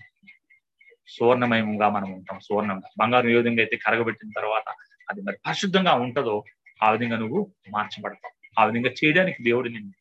సువర్ణమయంగా 1.09 1.87
మనం 1.89 2.09
ఉంటాం 2.13 2.39
సువర్ణం 2.39 2.77
బంగారం 2.99 3.29
ఏ 3.29 3.35
విధంగా 3.35 3.61
అయితే 3.61 3.75
కరగబెట్టిన 3.75 4.31
తర్వాత 4.35 4.67
అది 5.09 5.21
మరి 5.21 5.37
పరిశుద్ధంగా 5.45 5.93
ఉంటుందో 5.95 6.35
ఆ 6.79 6.89
విధంగా 6.91 7.17
నువ్వు 7.17 7.39
మార్చబడతావు. 7.69 8.35
ఆ 8.59 8.63
విధంగా 8.65 8.91
చేయడానికి 8.99 9.39
దేవుడు 9.43 9.69
నిన్ను 9.69 9.93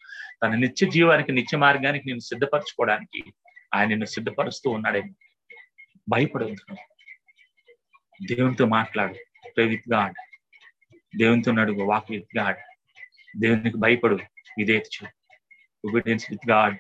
తన 0.43 0.55
నిత్య 0.55 0.87
జీవానికి 0.87 1.33
నిత్య 1.33 1.59
మార్గానికి 1.59 2.05
నేను 2.09 2.23
సిద్ధపరచుకోవడానికి 2.31 3.21
ఆయన 3.75 3.89
నిన్ను 3.89 4.05
సిద్ధపరుస్తూ 4.05 4.71
ఉన్నాడేమో. 4.71 5.15
భయపడవద్దు. 6.09 6.77
దేవునితో 8.35 8.67
మాట్లాడు. 8.67 9.15
ప్రేవిత్గా 9.57 9.69
విత్ 9.69 9.93
గాడ్ 9.93 10.15
దేవునితో 11.19 11.53
నడుగు 11.53 11.85
వాక్ 11.85 12.11
విత్ 12.11 12.39
గాడ్ 12.39 12.57
దేవునికి 13.39 13.77
భయపడు. 13.77 14.15
విధేయత 14.59 14.83
చూ 14.83 15.07
obedience 15.89 16.27
with 16.31 16.51
God 16.51 16.77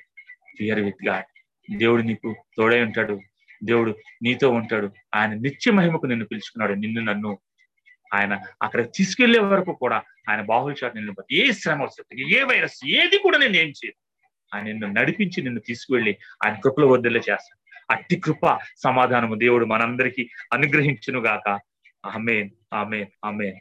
fear 0.59 0.80
with 0.80 1.09
God 1.09 1.24
దేవుడు 1.78 2.03
నీకు 2.03 2.36
తోడై 2.57 2.82
ఉంటాడు. 2.82 3.20
దేవుడు 3.64 3.99
నీతో 4.22 4.51
ఉంటాడు. 4.51 4.93
ఆయన 5.14 5.34
నిత్య 5.34 5.72
మహిమకు 5.72 6.07
నిన్ను 6.07 6.26
పిలుచుకున్నాడు. 6.26 6.72
నిన్ను 6.72 7.01
నన్ను 7.01 7.38
ఆయన 8.14 8.38
అక్కడ 8.62 8.93
తీసుకెళ్ళే 8.95 9.38
వరకు 9.40 9.72
కూడా 9.72 10.03
ఆయన 10.28 10.40
బాహుల 10.40 10.74
చాటు 10.84 10.95
నిన్ను 10.95 11.12
బట్టి 11.12 11.36
ఏ 11.36 11.53
శ్రమ 11.53 11.82
వస్తుంది 11.82 12.34
ఏ 12.34 12.43
వైరస్ 12.43 12.86
ఏది 12.86 13.18
కూడా 13.18 13.38
నేను 13.38 13.57
ఏం 13.57 13.68
చేయను. 13.68 14.01
ఆయన 14.55 14.64
నిన్ను 14.64 14.92
నడిపించి 14.92 15.42
నిన్ను 15.42 15.61
తీసుకువెళ్ళి 15.61 16.18
ఆయన 16.44 16.55
కృపలో 16.55 16.88
వద్దలే 16.88 17.18
చేస్తాడు. 17.18 17.62
అట్టి 17.90 18.16
కృప 18.16 18.59
సమాధానము 18.76 19.34
దేవుడు 19.34 19.64
మనందరికీ 19.64 20.28
అనుగ్రహించును 20.53 21.20
గాక 21.20 21.48
ఆమెన్ 22.07 22.50
ఆమెన్ 22.72 23.07
ఆమెన్. 23.24 23.57